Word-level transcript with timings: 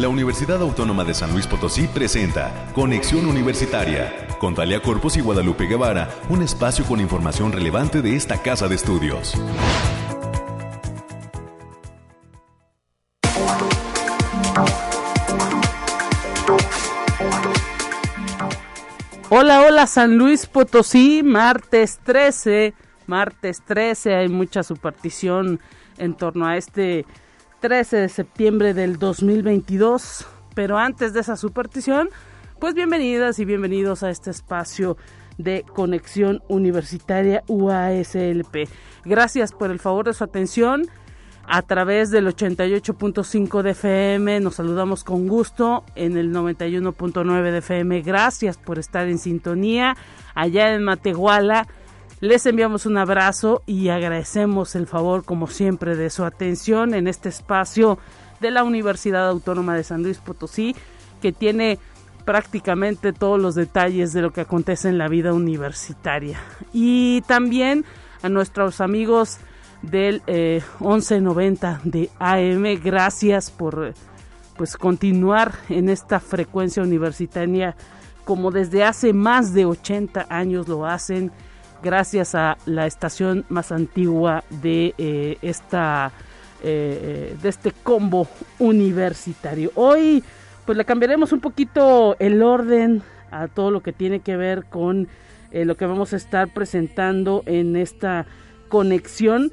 la 0.00 0.08
Universidad 0.08 0.62
Autónoma 0.62 1.04
de 1.04 1.12
San 1.12 1.30
Luis 1.32 1.46
Potosí 1.46 1.86
presenta 1.86 2.72
Conexión 2.74 3.26
Universitaria 3.26 4.28
con 4.38 4.54
Talia 4.54 4.80
Corpus 4.80 5.18
y 5.18 5.20
Guadalupe 5.20 5.66
Guevara, 5.66 6.08
un 6.30 6.40
espacio 6.40 6.86
con 6.86 7.00
información 7.00 7.52
relevante 7.52 8.00
de 8.00 8.16
esta 8.16 8.40
casa 8.40 8.66
de 8.66 8.76
estudios. 8.76 9.34
Hola, 19.28 19.66
hola 19.66 19.86
San 19.86 20.16
Luis 20.16 20.46
Potosí, 20.46 21.22
martes 21.22 22.00
13, 22.04 22.72
martes 23.06 23.60
13, 23.66 24.14
hay 24.14 24.28
mucha 24.30 24.62
superstición 24.62 25.60
en 25.98 26.14
torno 26.14 26.46
a 26.46 26.56
este 26.56 27.04
13 27.60 27.96
de 27.98 28.08
septiembre 28.08 28.74
del 28.74 28.98
2022. 28.98 30.26
Pero 30.54 30.78
antes 30.78 31.12
de 31.12 31.20
esa 31.20 31.36
superstición, 31.36 32.08
pues 32.58 32.74
bienvenidas 32.74 33.38
y 33.38 33.44
bienvenidos 33.44 34.02
a 34.02 34.10
este 34.10 34.30
espacio 34.30 34.96
de 35.38 35.64
conexión 35.74 36.42
universitaria 36.48 37.42
UASLP. 37.46 38.68
Gracias 39.04 39.52
por 39.52 39.70
el 39.70 39.78
favor 39.78 40.06
de 40.06 40.14
su 40.14 40.24
atención. 40.24 40.86
A 41.46 41.62
través 41.62 42.10
del 42.10 42.26
88.5 42.28 43.62
de 43.62 43.70
FM 43.70 44.40
nos 44.40 44.56
saludamos 44.56 45.02
con 45.02 45.26
gusto 45.26 45.84
en 45.96 46.16
el 46.16 46.32
91.9 46.32 47.50
de 47.50 47.58
FM. 47.58 48.02
Gracias 48.02 48.56
por 48.56 48.78
estar 48.78 49.08
en 49.08 49.18
sintonía 49.18 49.96
allá 50.34 50.74
en 50.74 50.84
Matehuala 50.84 51.66
les 52.20 52.44
enviamos 52.44 52.84
un 52.84 52.98
abrazo 52.98 53.62
y 53.66 53.88
agradecemos 53.88 54.74
el 54.74 54.86
favor, 54.86 55.24
como 55.24 55.46
siempre, 55.46 55.96
de 55.96 56.10
su 56.10 56.24
atención 56.24 56.94
en 56.94 57.08
este 57.08 57.30
espacio 57.30 57.98
de 58.40 58.50
la 58.50 58.62
Universidad 58.62 59.28
Autónoma 59.28 59.74
de 59.74 59.84
San 59.84 60.02
Luis 60.02 60.18
Potosí, 60.18 60.76
que 61.22 61.32
tiene 61.32 61.78
prácticamente 62.26 63.12
todos 63.12 63.40
los 63.40 63.54
detalles 63.54 64.12
de 64.12 64.22
lo 64.22 64.32
que 64.32 64.42
acontece 64.42 64.88
en 64.88 64.98
la 64.98 65.08
vida 65.08 65.32
universitaria. 65.32 66.38
Y 66.72 67.22
también 67.22 67.84
a 68.22 68.28
nuestros 68.28 68.82
amigos 68.82 69.38
del 69.82 70.22
1190 70.26 71.80
eh, 71.84 71.88
de 71.88 72.10
AM, 72.18 72.82
gracias 72.82 73.50
por 73.50 73.94
pues 74.58 74.76
continuar 74.76 75.54
en 75.70 75.88
esta 75.88 76.20
frecuencia 76.20 76.82
universitaria 76.82 77.74
como 78.26 78.50
desde 78.50 78.84
hace 78.84 79.14
más 79.14 79.54
de 79.54 79.64
80 79.64 80.26
años 80.28 80.68
lo 80.68 80.84
hacen 80.84 81.32
gracias 81.82 82.34
a 82.34 82.56
la 82.66 82.86
estación 82.86 83.44
más 83.48 83.72
antigua 83.72 84.44
de 84.50 84.94
eh, 84.98 85.38
esta 85.42 86.12
eh, 86.62 87.36
de 87.42 87.48
este 87.48 87.72
combo 87.72 88.28
universitario. 88.58 89.70
Hoy 89.74 90.22
pues 90.66 90.76
le 90.76 90.84
cambiaremos 90.84 91.32
un 91.32 91.40
poquito 91.40 92.16
el 92.18 92.42
orden 92.42 93.02
a 93.30 93.48
todo 93.48 93.70
lo 93.70 93.82
que 93.82 93.92
tiene 93.92 94.20
que 94.20 94.36
ver 94.36 94.64
con 94.64 95.08
eh, 95.52 95.64
lo 95.64 95.76
que 95.76 95.86
vamos 95.86 96.12
a 96.12 96.16
estar 96.16 96.48
presentando 96.52 97.42
en 97.46 97.76
esta 97.76 98.26
conexión. 98.68 99.52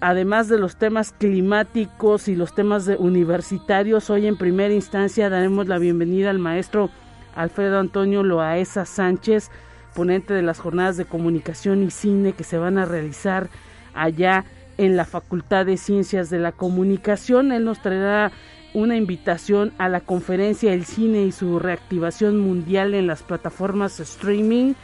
además 0.00 0.48
de 0.48 0.58
los 0.58 0.76
temas 0.76 1.12
climáticos 1.12 2.28
y 2.28 2.36
los 2.36 2.54
temas 2.54 2.86
universitarios, 2.98 4.08
hoy 4.10 4.26
en 4.26 4.36
primera 4.36 4.72
instancia 4.72 5.30
daremos 5.30 5.66
la 5.66 5.78
bienvenida 5.78 6.30
al 6.30 6.38
maestro 6.38 6.90
Alfredo 7.34 7.78
Antonio 7.78 8.22
Loaesa 8.22 8.84
Sánchez, 8.84 9.50
de 9.98 10.42
las 10.42 10.60
jornadas 10.60 10.96
de 10.96 11.06
comunicación 11.06 11.82
y 11.82 11.90
cine 11.90 12.32
que 12.32 12.44
se 12.44 12.56
van 12.56 12.78
a 12.78 12.84
realizar 12.84 13.48
allá 13.94 14.44
en 14.76 14.96
la 14.96 15.04
Facultad 15.04 15.66
de 15.66 15.76
Ciencias 15.76 16.30
de 16.30 16.38
la 16.38 16.52
Comunicación. 16.52 17.50
Él 17.50 17.64
nos 17.64 17.82
traerá 17.82 18.30
una 18.74 18.96
invitación 18.96 19.72
a 19.76 19.88
la 19.88 20.00
conferencia 20.00 20.72
El 20.72 20.84
cine 20.84 21.24
y 21.24 21.32
su 21.32 21.58
reactivación 21.58 22.38
mundial 22.38 22.94
en 22.94 23.08
las 23.08 23.24
plataformas 23.24 23.98
streaming. 23.98 24.74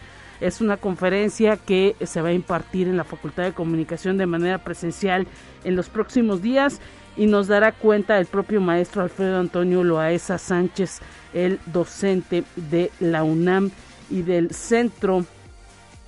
Es 0.40 0.60
una 0.60 0.78
conferencia 0.78 1.58
que 1.58 1.94
se 2.04 2.20
va 2.20 2.30
a 2.30 2.32
impartir 2.32 2.88
en 2.88 2.96
la 2.96 3.04
Facultad 3.04 3.44
de 3.44 3.52
Comunicación 3.52 4.18
de 4.18 4.26
manera 4.26 4.58
presencial 4.58 5.28
en 5.62 5.76
los 5.76 5.88
próximos 5.88 6.42
días 6.42 6.80
y 7.16 7.26
nos 7.26 7.46
dará 7.46 7.70
cuenta 7.70 8.18
el 8.18 8.26
propio 8.26 8.60
maestro 8.60 9.02
Alfredo 9.02 9.38
Antonio 9.38 9.84
Loaesa 9.84 10.38
Sánchez, 10.38 11.02
el 11.34 11.60
docente 11.66 12.42
de 12.56 12.90
la 12.98 13.22
UNAM 13.22 13.70
y 14.10 14.22
del 14.22 14.52
Centro 14.52 15.24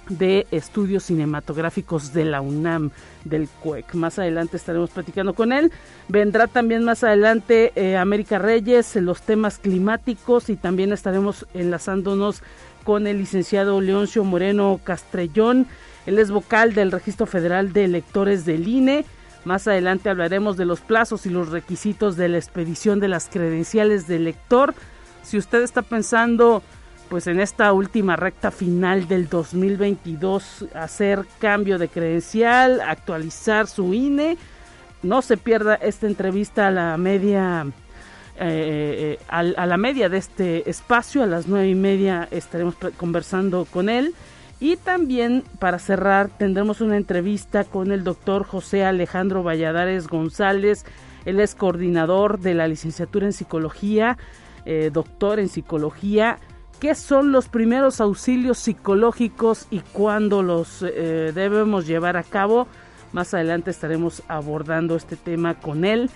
de 0.08 0.46
Estudios 0.50 1.04
Cinematográficos 1.04 2.12
de 2.12 2.24
la 2.24 2.40
UNAM 2.40 2.90
del 3.24 3.48
CUEC. 3.48 3.94
Más 3.94 4.18
adelante 4.18 4.56
estaremos 4.56 4.90
platicando 4.90 5.34
con 5.34 5.52
él. 5.52 5.72
Vendrá 6.08 6.46
también 6.46 6.84
más 6.84 7.02
adelante 7.02 7.72
eh, 7.74 7.96
América 7.96 8.38
Reyes, 8.38 8.94
los 8.96 9.22
temas 9.22 9.58
climáticos 9.58 10.48
y 10.48 10.56
también 10.56 10.92
estaremos 10.92 11.46
enlazándonos 11.54 12.42
con 12.84 13.06
el 13.06 13.18
licenciado 13.18 13.80
Leoncio 13.80 14.22
Moreno 14.22 14.80
Castrellón. 14.84 15.66
Él 16.06 16.18
es 16.18 16.30
vocal 16.30 16.72
del 16.72 16.92
Registro 16.92 17.26
Federal 17.26 17.72
de 17.72 17.84
Electores 17.84 18.44
del 18.44 18.68
INE. 18.68 19.04
Más 19.44 19.66
adelante 19.66 20.08
hablaremos 20.08 20.56
de 20.56 20.66
los 20.66 20.80
plazos 20.80 21.26
y 21.26 21.30
los 21.30 21.50
requisitos 21.50 22.16
de 22.16 22.28
la 22.28 22.38
expedición 22.38 23.00
de 23.00 23.08
las 23.08 23.28
credenciales 23.28 24.06
de 24.06 24.16
elector. 24.16 24.74
Si 25.22 25.36
usted 25.36 25.62
está 25.62 25.82
pensando 25.82 26.62
pues 27.08 27.26
en 27.26 27.40
esta 27.40 27.72
última 27.72 28.16
recta 28.16 28.50
final 28.50 29.08
del 29.08 29.28
2022 29.28 30.66
hacer 30.74 31.24
cambio 31.38 31.78
de 31.78 31.88
credencial, 31.88 32.80
actualizar 32.80 33.66
su 33.66 33.94
INE. 33.94 34.36
No 35.02 35.22
se 35.22 35.36
pierda 35.36 35.74
esta 35.76 36.06
entrevista 36.06 36.68
a 36.68 36.70
la 36.70 36.96
media 36.96 37.66
eh, 38.38 39.18
eh, 39.18 39.24
a, 39.28 39.42
la 39.42 39.76
media 39.78 40.10
de 40.10 40.18
este 40.18 40.68
espacio, 40.68 41.22
a 41.22 41.26
las 41.26 41.48
nueve 41.48 41.68
y 41.68 41.74
media 41.74 42.28
estaremos 42.30 42.74
conversando 42.96 43.64
con 43.64 43.88
él. 43.88 44.14
Y 44.60 44.76
también 44.76 45.42
para 45.58 45.78
cerrar 45.78 46.28
tendremos 46.28 46.80
una 46.80 46.96
entrevista 46.96 47.64
con 47.64 47.92
el 47.92 48.04
doctor 48.04 48.44
José 48.44 48.84
Alejandro 48.84 49.42
Valladares 49.42 50.06
González. 50.08 50.84
Él 51.24 51.40
es 51.40 51.54
coordinador 51.54 52.38
de 52.40 52.54
la 52.54 52.68
licenciatura 52.68 53.26
en 53.26 53.32
psicología, 53.32 54.18
eh, 54.64 54.90
doctor 54.92 55.40
en 55.40 55.48
psicología 55.48 56.38
qué 56.80 56.94
son 56.94 57.32
los 57.32 57.48
primeros 57.48 58.00
auxilios 58.00 58.58
psicológicos 58.58 59.66
y 59.70 59.80
cuándo 59.80 60.42
los 60.42 60.82
eh, 60.82 61.32
debemos 61.34 61.86
llevar 61.86 62.16
a 62.16 62.22
cabo. 62.22 62.66
Más 63.12 63.34
adelante 63.34 63.70
estaremos 63.70 64.22
abordando 64.28 64.96
este 64.96 65.16
tema 65.16 65.54
con 65.54 65.84
él. 65.84 66.10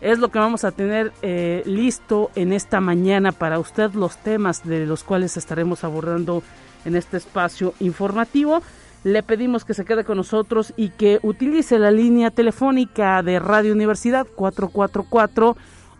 Es 0.00 0.18
lo 0.18 0.28
que 0.28 0.38
vamos 0.38 0.64
a 0.64 0.72
tener 0.72 1.12
eh, 1.22 1.62
listo 1.66 2.30
en 2.34 2.52
esta 2.52 2.80
mañana 2.80 3.32
para 3.32 3.58
usted, 3.58 3.92
los 3.94 4.18
temas 4.18 4.64
de 4.64 4.86
los 4.86 5.02
cuales 5.02 5.36
estaremos 5.36 5.82
abordando 5.84 6.42
en 6.84 6.96
este 6.96 7.16
espacio 7.16 7.74
informativo. 7.80 8.62
Le 9.02 9.22
pedimos 9.22 9.64
que 9.64 9.74
se 9.74 9.84
quede 9.84 10.04
con 10.04 10.16
nosotros 10.16 10.72
y 10.76 10.90
que 10.90 11.20
utilice 11.22 11.78
la 11.78 11.90
línea 11.90 12.30
telefónica 12.30 13.22
de 13.22 13.38
Radio 13.38 13.72
Universidad 13.72 14.26
444 14.34 15.56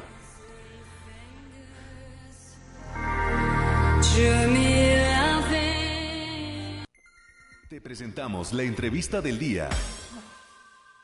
Te 7.69 7.81
presentamos 7.81 8.53
la 8.53 8.65
entrevista 8.65 9.21
del 9.21 9.39
día. 9.39 9.69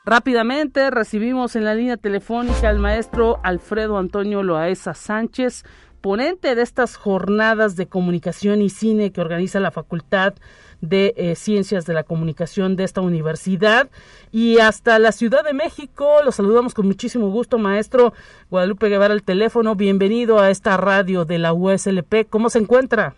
Rápidamente 0.07 0.89
recibimos 0.89 1.57
en 1.57 1.65
la 1.65 1.75
línea 1.75 1.97
telefónica 1.97 2.69
al 2.69 2.79
maestro 2.79 3.41
Alfredo 3.43 3.97
Antonio 3.97 4.41
Loaesa 4.41 4.93
Sánchez, 4.93 5.65
ponente 6.01 6.55
de 6.55 6.61
estas 6.61 6.95
jornadas 6.95 7.75
de 7.75 7.87
comunicación 7.87 8.61
y 8.61 8.69
cine 8.69 9.11
que 9.11 9.21
organiza 9.21 9.59
la 9.59 9.71
Facultad 9.71 10.33
de 10.81 11.13
eh, 11.17 11.35
Ciencias 11.35 11.85
de 11.85 11.93
la 11.93 12.03
Comunicación 12.03 12.75
de 12.75 12.83
esta 12.83 13.01
universidad 13.01 13.89
y 14.31 14.59
hasta 14.59 14.99
la 14.99 15.11
Ciudad 15.11 15.43
de 15.43 15.53
México. 15.53 16.07
Los 16.23 16.35
saludamos 16.35 16.73
con 16.73 16.85
muchísimo 16.85 17.29
gusto, 17.29 17.57
maestro 17.57 18.13
Guadalupe 18.49 18.89
Guevara, 18.89 19.13
el 19.13 19.23
teléfono. 19.23 19.75
Bienvenido 19.75 20.39
a 20.39 20.49
esta 20.49 20.77
radio 20.77 21.25
de 21.25 21.39
la 21.39 21.53
USLP. 21.53 22.27
¿Cómo 22.29 22.49
se 22.49 22.59
encuentra? 22.59 23.15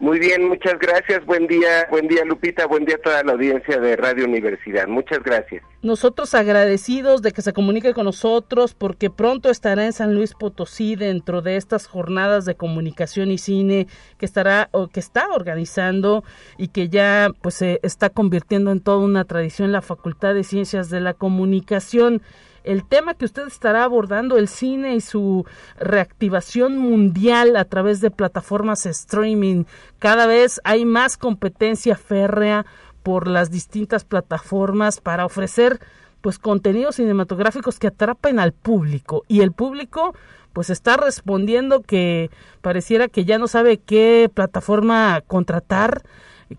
Muy 0.00 0.20
bien, 0.20 0.46
muchas 0.48 0.78
gracias. 0.78 1.26
Buen 1.26 1.48
día, 1.48 1.88
buen 1.90 2.06
día 2.06 2.24
Lupita, 2.24 2.66
buen 2.66 2.84
día 2.84 2.96
a 2.96 3.02
toda 3.02 3.22
la 3.24 3.32
audiencia 3.32 3.80
de 3.80 3.96
Radio 3.96 4.26
Universidad. 4.26 4.86
Muchas 4.86 5.20
gracias. 5.24 5.64
Nosotros 5.82 6.34
agradecidos 6.34 7.20
de 7.20 7.32
que 7.32 7.42
se 7.42 7.52
comunique 7.52 7.94
con 7.94 8.04
nosotros 8.04 8.74
porque 8.74 9.10
pronto 9.10 9.50
estará 9.50 9.84
en 9.86 9.92
San 9.92 10.14
Luis 10.14 10.34
Potosí 10.34 10.94
dentro 10.94 11.42
de 11.42 11.56
estas 11.56 11.88
jornadas 11.88 12.44
de 12.44 12.54
comunicación 12.54 13.32
y 13.32 13.38
cine 13.38 13.88
que 14.18 14.26
estará 14.26 14.68
o 14.70 14.86
que 14.86 15.00
está 15.00 15.28
organizando 15.32 16.22
y 16.58 16.68
que 16.68 16.88
ya 16.88 17.30
pues 17.42 17.56
se 17.56 17.80
está 17.82 18.08
convirtiendo 18.08 18.70
en 18.70 18.80
toda 18.80 18.98
una 18.98 19.24
tradición 19.24 19.72
la 19.72 19.82
Facultad 19.82 20.32
de 20.34 20.44
Ciencias 20.44 20.90
de 20.90 21.00
la 21.00 21.14
Comunicación. 21.14 22.22
El 22.64 22.84
tema 22.84 23.14
que 23.14 23.24
usted 23.24 23.46
estará 23.46 23.84
abordando, 23.84 24.36
el 24.36 24.48
cine 24.48 24.94
y 24.94 25.00
su 25.00 25.46
reactivación 25.78 26.78
mundial 26.78 27.56
a 27.56 27.64
través 27.64 28.00
de 28.00 28.10
plataformas 28.10 28.86
streaming. 28.86 29.64
Cada 29.98 30.26
vez 30.26 30.60
hay 30.64 30.84
más 30.84 31.16
competencia 31.16 31.96
férrea 31.96 32.66
por 33.02 33.28
las 33.28 33.50
distintas 33.50 34.04
plataformas 34.04 35.00
para 35.00 35.24
ofrecer 35.24 35.80
pues 36.20 36.38
contenidos 36.38 36.96
cinematográficos 36.96 37.78
que 37.78 37.86
atrapen 37.86 38.38
al 38.40 38.52
público 38.52 39.22
y 39.28 39.40
el 39.40 39.52
público 39.52 40.14
pues 40.52 40.70
está 40.70 40.96
respondiendo 40.96 41.82
que 41.82 42.30
pareciera 42.60 43.08
que 43.08 43.24
ya 43.24 43.38
no 43.38 43.46
sabe 43.46 43.78
qué 43.78 44.28
plataforma 44.32 45.22
contratar, 45.26 46.02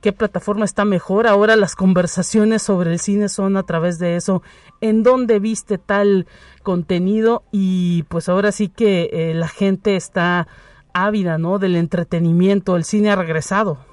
qué 0.02 0.14
plataforma 0.14 0.64
está 0.64 0.86
mejor. 0.86 1.28
Ahora 1.28 1.56
las 1.56 1.76
conversaciones 1.76 2.62
sobre 2.62 2.94
el 2.94 3.00
cine 3.00 3.28
son 3.28 3.58
a 3.58 3.64
través 3.64 4.00
de 4.00 4.16
eso. 4.16 4.42
¿En 4.82 5.04
dónde 5.04 5.40
viste 5.40 5.78
tal 5.78 6.28
contenido? 6.64 7.44
Y 7.52 8.04
pues 8.04 8.30
ahora 8.30 8.52
sí 8.52 8.70
que 8.70 9.10
eh, 9.12 9.34
la 9.34 9.48
gente 9.48 9.96
está 9.96 10.48
ávida, 10.94 11.38
¿no? 11.38 11.60
Del 11.60 11.76
entretenimiento. 11.76 12.76
El 12.76 12.84
cine 12.84 13.12
ha 13.12 13.16
regresado. 13.16 13.86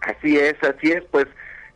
Así 0.00 0.36
es, 0.36 0.54
así 0.62 0.92
es. 0.92 1.02
Pues 1.10 1.26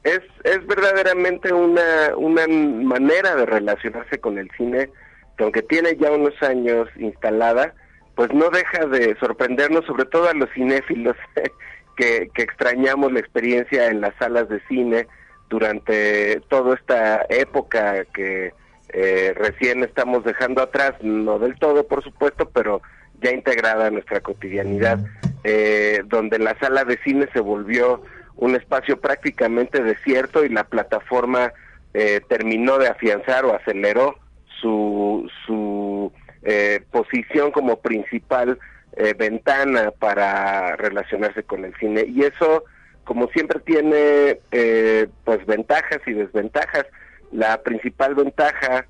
es, 0.04 0.20
es 0.44 0.66
verdaderamente 0.66 1.52
una, 1.52 2.16
una 2.16 2.46
manera 2.46 3.34
de 3.34 3.46
relacionarse 3.46 4.18
con 4.18 4.38
el 4.38 4.50
cine 4.56 4.90
que 5.36 5.44
aunque 5.44 5.62
tiene 5.62 5.96
ya 5.96 6.10
unos 6.10 6.34
años 6.42 6.88
instalada, 6.96 7.72
pues 8.16 8.32
no 8.34 8.50
deja 8.50 8.86
de 8.86 9.16
sorprendernos, 9.20 9.86
sobre 9.86 10.04
todo 10.04 10.28
a 10.28 10.34
los 10.34 10.50
cinéfilos 10.52 11.16
que, 11.96 12.28
que 12.34 12.42
extrañamos 12.42 13.12
la 13.12 13.20
experiencia 13.20 13.86
en 13.86 14.00
las 14.00 14.14
salas 14.16 14.48
de 14.48 14.60
cine 14.68 15.06
durante 15.48 16.40
toda 16.48 16.74
esta 16.74 17.26
época 17.28 18.04
que 18.06 18.52
eh, 18.90 19.34
recién 19.36 19.82
estamos 19.82 20.24
dejando 20.24 20.62
atrás, 20.62 20.94
no 21.02 21.38
del 21.38 21.58
todo 21.58 21.86
por 21.86 22.02
supuesto, 22.02 22.48
pero 22.50 22.82
ya 23.20 23.32
integrada 23.32 23.86
a 23.86 23.90
nuestra 23.90 24.20
cotidianidad, 24.20 24.98
eh, 25.44 26.02
donde 26.06 26.38
la 26.38 26.58
sala 26.58 26.84
de 26.84 26.98
cine 27.02 27.28
se 27.32 27.40
volvió 27.40 28.02
un 28.36 28.54
espacio 28.54 29.00
prácticamente 29.00 29.82
desierto 29.82 30.44
y 30.44 30.48
la 30.48 30.64
plataforma 30.64 31.52
eh, 31.94 32.20
terminó 32.28 32.78
de 32.78 32.88
afianzar 32.88 33.44
o 33.44 33.54
aceleró 33.54 34.16
su, 34.60 35.28
su 35.46 36.12
eh, 36.42 36.80
posición 36.90 37.50
como 37.50 37.80
principal 37.80 38.58
eh, 38.96 39.14
ventana 39.18 39.90
para 39.90 40.76
relacionarse 40.76 41.42
con 41.42 41.64
el 41.64 41.74
cine. 41.76 42.04
Y 42.06 42.22
eso, 42.22 42.64
como 43.08 43.26
siempre, 43.28 43.58
tiene 43.60 44.38
eh, 44.52 45.06
pues 45.24 45.44
ventajas 45.46 46.00
y 46.06 46.12
desventajas. 46.12 46.84
La 47.32 47.62
principal 47.62 48.14
ventaja, 48.14 48.86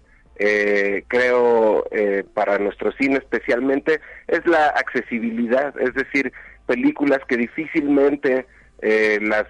creo, 1.08 1.84
para 2.34 2.58
nuestro 2.58 2.92
cine 2.92 3.16
especialmente, 3.18 4.00
es 4.26 4.44
la 4.46 4.68
accesibilidad, 4.68 5.74
es 5.80 5.94
decir, 5.94 6.32
películas 6.66 7.18
que 7.28 7.36
difícilmente 7.36 8.46
las 8.80 9.46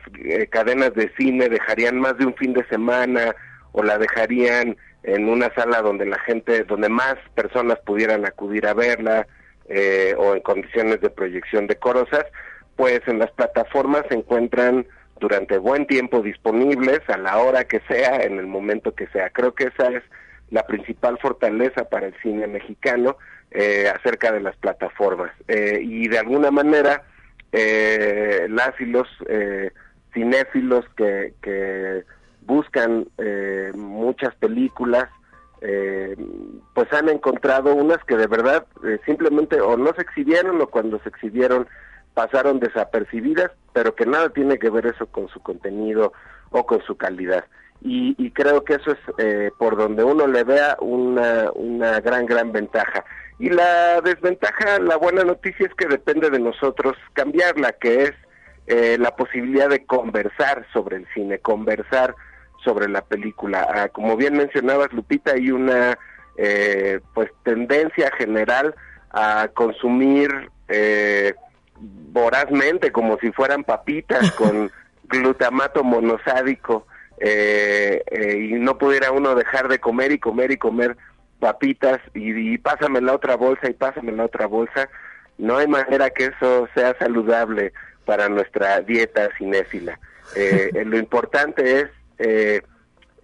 cadenas 0.49 0.95
de 0.95 1.13
cine 1.19 1.51
dejarían 1.51 1.99
más 2.01 2.17
de 2.17 2.25
un 2.25 2.35
fin 2.37 2.55
de 2.55 2.67
semana 2.69 3.35
o 3.73 3.83
la 3.83 3.99
dejarían 3.99 4.79
en 5.03 5.29
una 5.29 5.53
sala 5.55 5.83
donde 5.83 6.07
la 6.07 6.19
gente, 6.21 6.65
donde 6.65 6.89
más 6.89 7.17
personas 7.35 7.79
pudieran 7.85 8.27
acudir 8.27 8.67
a 8.67 8.75
verla 8.75 9.27
eh, 9.69 10.15
o 10.17 10.35
en 10.35 10.41
condiciones 10.41 11.01
de 11.01 11.11
proyección 11.11 11.67
decorosas, 11.67 12.25
pues 12.79 13.03
en 13.09 13.19
las 13.19 13.31
plataformas 13.33 14.05
se 14.09 14.15
encuentran 14.15 14.87
durante 15.21 15.59
buen 15.59 15.87
tiempo 15.87 16.23
disponibles 16.23 17.01
a 17.09 17.19
la 17.19 17.37
hora 17.39 17.65
que 17.65 17.81
sea, 17.89 18.23
en 18.23 18.39
el 18.39 18.47
momento 18.47 18.95
que 18.95 19.09
sea. 19.09 19.29
Creo 19.29 19.55
que 19.55 19.65
esa 19.65 19.89
es 19.89 20.03
la 20.51 20.67
principal 20.67 21.19
fortaleza 21.19 21.91
para 21.91 22.07
el 22.07 22.15
cine 22.23 22.47
mexicano 22.47 23.19
eh, 23.51 23.93
acerca 23.95 24.33
de 24.33 24.41
las 24.41 24.57
plataformas. 24.57 25.33
Eh, 25.49 25.81
y 25.83 26.09
de 26.09 26.19
alguna 26.19 26.51
manera, 26.51 27.03
las 27.53 28.81
y 28.81 28.87
los 28.87 29.09
cinéfilos 30.15 30.87
que, 30.97 31.35
que 31.43 32.05
buscan 32.49 33.07
eh, 33.19 33.73
muchas 33.77 34.35
películas, 34.37 35.09
eh, 35.61 36.17
pues 36.75 36.91
han 36.93 37.09
encontrado 37.11 37.75
unas 37.75 38.03
que 38.05 38.17
de 38.17 38.27
verdad 38.27 38.67
eh, 38.85 38.99
simplemente 39.05 39.61
o 39.61 39.77
no 39.77 39.93
se 39.95 40.03
exhibieron 40.03 40.61
o 40.61 40.69
cuando 40.69 40.99
se 41.01 41.11
exhibieron 41.11 41.69
pasaron 42.19 42.59
desapercibidas, 42.59 43.53
pero 43.73 43.95
que 43.95 44.05
nada 44.05 44.31
tiene 44.31 44.59
que 44.59 44.71
ver 44.71 44.87
eso 44.87 45.07
con 45.07 45.29
su 45.29 45.39
contenido 45.39 46.13
o 46.51 46.67
con 46.67 46.83
su 46.83 46.97
calidad. 46.97 47.45
Y, 47.81 48.33
creo 48.33 48.65
que 48.65 48.75
eso 48.75 48.91
es 48.91 49.53
por 49.57 49.77
donde 49.77 50.03
uno 50.03 50.27
le 50.27 50.43
vea 50.43 50.77
una, 50.81 51.49
una 51.55 52.01
gran, 52.01 52.27
gran 52.27 52.51
ventaja. 52.51 53.05
Y 53.39 53.51
la 53.51 54.01
desventaja, 54.01 54.81
la 54.81 54.97
buena 54.97 55.23
noticia 55.23 55.67
es 55.67 55.75
que 55.75 55.87
depende 55.87 56.29
de 56.29 56.41
nosotros 56.41 56.97
cambiarla, 57.13 57.71
que 57.75 58.03
es 58.03 58.99
la 58.99 59.15
posibilidad 59.15 59.69
de 59.69 59.87
conversar 59.87 60.67
sobre 60.73 60.97
el 60.97 61.07
cine, 61.15 61.39
conversar 61.39 62.17
sobre 62.65 62.89
la 62.89 63.03
película. 63.03 63.65
Ah, 63.73 63.89
como 63.91 64.17
bien 64.17 64.37
mencionabas, 64.37 64.93
Lupita, 64.93 65.35
hay 65.35 65.53
una 65.53 65.97
eh, 66.37 67.01
pues 67.15 67.31
tendencia 67.45 68.11
general 68.19 68.75
a 69.11 69.49
consumir 69.55 70.51
eh, 70.69 71.35
vorazmente, 71.81 72.93
como 72.93 73.19
si 73.19 73.33
fueran 73.33 73.65
papitas 73.65 74.31
con 74.37 74.71
glutamato 75.05 75.85
monosádico, 75.85 76.87
eh, 77.21 78.03
y 78.39 78.55
no 78.55 78.79
pudiera 78.79 79.11
uno 79.11 79.35
dejar 79.35 79.69
de 79.69 79.81
comer 79.81 80.13
y 80.13 80.19
comer 80.19 80.53
y 80.53 80.57
comer 80.57 80.97
papitas 81.41 81.99
y, 82.15 82.55
y 82.55 82.59
pásame 82.59 83.01
la 83.01 83.15
otra 83.15 83.37
bolsa 83.37 83.69
y 83.69 83.75
pásame 83.75 84.13
la 84.13 84.25
otra 84.25 84.47
bolsa. 84.47 84.89
No 85.37 85.57
hay 85.57 85.67
manera 85.67 86.11
que 86.11 86.27
eso 86.27 86.69
sea 86.75 86.97
saludable 86.99 87.73
para 88.05 88.29
nuestra 88.29 88.81
dieta 88.81 89.29
cinéfila. 89.37 89.99
lo 90.85 90.99
importante 90.99 91.81
es 91.81 91.89
eh, 92.19 92.63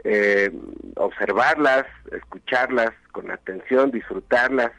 eh, 0.05 0.51
observarlas, 0.97 1.87
escucharlas 2.13 2.93
con 3.13 3.31
atención, 3.31 3.91
disfrutarlas 3.91 4.71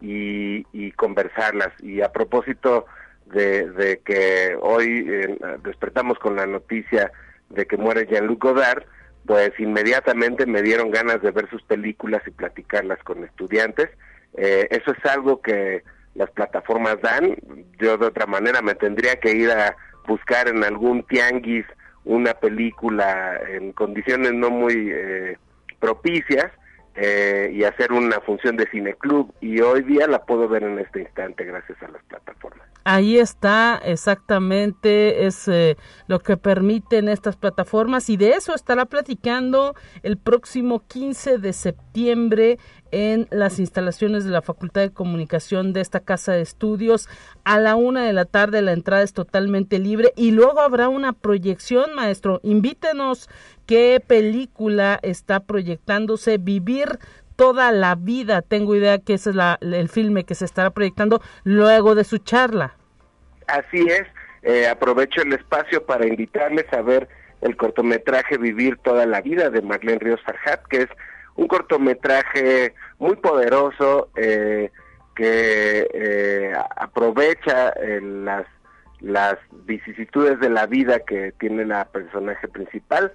y, 0.00 0.92
conversarlas. 0.92 1.68
Y 1.80 2.02
a 2.02 2.12
propósito 2.12 2.86
de, 3.26 4.00
que 4.04 4.56
hoy 4.60 5.06
eh, 5.08 5.38
despertamos 5.62 6.18
con 6.18 6.36
la 6.36 6.46
noticia 6.46 7.10
de 7.50 7.66
que 7.66 7.76
muere 7.76 8.06
Jean-Luc 8.06 8.42
Godard, 8.42 8.84
pues 9.26 9.52
inmediatamente 9.58 10.46
me 10.46 10.62
dieron 10.62 10.90
ganas 10.90 11.22
de 11.22 11.30
ver 11.30 11.48
sus 11.48 11.62
películas 11.62 12.22
y 12.26 12.30
platicarlas 12.30 12.98
con 13.02 13.24
estudiantes. 13.24 13.88
Eh, 14.36 14.68
eso 14.70 14.92
es 14.92 15.10
algo 15.10 15.40
que 15.40 15.82
las 16.14 16.30
plataformas 16.30 17.00
dan. 17.00 17.36
Yo 17.78 17.96
de 17.96 18.06
otra 18.06 18.26
manera 18.26 18.60
me 18.62 18.74
tendría 18.74 19.16
que 19.16 19.32
ir 19.32 19.50
a 19.50 19.76
buscar 20.06 20.48
en 20.48 20.62
algún 20.62 21.02
tianguis 21.04 21.64
una 22.04 22.34
película 22.34 23.40
en 23.48 23.72
condiciones 23.72 24.32
no 24.34 24.50
muy 24.50 24.90
eh, 24.92 25.38
propicias 25.80 26.52
eh, 26.96 27.50
y 27.52 27.64
hacer 27.64 27.92
una 27.92 28.20
función 28.20 28.56
de 28.56 28.68
cineclub 28.70 29.34
y 29.40 29.60
hoy 29.60 29.82
día 29.82 30.06
la 30.06 30.24
puedo 30.24 30.48
ver 30.48 30.62
en 30.62 30.78
este 30.78 31.00
instante 31.00 31.44
gracias 31.44 31.82
a 31.82 31.88
las 31.88 32.02
plataformas. 32.04 32.68
Ahí 32.86 33.18
está, 33.18 33.80
exactamente, 33.82 35.26
es 35.26 35.48
eh, 35.48 35.78
lo 36.06 36.20
que 36.20 36.36
permiten 36.36 37.08
estas 37.08 37.34
plataformas 37.34 38.10
y 38.10 38.18
de 38.18 38.32
eso 38.32 38.54
estará 38.54 38.84
platicando 38.84 39.74
el 40.02 40.18
próximo 40.18 40.86
15 40.86 41.38
de 41.38 41.54
septiembre 41.54 42.58
en 42.90 43.26
las 43.30 43.58
instalaciones 43.58 44.24
de 44.24 44.30
la 44.30 44.42
Facultad 44.42 44.82
de 44.82 44.92
Comunicación 44.92 45.72
de 45.72 45.80
esta 45.80 46.00
casa 46.00 46.32
de 46.32 46.42
estudios. 46.42 47.08
A 47.42 47.58
la 47.58 47.74
una 47.74 48.04
de 48.04 48.12
la 48.12 48.26
tarde 48.26 48.62
la 48.62 48.72
entrada 48.72 49.02
es 49.02 49.14
totalmente 49.14 49.78
libre 49.78 50.12
y 50.14 50.30
luego 50.30 50.60
habrá 50.60 50.88
una 50.88 51.12
proyección, 51.12 51.94
maestro. 51.94 52.40
Invítenos 52.44 53.30
qué 53.66 54.02
película 54.06 54.98
está 55.02 55.40
proyectándose, 55.40 56.38
Vivir 56.38 56.98
toda 57.36 57.72
la 57.72 57.94
vida. 57.94 58.42
Tengo 58.42 58.76
idea 58.76 58.98
que 58.98 59.14
ese 59.14 59.30
es 59.30 59.36
la, 59.36 59.58
el 59.60 59.88
filme 59.88 60.24
que 60.24 60.34
se 60.34 60.44
estará 60.44 60.70
proyectando 60.70 61.20
luego 61.42 61.94
de 61.94 62.04
su 62.04 62.18
charla. 62.18 62.74
Así 63.46 63.86
es. 63.88 64.04
Eh, 64.42 64.68
aprovecho 64.68 65.22
el 65.22 65.32
espacio 65.32 65.84
para 65.84 66.06
invitarles 66.06 66.70
a 66.72 66.82
ver 66.82 67.08
el 67.40 67.56
cortometraje 67.56 68.38
Vivir 68.38 68.76
toda 68.78 69.06
la 69.06 69.20
vida 69.20 69.50
de 69.50 69.62
Marlene 69.62 69.98
Ríos 69.98 70.20
Farhat, 70.22 70.66
que 70.66 70.82
es 70.82 70.88
un 71.34 71.48
cortometraje 71.48 72.74
muy 72.98 73.16
poderoso 73.16 74.10
eh, 74.16 74.70
que 75.14 75.88
eh, 75.92 76.52
aprovecha 76.76 77.74
las 78.00 78.46
las 79.00 79.36
vicisitudes 79.66 80.40
de 80.40 80.48
la 80.48 80.66
vida 80.66 81.00
que 81.00 81.32
tiene 81.32 81.66
la 81.66 81.84
personaje 81.84 82.48
principal 82.48 83.12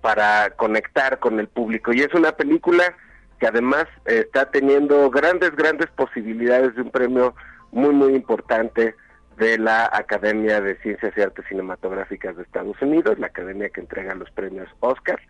para 0.00 0.50
conectar 0.56 1.18
con 1.18 1.38
el 1.38 1.46
público 1.46 1.92
y 1.92 2.00
es 2.00 2.14
una 2.14 2.32
película 2.32 2.94
que 3.38 3.46
además 3.46 3.86
está 4.06 4.50
teniendo 4.50 5.10
grandes, 5.10 5.54
grandes 5.54 5.90
posibilidades 5.90 6.74
de 6.74 6.82
un 6.82 6.90
premio 6.90 7.34
muy, 7.70 7.92
muy 7.92 8.14
importante 8.14 8.94
de 9.36 9.58
la 9.58 9.90
Academia 9.92 10.60
de 10.60 10.76
Ciencias 10.78 11.12
y 11.16 11.20
Artes 11.20 11.44
Cinematográficas 11.48 12.36
de 12.36 12.42
Estados 12.42 12.80
Unidos, 12.80 13.18
la 13.18 13.26
academia 13.28 13.70
que 13.70 13.80
entrega 13.80 14.14
los 14.14 14.30
premios 14.30 14.68
Oscar. 14.80 15.20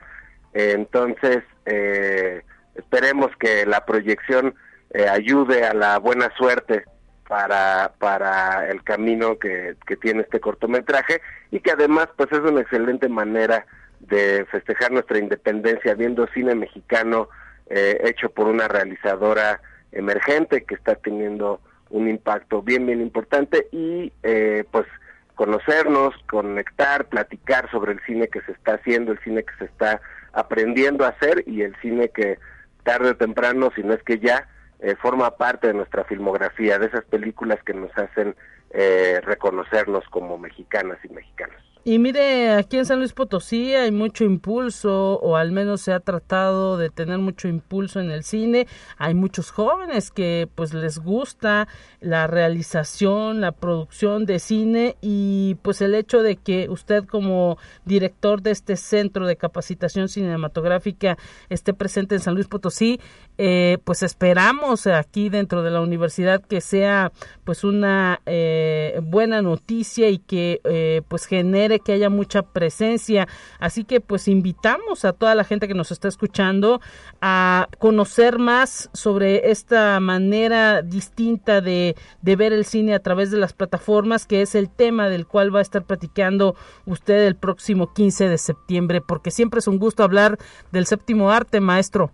entonces, 0.52 1.42
eh, 1.66 2.42
esperemos 2.74 3.30
que 3.38 3.64
la 3.64 3.84
proyección 3.84 4.54
eh, 4.90 5.08
ayude 5.08 5.64
a 5.64 5.72
la 5.72 5.98
buena 5.98 6.30
suerte 6.36 6.84
para, 7.28 7.92
para 7.98 8.68
el 8.68 8.82
camino 8.82 9.38
que, 9.38 9.76
que 9.86 9.96
tiene 9.96 10.22
este 10.22 10.40
cortometraje 10.40 11.22
y 11.50 11.60
que 11.60 11.70
además 11.70 12.08
pues 12.16 12.30
es 12.32 12.40
una 12.40 12.60
excelente 12.60 13.08
manera 13.08 13.64
de 14.02 14.44
festejar 14.50 14.92
nuestra 14.92 15.18
independencia 15.18 15.94
viendo 15.94 16.26
cine 16.28 16.54
mexicano 16.54 17.28
eh, 17.70 18.00
hecho 18.04 18.30
por 18.30 18.46
una 18.46 18.68
realizadora 18.68 19.60
emergente 19.92 20.64
que 20.64 20.74
está 20.74 20.94
teniendo 20.96 21.60
un 21.90 22.08
impacto 22.08 22.62
bien 22.62 22.86
bien 22.86 23.00
importante 23.00 23.68
y 23.70 24.12
eh, 24.22 24.64
pues 24.70 24.86
conocernos, 25.34 26.14
conectar, 26.30 27.06
platicar 27.06 27.70
sobre 27.70 27.92
el 27.92 28.00
cine 28.06 28.28
que 28.28 28.40
se 28.42 28.52
está 28.52 28.74
haciendo, 28.74 29.12
el 29.12 29.18
cine 29.20 29.42
que 29.42 29.54
se 29.58 29.64
está 29.64 30.00
aprendiendo 30.32 31.04
a 31.04 31.08
hacer 31.08 31.44
y 31.46 31.62
el 31.62 31.74
cine 31.80 32.10
que 32.10 32.38
tarde 32.82 33.10
o 33.10 33.16
temprano, 33.16 33.70
si 33.74 33.82
no 33.82 33.94
es 33.94 34.02
que 34.02 34.18
ya, 34.18 34.48
eh, 34.80 34.96
forma 34.96 35.36
parte 35.36 35.68
de 35.68 35.74
nuestra 35.74 36.04
filmografía, 36.04 36.78
de 36.78 36.86
esas 36.86 37.04
películas 37.04 37.62
que 37.64 37.74
nos 37.74 37.96
hacen 37.96 38.34
eh, 38.70 39.20
reconocernos 39.24 40.04
como 40.08 40.38
mexicanas 40.38 40.98
y 41.04 41.08
mexicanos. 41.08 41.71
Y 41.84 41.98
mire, 41.98 42.52
aquí 42.52 42.76
en 42.76 42.86
San 42.86 43.00
Luis 43.00 43.12
Potosí 43.12 43.74
hay 43.74 43.90
mucho 43.90 44.22
impulso, 44.22 45.18
o 45.18 45.34
al 45.34 45.50
menos 45.50 45.80
se 45.80 45.92
ha 45.92 45.98
tratado 45.98 46.76
de 46.76 46.90
tener 46.90 47.18
mucho 47.18 47.48
impulso 47.48 47.98
en 47.98 48.12
el 48.12 48.22
cine. 48.22 48.68
Hay 48.98 49.14
muchos 49.14 49.50
jóvenes 49.50 50.12
que 50.12 50.48
pues 50.54 50.74
les 50.74 51.00
gusta 51.00 51.66
la 52.00 52.28
realización, 52.28 53.40
la 53.40 53.50
producción 53.50 54.26
de 54.26 54.38
cine 54.38 54.96
y 55.00 55.56
pues 55.62 55.82
el 55.82 55.96
hecho 55.96 56.22
de 56.22 56.36
que 56.36 56.68
usted 56.70 57.04
como 57.04 57.58
director 57.84 58.42
de 58.42 58.52
este 58.52 58.76
centro 58.76 59.26
de 59.26 59.34
capacitación 59.34 60.08
cinematográfica 60.08 61.18
esté 61.48 61.74
presente 61.74 62.14
en 62.14 62.20
San 62.20 62.34
Luis 62.34 62.46
Potosí, 62.46 63.00
eh, 63.44 63.78
pues 63.82 64.04
esperamos 64.04 64.86
aquí 64.86 65.28
dentro 65.28 65.64
de 65.64 65.72
la 65.72 65.80
universidad 65.80 66.40
que 66.40 66.60
sea 66.60 67.10
pues 67.42 67.64
una 67.64 68.20
eh, 68.24 69.00
buena 69.02 69.42
noticia 69.42 70.10
y 70.10 70.18
que 70.18 70.60
eh, 70.62 71.02
pues 71.08 71.26
genere 71.26 71.80
que 71.80 71.92
haya 71.92 72.08
mucha 72.08 72.42
presencia. 72.42 73.26
Así 73.58 73.82
que 73.82 74.00
pues 74.00 74.28
invitamos 74.28 75.04
a 75.04 75.12
toda 75.12 75.34
la 75.34 75.42
gente 75.42 75.66
que 75.66 75.74
nos 75.74 75.90
está 75.90 76.06
escuchando 76.06 76.80
a 77.20 77.66
conocer 77.80 78.38
más 78.38 78.88
sobre 78.92 79.50
esta 79.50 79.98
manera 79.98 80.82
distinta 80.82 81.60
de, 81.60 81.96
de 82.20 82.36
ver 82.36 82.52
el 82.52 82.64
cine 82.64 82.94
a 82.94 83.00
través 83.00 83.32
de 83.32 83.38
las 83.38 83.54
plataformas, 83.54 84.24
que 84.24 84.42
es 84.42 84.54
el 84.54 84.70
tema 84.70 85.08
del 85.08 85.26
cual 85.26 85.52
va 85.52 85.58
a 85.58 85.62
estar 85.62 85.82
platicando 85.84 86.54
usted 86.86 87.26
el 87.26 87.34
próximo 87.34 87.92
15 87.92 88.28
de 88.28 88.38
septiembre, 88.38 89.00
porque 89.00 89.32
siempre 89.32 89.58
es 89.58 89.66
un 89.66 89.78
gusto 89.80 90.04
hablar 90.04 90.38
del 90.70 90.86
séptimo 90.86 91.32
arte, 91.32 91.60
maestro. 91.60 92.12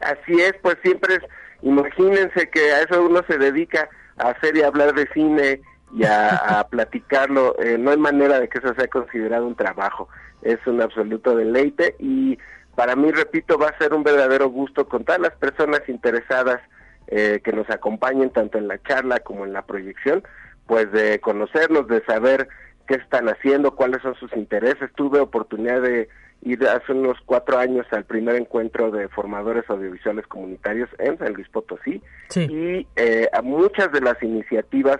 Así 0.00 0.40
es, 0.40 0.54
pues 0.62 0.76
siempre 0.82 1.14
es, 1.14 1.20
imagínense 1.62 2.48
que 2.50 2.72
a 2.72 2.82
eso 2.82 3.04
uno 3.04 3.22
se 3.28 3.38
dedica 3.38 3.88
a 4.16 4.30
hacer 4.30 4.56
y 4.56 4.62
hablar 4.62 4.94
de 4.94 5.08
cine 5.12 5.60
y 5.94 6.04
a, 6.04 6.66
platicarlo. 6.70 7.56
Eh, 7.60 7.76
no 7.78 7.90
hay 7.90 7.98
manera 7.98 8.40
de 8.40 8.48
que 8.48 8.58
eso 8.58 8.74
sea 8.74 8.88
considerado 8.88 9.46
un 9.46 9.56
trabajo, 9.56 10.08
es 10.42 10.58
un 10.66 10.80
absoluto 10.80 11.36
deleite 11.36 11.96
y 11.98 12.38
para 12.74 12.96
mí, 12.96 13.10
repito, 13.10 13.58
va 13.58 13.68
a 13.68 13.78
ser 13.78 13.92
un 13.92 14.02
verdadero 14.02 14.48
gusto 14.48 14.88
con 14.88 15.04
todas 15.04 15.20
las 15.20 15.32
personas 15.32 15.82
interesadas 15.86 16.60
eh, 17.08 17.40
que 17.44 17.52
nos 17.52 17.68
acompañen 17.68 18.30
tanto 18.30 18.56
en 18.56 18.68
la 18.68 18.80
charla 18.82 19.18
como 19.20 19.44
en 19.44 19.52
la 19.52 19.62
proyección, 19.62 20.22
pues 20.66 20.90
de 20.92 21.20
conocernos, 21.20 21.88
de 21.88 22.02
saber 22.04 22.48
qué 22.86 22.94
están 22.94 23.28
haciendo, 23.28 23.74
cuáles 23.74 24.00
son 24.00 24.14
sus 24.14 24.32
intereses. 24.34 24.90
Tuve 24.94 25.20
oportunidad 25.20 25.82
de 25.82 26.08
ir 26.42 26.66
hace 26.66 26.92
unos 26.92 27.18
cuatro 27.26 27.58
años 27.58 27.86
al 27.90 28.04
primer 28.04 28.36
encuentro 28.36 28.90
de 28.90 29.08
formadores 29.08 29.68
audiovisuales 29.68 30.26
comunitarios 30.26 30.88
en 30.98 31.18
San 31.18 31.34
Luis 31.34 31.48
Potosí. 31.48 32.02
Y 32.34 32.86
eh, 32.96 33.28
a 33.32 33.42
muchas 33.42 33.92
de 33.92 34.00
las 34.00 34.22
iniciativas 34.22 34.98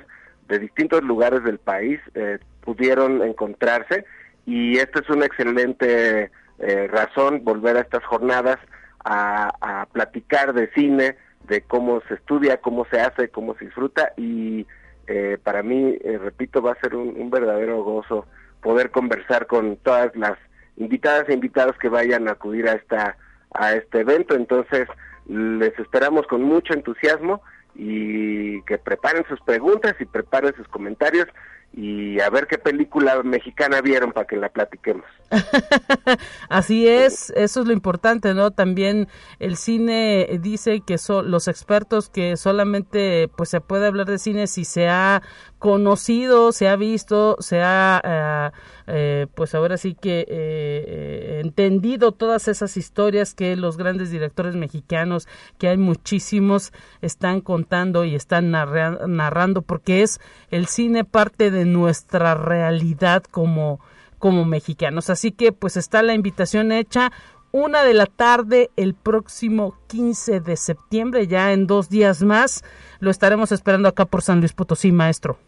de 0.49 0.59
distintos 0.59 1.02
lugares 1.02 1.42
del 1.44 1.59
país 1.59 2.00
eh, 2.14 2.38
pudieron 2.61 3.23
encontrarse. 3.23 4.04
Y 4.44 4.78
esta 4.78 5.00
es 5.00 5.09
una 5.09 5.26
excelente 5.26 6.30
eh, 6.59 6.87
razón 6.88 7.42
volver 7.44 7.76
a 7.76 7.80
estas 7.80 8.04
jornadas 8.04 8.59
a, 9.04 9.87
platicar 9.92 10.52
de 10.52 10.70
cine, 10.73 11.16
de 11.49 11.62
cómo 11.62 12.02
se 12.06 12.14
estudia, 12.14 12.59
cómo 12.59 12.87
se 12.90 13.00
hace, 13.00 13.28
cómo 13.28 13.54
se 13.54 13.64
disfruta. 13.64 14.12
Y 14.16 14.66
eh, 15.06 15.38
para 15.42 15.62
mí, 15.62 15.97
repito, 15.99 16.61
va 16.61 16.73
a 16.73 16.80
ser 16.80 16.94
un, 16.94 17.16
un, 17.16 17.30
verdadero 17.30 17.82
gozo 17.82 18.26
poder 18.61 18.90
conversar 18.90 19.47
con 19.47 19.76
todas 19.76 20.14
las 20.14 20.37
invitadas 20.80 21.28
e 21.28 21.34
invitados 21.34 21.76
que 21.78 21.88
vayan 21.88 22.26
a 22.28 22.32
acudir 22.32 22.68
a 22.68 22.72
esta 22.72 23.16
a 23.52 23.72
este 23.75 24.00
evento. 24.00 24.34
Entonces, 24.34 24.88
les 25.26 25.78
esperamos 25.78 26.26
con 26.26 26.42
mucho 26.42 26.72
entusiasmo 26.72 27.42
y 27.75 28.62
que 28.62 28.78
preparen 28.78 29.25
sus 29.28 29.40
preguntas 29.40 29.94
y 30.00 30.04
preparen 30.04 30.54
sus 30.56 30.66
comentarios 30.68 31.26
y 31.72 32.20
a 32.20 32.28
ver 32.30 32.49
qué 32.49 32.58
película 32.58 33.22
mexicana 33.22 33.80
vieron 33.80 34.10
para 34.12 34.26
que 34.26 34.37
la 34.37 34.49
platiquemos. 34.49 35.04
Así 36.49 36.88
es, 36.88 37.30
eso 37.37 37.60
es 37.60 37.66
lo 37.66 37.72
importante, 37.72 38.34
¿no? 38.34 38.50
También 38.50 39.06
el 39.38 39.56
cine 39.56 40.26
dice 40.40 40.80
que 40.80 40.99
son 40.99 41.30
los 41.30 41.46
expertos 41.46 42.10
que 42.10 42.37
solamente 42.37 43.30
pues 43.37 43.50
se 43.50 43.60
puede 43.60 43.87
hablar 43.87 44.06
de 44.06 44.18
cine 44.18 44.49
si 44.49 44.64
se 44.64 44.88
ha 44.88 45.22
conocido, 45.60 46.52
se 46.52 46.68
ha 46.68 46.74
visto, 46.74 47.36
se 47.38 47.60
ha 47.62 48.00
eh, 48.02 48.50
eh, 48.88 49.26
pues 49.34 49.54
ahora 49.54 49.76
sí 49.76 49.94
que 49.94 50.26
eh, 50.26 51.40
entendido 51.44 52.12
todas 52.12 52.48
esas 52.48 52.78
historias 52.78 53.34
que 53.34 53.54
los 53.56 53.76
grandes 53.76 54.10
directores 54.10 54.56
mexicanos, 54.56 55.28
que 55.58 55.68
hay 55.68 55.76
muchísimos, 55.76 56.72
están 57.02 57.42
contando 57.42 58.04
y 58.04 58.14
están 58.14 58.50
narrando, 58.50 59.62
porque 59.62 60.02
es 60.02 60.18
el 60.50 60.66
cine 60.66 61.04
parte 61.04 61.50
de 61.50 61.66
nuestra 61.66 62.34
realidad 62.34 63.22
como 63.22 63.80
como 64.18 64.44
mexicanos. 64.44 65.08
Así 65.10 65.32
que 65.32 65.52
pues 65.52 65.76
está 65.76 66.02
la 66.02 66.14
invitación 66.14 66.72
hecha. 66.72 67.10
Una 67.52 67.82
de 67.82 67.94
la 67.94 68.06
tarde 68.06 68.70
el 68.76 68.94
próximo 68.94 69.74
15 69.88 70.40
de 70.40 70.56
septiembre, 70.56 71.26
ya 71.26 71.52
en 71.52 71.66
dos 71.66 71.88
días 71.88 72.22
más. 72.22 72.62
Lo 73.00 73.10
estaremos 73.10 73.50
esperando 73.50 73.88
acá 73.88 74.04
por 74.04 74.22
San 74.22 74.40
Luis 74.40 74.52
Potosí, 74.52 74.92
maestro. 74.92 75.38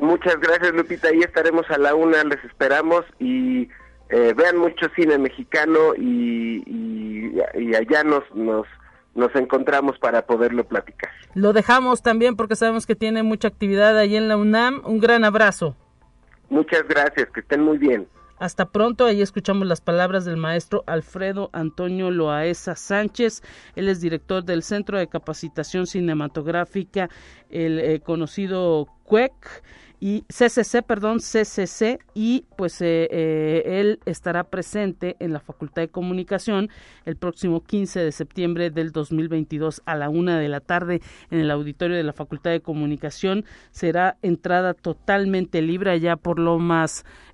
Muchas 0.00 0.36
gracias, 0.40 0.72
Lupita. 0.72 1.08
Ahí 1.08 1.20
estaremos 1.20 1.70
a 1.70 1.78
la 1.78 1.94
una, 1.94 2.24
les 2.24 2.42
esperamos 2.44 3.04
y 3.18 3.68
eh, 4.08 4.34
vean 4.36 4.58
mucho 4.58 4.86
cine 4.96 5.18
mexicano 5.18 5.94
y, 5.96 6.62
y, 6.66 7.74
allá 7.74 8.04
nos, 8.04 8.22
nos, 8.34 8.66
nos 9.14 9.34
encontramos 9.34 9.98
para 9.98 10.26
poderlo 10.26 10.64
platicar. 10.64 11.10
Lo 11.34 11.52
dejamos 11.52 12.02
también 12.02 12.36
porque 12.36 12.56
sabemos 12.56 12.86
que 12.86 12.94
tiene 12.94 13.22
mucha 13.22 13.48
actividad 13.48 13.96
ahí 13.98 14.16
en 14.16 14.28
la 14.28 14.36
UNAM. 14.36 14.82
Un 14.84 15.00
gran 15.00 15.24
abrazo. 15.24 15.76
Muchas 16.50 16.86
gracias, 16.86 17.28
que 17.30 17.40
estén 17.40 17.62
muy 17.62 17.78
bien. 17.78 18.06
Hasta 18.42 18.72
pronto, 18.72 19.04
ahí 19.04 19.22
escuchamos 19.22 19.68
las 19.68 19.80
palabras 19.80 20.24
del 20.24 20.36
maestro 20.36 20.82
Alfredo 20.88 21.48
Antonio 21.52 22.10
Loaesa 22.10 22.74
Sánchez. 22.74 23.40
Él 23.76 23.88
es 23.88 24.00
director 24.00 24.42
del 24.42 24.64
Centro 24.64 24.98
de 24.98 25.06
Capacitación 25.06 25.86
Cinematográfica, 25.86 27.08
el 27.50 27.78
eh, 27.78 28.00
conocido 28.00 28.88
CUEC 29.04 29.62
y 30.00 30.22
CCC, 30.22 30.82
perdón, 30.82 31.20
CCC, 31.20 32.00
y 32.12 32.44
pues 32.56 32.82
eh, 32.82 33.06
eh, 33.12 33.62
él 33.64 34.00
estará 34.06 34.42
presente 34.42 35.14
en 35.20 35.32
la 35.32 35.38
Facultad 35.38 35.82
de 35.82 35.90
Comunicación 35.90 36.70
el 37.04 37.14
próximo 37.14 37.62
15 37.62 38.00
de 38.00 38.10
septiembre 38.10 38.70
del 38.70 38.90
2022 38.90 39.82
a 39.86 39.94
la 39.94 40.08
una 40.08 40.40
de 40.40 40.48
la 40.48 40.58
tarde 40.58 41.00
en 41.30 41.38
el 41.38 41.52
auditorio 41.52 41.96
de 41.96 42.02
la 42.02 42.12
Facultad 42.12 42.50
de 42.50 42.60
Comunicación. 42.60 43.44
Será 43.70 44.18
entrada 44.22 44.74
totalmente 44.74 45.62
libre 45.62 45.92
allá 45.92 46.16
por 46.16 46.40
lo 46.40 46.58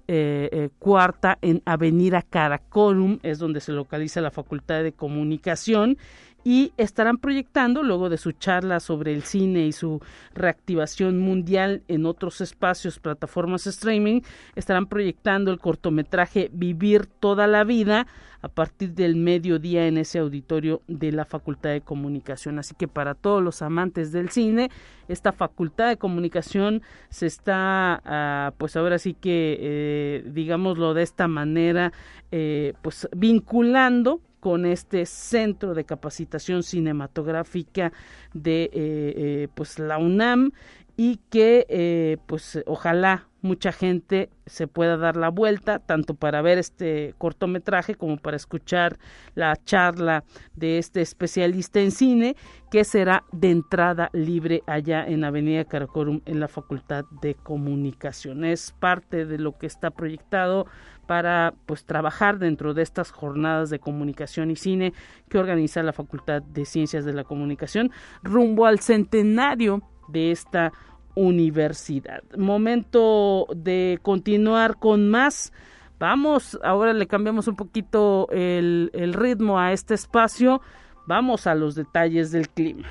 más 0.08 0.48
eh, 0.52 0.70
cuarta 0.78 1.38
en 1.42 1.62
Avenida 1.66 2.22
Caracolum, 2.22 3.18
es 3.22 3.38
donde 3.38 3.60
se 3.60 3.72
localiza 3.72 4.20
la 4.20 4.30
Facultad 4.30 4.82
de 4.82 4.92
Comunicación 4.92 5.98
y 6.44 6.72
estarán 6.76 7.18
proyectando 7.18 7.82
luego 7.82 8.08
de 8.08 8.18
su 8.18 8.32
charla 8.32 8.80
sobre 8.80 9.12
el 9.12 9.22
cine 9.22 9.66
y 9.66 9.72
su 9.72 10.00
reactivación 10.34 11.18
mundial 11.18 11.82
en 11.88 12.06
otros 12.06 12.40
espacios, 12.40 12.98
plataformas 12.98 13.66
streaming, 13.66 14.22
estarán 14.54 14.86
proyectando 14.86 15.50
el 15.50 15.58
cortometraje 15.58 16.50
Vivir 16.52 17.06
toda 17.06 17.46
la 17.46 17.64
vida 17.64 18.06
a 18.40 18.48
partir 18.48 18.94
del 18.94 19.16
mediodía 19.16 19.86
en 19.88 19.98
ese 19.98 20.20
auditorio 20.20 20.82
de 20.86 21.10
la 21.12 21.24
Facultad 21.24 21.70
de 21.70 21.80
Comunicación. 21.80 22.58
Así 22.58 22.74
que 22.74 22.86
para 22.86 23.14
todos 23.14 23.42
los 23.42 23.62
amantes 23.62 24.12
del 24.12 24.30
cine, 24.30 24.70
esta 25.08 25.32
Facultad 25.32 25.88
de 25.88 25.96
Comunicación 25.96 26.82
se 27.10 27.26
está, 27.26 28.00
ah, 28.04 28.52
pues 28.56 28.76
ahora 28.76 28.98
sí 28.98 29.14
que, 29.14 29.58
eh, 29.60 30.24
digámoslo 30.30 30.94
de 30.94 31.02
esta 31.02 31.26
manera, 31.26 31.92
eh, 32.30 32.74
pues 32.82 33.08
vinculando 33.16 34.20
con 34.40 34.66
este 34.66 35.06
centro 35.06 35.74
de 35.74 35.84
capacitación 35.84 36.62
cinematográfica 36.62 37.92
de 38.34 38.64
eh, 38.64 38.70
eh, 38.74 39.48
pues 39.54 39.78
la 39.78 39.98
UNAM 39.98 40.52
y 40.96 41.20
que 41.30 41.66
eh, 41.68 42.18
pues 42.26 42.62
ojalá 42.66 43.27
mucha 43.40 43.72
gente 43.72 44.30
se 44.46 44.66
pueda 44.66 44.96
dar 44.96 45.16
la 45.16 45.28
vuelta, 45.28 45.78
tanto 45.78 46.14
para 46.14 46.42
ver 46.42 46.58
este 46.58 47.14
cortometraje 47.18 47.94
como 47.94 48.16
para 48.16 48.36
escuchar 48.36 48.98
la 49.34 49.56
charla 49.56 50.24
de 50.54 50.78
este 50.78 51.00
especialista 51.00 51.80
en 51.80 51.90
cine, 51.90 52.36
que 52.70 52.84
será 52.84 53.24
de 53.32 53.50
entrada 53.50 54.10
libre 54.12 54.62
allá 54.66 55.06
en 55.06 55.24
Avenida 55.24 55.64
Caracorum 55.64 56.20
en 56.24 56.40
la 56.40 56.48
Facultad 56.48 57.04
de 57.22 57.34
Comunicación. 57.34 58.44
Es 58.44 58.72
parte 58.72 59.24
de 59.24 59.38
lo 59.38 59.56
que 59.56 59.66
está 59.66 59.90
proyectado 59.90 60.66
para 61.06 61.54
pues 61.64 61.84
trabajar 61.84 62.38
dentro 62.38 62.74
de 62.74 62.82
estas 62.82 63.10
jornadas 63.10 63.70
de 63.70 63.78
comunicación 63.78 64.50
y 64.50 64.56
cine 64.56 64.92
que 65.30 65.38
organiza 65.38 65.82
la 65.82 65.94
Facultad 65.94 66.42
de 66.42 66.66
Ciencias 66.66 67.04
de 67.04 67.14
la 67.14 67.24
Comunicación 67.24 67.90
rumbo 68.22 68.66
al 68.66 68.80
centenario 68.80 69.82
de 70.08 70.32
esta 70.32 70.72
universidad. 71.18 72.22
Momento 72.36 73.46
de 73.54 73.98
continuar 74.02 74.78
con 74.78 75.08
más. 75.08 75.52
Vamos, 75.98 76.58
ahora 76.62 76.92
le 76.92 77.08
cambiamos 77.08 77.48
un 77.48 77.56
poquito 77.56 78.28
el, 78.30 78.90
el 78.94 79.14
ritmo 79.14 79.58
a 79.58 79.72
este 79.72 79.94
espacio. 79.94 80.60
Vamos 81.06 81.48
a 81.48 81.56
los 81.56 81.74
detalles 81.74 82.30
del 82.30 82.48
clima. 82.48 82.86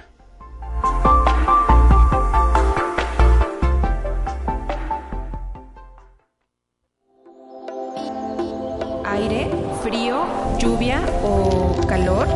Aire, 9.05 9.49
frío, 9.83 10.25
lluvia 10.59 11.01
o 11.23 11.77
calor. 11.87 12.27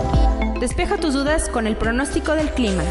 Despeja 0.61 0.97
tus 0.97 1.13
dudas 1.13 1.49
con 1.49 1.67
el 1.67 1.75
pronóstico 1.75 2.33
del 2.33 2.49
clima. 2.51 2.83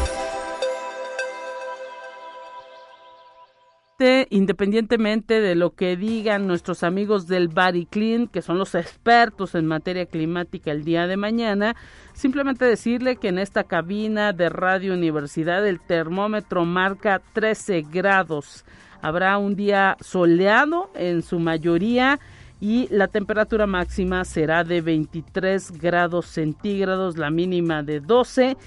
Independientemente 4.29 5.41
de 5.41 5.55
lo 5.55 5.75
que 5.75 5.95
digan 5.95 6.47
nuestros 6.47 6.83
amigos 6.83 7.27
del 7.27 7.47
Body 7.49 7.85
Clean, 7.85 8.27
que 8.27 8.41
son 8.41 8.57
los 8.57 8.73
expertos 8.73 9.53
en 9.53 9.67
materia 9.67 10.05
climática 10.05 10.71
el 10.71 10.83
día 10.83 11.07
de 11.07 11.17
mañana, 11.17 11.75
simplemente 12.13 12.65
decirle 12.65 13.17
que 13.17 13.27
en 13.27 13.37
esta 13.37 13.63
cabina 13.63 14.33
de 14.33 14.49
Radio 14.49 14.93
Universidad 14.93 15.67
el 15.67 15.79
termómetro 15.79 16.65
marca 16.65 17.21
13 17.33 17.83
grados. 17.91 18.65
Habrá 19.01 19.37
un 19.37 19.55
día 19.55 19.97
soleado 19.99 20.89
en 20.95 21.21
su 21.21 21.39
mayoría 21.39 22.19
y 22.59 22.87
la 22.91 23.07
temperatura 23.07 23.67
máxima 23.67 24.25
será 24.25 24.63
de 24.63 24.81
23 24.81 25.71
grados 25.79 26.25
centígrados, 26.27 27.17
la 27.17 27.29
mínima 27.29 27.83
de 27.83 27.99
12 27.99 28.57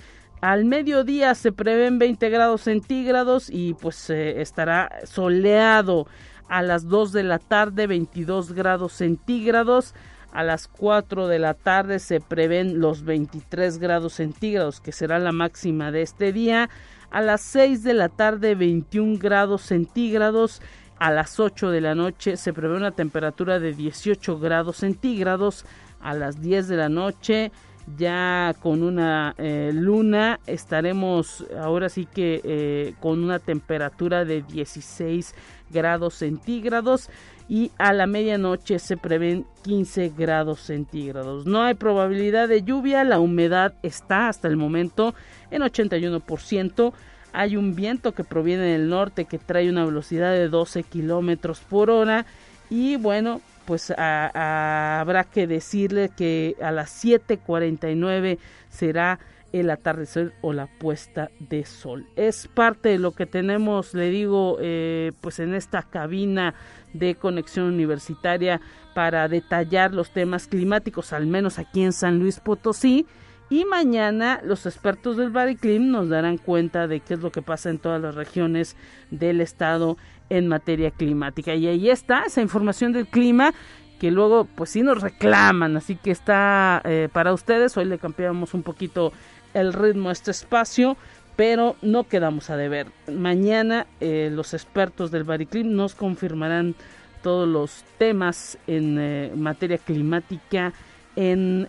al 0.45 0.67
mediodía 0.67 1.35
se 1.35 1.53
prevén 1.53 1.99
20 1.99 2.29
grados 2.29 2.61
centígrados 2.61 3.49
y 3.49 3.73
pues 3.73 4.11
eh, 4.11 4.43
estará 4.43 4.91
soleado. 5.05 6.07
A 6.49 6.61
las 6.61 6.87
2 6.87 7.13
de 7.13 7.23
la 7.23 7.39
tarde 7.39 7.87
22 7.87 8.53
grados 8.53 8.93
centígrados. 8.93 9.95
A 10.33 10.43
las 10.43 10.69
4 10.69 11.29
de 11.29 11.39
la 11.39 11.55
tarde 11.55 11.99
se 11.99 12.21
prevén 12.21 12.79
los 12.79 13.05
23 13.05 13.79
grados 13.79 14.13
centígrados 14.13 14.83
que 14.83 14.93
será 14.93 15.19
la 15.19 15.33
máxima 15.33 15.91
de 15.91 16.03
este 16.03 16.31
día. 16.31 16.69
A 17.11 17.23
las 17.23 17.41
6 17.41 17.83
de 17.83 17.95
la 17.95 18.11
tarde 18.11 18.55
21 18.55 19.19
grados 19.19 19.63
centígrados. 19.63 20.61
A 20.99 21.11
las 21.11 21.41
8 21.41 21.71
de 21.71 21.81
la 21.81 21.95
noche 21.95 22.37
se 22.37 22.53
prevé 22.53 22.77
una 22.77 22.91
temperatura 22.91 23.61
de 23.61 23.73
18 23.73 24.39
grados 24.39 24.77
centígrados. 24.77 25.65
A 26.03 26.13
las 26.13 26.43
10 26.43 26.69
de 26.69 26.77
la 26.77 26.91
noche 26.91 27.51
ya 27.97 28.55
con 28.61 28.83
una 28.83 29.35
eh, 29.39 29.71
luna 29.75 30.41
estaremos 30.47 31.45
ahora 31.61 31.89
sí 31.89 32.07
que 32.07 32.41
eh, 32.43 32.95
con 33.01 33.23
una 33.23 33.39
temperatura 33.39 34.25
de 34.25 34.43
16 34.43 35.35
grados 35.71 36.15
centígrados 36.15 37.11
y 37.49 37.73
a 37.77 37.93
la 37.93 38.07
medianoche 38.07 38.79
se 38.79 38.97
prevén 38.97 39.47
15 39.63 40.13
grados 40.17 40.61
centígrados. 40.61 41.47
No 41.47 41.63
hay 41.63 41.75
probabilidad 41.75 42.49
de 42.49 42.63
lluvia, 42.63 43.05
la 43.05 43.21
humedad 43.21 43.75
está 43.83 44.29
hasta 44.29 44.49
el 44.49 44.57
momento 44.57 45.15
en 45.51 45.63
81%. 45.63 46.93
Hay 47.33 47.57
un 47.57 47.75
viento 47.75 48.13
que 48.13 48.25
proviene 48.25 48.63
del 48.65 48.89
norte 48.89 49.27
que 49.27 49.39
trae 49.39 49.69
una 49.69 49.85
velocidad 49.85 50.33
de 50.33 50.49
12 50.49 50.85
kilómetros 50.85 51.61
por 51.61 51.91
hora 51.91 52.25
y 52.71 52.97
bueno, 52.97 53.41
pues 53.67 53.91
habrá 53.91 55.25
que 55.25 55.47
decirle 55.47 56.11
que 56.17 56.57
a 56.63 56.71
las 56.71 57.05
7.49 57.05 58.39
será 58.69 59.19
el 59.53 59.71
atardecer 59.71 60.33
o 60.41 60.53
la 60.53 60.67
puesta 60.67 61.31
de 61.39 61.65
sol. 61.65 62.07
Es 62.17 62.49
parte 62.49 62.89
de 62.89 62.99
lo 62.99 63.13
que 63.13 63.25
tenemos, 63.25 63.95
le 63.95 64.11
digo, 64.11 64.59
eh, 64.61 65.13
pues 65.21 65.39
en 65.39 65.55
esta 65.55 65.83
cabina 65.83 66.55
de 66.93 67.15
conexión 67.15 67.67
universitaria 67.67 68.61
para 68.95 69.29
detallar 69.29 69.95
los 69.95 70.11
temas 70.11 70.49
climáticos, 70.49 71.13
al 71.13 71.27
menos 71.27 71.61
aquí 71.61 71.85
en 71.85 71.93
San 71.93 72.19
Luis 72.19 72.41
Potosí. 72.41 73.07
Y 73.51 73.65
mañana 73.67 74.41
los 74.43 74.67
expertos 74.67 75.17
del 75.17 75.31
Bariclim 75.31 75.91
nos 75.91 76.09
darán 76.09 76.39
cuenta 76.39 76.87
de 76.87 77.01
qué 77.01 77.15
es 77.15 77.21
lo 77.21 77.31
que 77.31 77.43
pasa 77.43 77.71
en 77.71 77.79
todas 77.79 78.01
las 78.01 78.15
regiones 78.15 78.77
del 79.11 79.41
estado 79.41 79.99
en 80.31 80.49
materia 80.49 80.91
climática. 80.91 81.55
Y 81.55 81.67
ahí 81.67 81.91
está 81.91 82.25
esa 82.25 82.41
información 82.41 82.93
del 82.93 83.07
clima 83.07 83.53
que 83.99 84.11
luego 84.11 84.47
pues 84.55 84.71
sí 84.71 84.83
nos 84.83 85.01
reclaman, 85.01 85.77
así 85.77 85.97
que 85.97 86.11
está 86.11 86.81
eh, 86.85 87.09
para 87.13 87.33
ustedes. 87.33 87.77
Hoy 87.77 87.85
le 87.85 87.99
cambiamos 87.99 88.55
un 88.55 88.63
poquito 88.63 89.13
el 89.53 89.73
ritmo 89.73 90.09
a 90.09 90.13
este 90.13 90.31
espacio, 90.31 90.97
pero 91.37 91.77
no 91.83 92.05
quedamos 92.05 92.51
a 92.51 92.57
deber. 92.57 92.89
Mañana 93.13 93.87
eh, 94.01 94.31
los 94.33 94.55
expertos 94.55 95.11
del 95.11 95.25
Bariclim 95.25 95.75
nos 95.75 95.95
confirmarán 95.95 96.75
todos 97.23 97.49
los 97.49 97.85
temas 97.99 98.59
en 98.67 98.99
eh, 98.99 99.33
materia 99.37 99.79
climática 99.79 100.73
en 101.17 101.69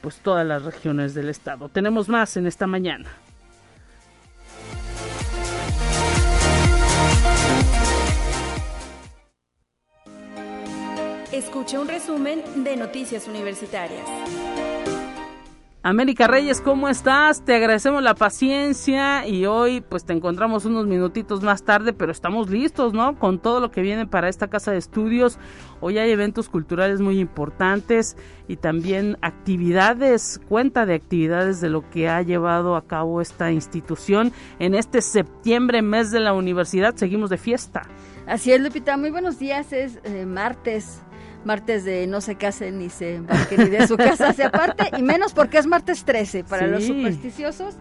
pues 0.00 0.16
todas 0.16 0.46
las 0.46 0.62
regiones 0.64 1.14
del 1.14 1.28
estado. 1.28 1.68
Tenemos 1.68 2.08
más 2.08 2.36
en 2.36 2.46
esta 2.46 2.66
mañana. 2.66 3.08
Escucha 11.32 11.80
un 11.80 11.88
resumen 11.88 12.42
de 12.64 12.76
Noticias 12.76 13.28
Universitarias. 13.28 14.06
América 15.88 16.26
Reyes, 16.26 16.60
¿cómo 16.60 16.88
estás? 16.88 17.44
Te 17.44 17.54
agradecemos 17.54 18.02
la 18.02 18.16
paciencia 18.16 19.24
y 19.24 19.46
hoy 19.46 19.82
pues 19.82 20.04
te 20.04 20.12
encontramos 20.12 20.64
unos 20.64 20.88
minutitos 20.88 21.44
más 21.44 21.62
tarde, 21.62 21.92
pero 21.92 22.10
estamos 22.10 22.50
listos, 22.50 22.92
¿no? 22.92 23.16
Con 23.20 23.38
todo 23.38 23.60
lo 23.60 23.70
que 23.70 23.82
viene 23.82 24.04
para 24.04 24.28
esta 24.28 24.48
casa 24.48 24.72
de 24.72 24.78
estudios. 24.78 25.38
Hoy 25.80 25.98
hay 25.98 26.10
eventos 26.10 26.48
culturales 26.48 27.00
muy 27.00 27.20
importantes 27.20 28.16
y 28.48 28.56
también 28.56 29.16
actividades, 29.22 30.40
cuenta 30.48 30.86
de 30.86 30.94
actividades 30.94 31.60
de 31.60 31.70
lo 31.70 31.88
que 31.88 32.08
ha 32.08 32.20
llevado 32.20 32.74
a 32.74 32.84
cabo 32.84 33.20
esta 33.20 33.52
institución 33.52 34.32
en 34.58 34.74
este 34.74 35.00
septiembre, 35.00 35.82
mes 35.82 36.10
de 36.10 36.18
la 36.18 36.32
universidad. 36.32 36.96
Seguimos 36.96 37.30
de 37.30 37.38
fiesta. 37.38 37.82
Así 38.26 38.50
es, 38.50 38.60
Lupita. 38.60 38.96
Muy 38.96 39.10
buenos 39.10 39.38
días. 39.38 39.72
Es 39.72 40.00
eh, 40.02 40.26
martes 40.26 41.00
martes 41.46 41.84
de 41.84 42.06
no 42.06 42.20
se 42.20 42.34
casen 42.34 42.78
ni 42.78 42.90
se 42.90 43.14
embarquen 43.14 43.64
ni 43.64 43.70
de 43.70 43.86
su 43.86 43.96
casa 43.96 44.32
se 44.34 44.44
aparte, 44.44 44.90
y 44.98 45.02
menos 45.02 45.32
porque 45.32 45.58
es 45.58 45.66
martes 45.66 46.04
13 46.04 46.44
para 46.44 46.66
los 46.66 46.84
supersticiosos. 46.84 47.76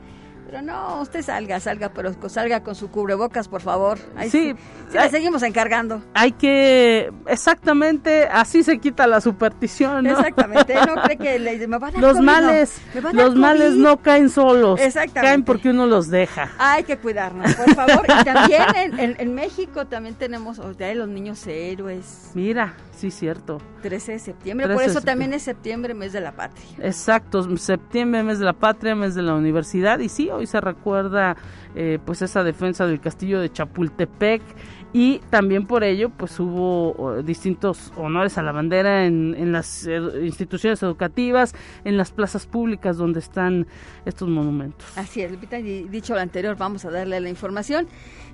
Pero 0.56 0.68
no, 0.68 1.02
usted 1.02 1.22
salga, 1.22 1.60
salga, 1.60 1.90
pero 1.90 2.14
salga 2.30 2.64
con 2.64 2.76
su 2.76 2.90
cubrebocas, 2.90 3.50
por 3.50 3.62
favor. 3.62 4.00
Ahí 4.16 4.30
sí, 4.30 4.56
sí, 4.90 4.98
seguimos 5.12 5.44
encargando. 5.44 6.02
Hay 6.14 6.32
que, 6.32 7.12
exactamente, 7.28 8.30
así 8.32 8.64
se 8.64 8.80
quita 8.80 9.06
la 9.06 9.20
superstición, 9.20 10.06
¿no? 10.06 10.12
Exactamente, 10.12 10.76
no 10.76 10.96
cree 11.04 11.18
que 11.18 11.40
le, 11.40 11.68
me 11.68 11.78
van 11.78 11.98
a 11.98 12.00
Los 12.00 12.22
males, 12.22 12.78
los 13.12 13.36
males 13.36 13.74
no 13.74 13.98
caen 13.98 14.30
solos. 14.30 14.80
Exactamente. 14.80 15.28
Caen 15.28 15.44
porque 15.44 15.72
uno 15.72 15.88
los 15.88 16.10
deja. 16.10 16.50
Hay 16.58 16.84
que 16.84 16.96
cuidarnos, 17.00 17.54
por 17.56 17.76
favor. 17.76 18.06
y 18.08 18.24
también 18.24 18.64
en, 18.98 19.16
en, 19.20 19.36
México 19.36 19.88
también 19.88 20.16
tenemos, 20.16 20.60
o 20.60 20.74
sea, 20.74 20.96
los 20.96 21.10
niños 21.10 21.46
héroes. 21.48 22.32
Mira, 22.34 22.76
Sí, 22.98 23.12
cierto. 23.12 23.60
13 23.82 24.14
de 24.14 24.20
septiembre, 24.20 24.70
por 24.70 24.82
eso 24.82 25.02
también 25.02 25.34
es 25.34 25.44
septiembre, 25.44 25.94
mes 25.94 26.14
de 26.14 26.22
la 26.22 26.32
patria. 26.32 26.66
Exacto, 26.82 27.58
septiembre, 27.58 28.24
mes 28.24 28.40
de 28.40 28.46
la 28.46 28.54
patria, 28.54 28.96
mes 28.96 29.16
de 29.16 29.22
la 29.22 29.36
universidad, 29.36 30.00
y 30.00 30.10
sí, 30.10 30.30
hoy 30.30 30.45
se 30.46 30.62
recuerda 30.62 31.36
eh, 31.76 32.00
pues 32.06 32.22
esa 32.22 32.44
defensa 32.44 32.86
del 32.88 33.00
castillo 33.00 33.40
de 33.40 33.52
Chapultepec 33.52 34.42
y 34.96 35.20
también 35.30 35.68
por 35.68 35.84
ello 35.84 36.10
pues 36.10 36.40
hubo 36.40 37.22
distintos 37.22 37.92
honores 37.98 38.38
a 38.38 38.44
la 38.44 38.54
bandera 38.54 39.06
en, 39.06 39.52
las 39.52 39.86
instituciones 39.86 40.82
educativas, 40.84 41.54
en 41.84 41.98
las 41.98 42.14
plazas 42.14 42.46
públicas 42.46 42.96
donde 42.96 43.20
están 43.20 43.68
estos 44.06 44.30
monumentos. 44.30 44.88
Así 44.98 45.20
es, 45.20 45.30
Lupita, 45.30 45.58
dicho 45.58 46.14
lo 46.14 46.22
anterior, 46.22 46.56
vamos 46.56 46.86
a 46.86 46.92
darle 46.92 47.20
la 47.20 47.28
información. 47.28 47.88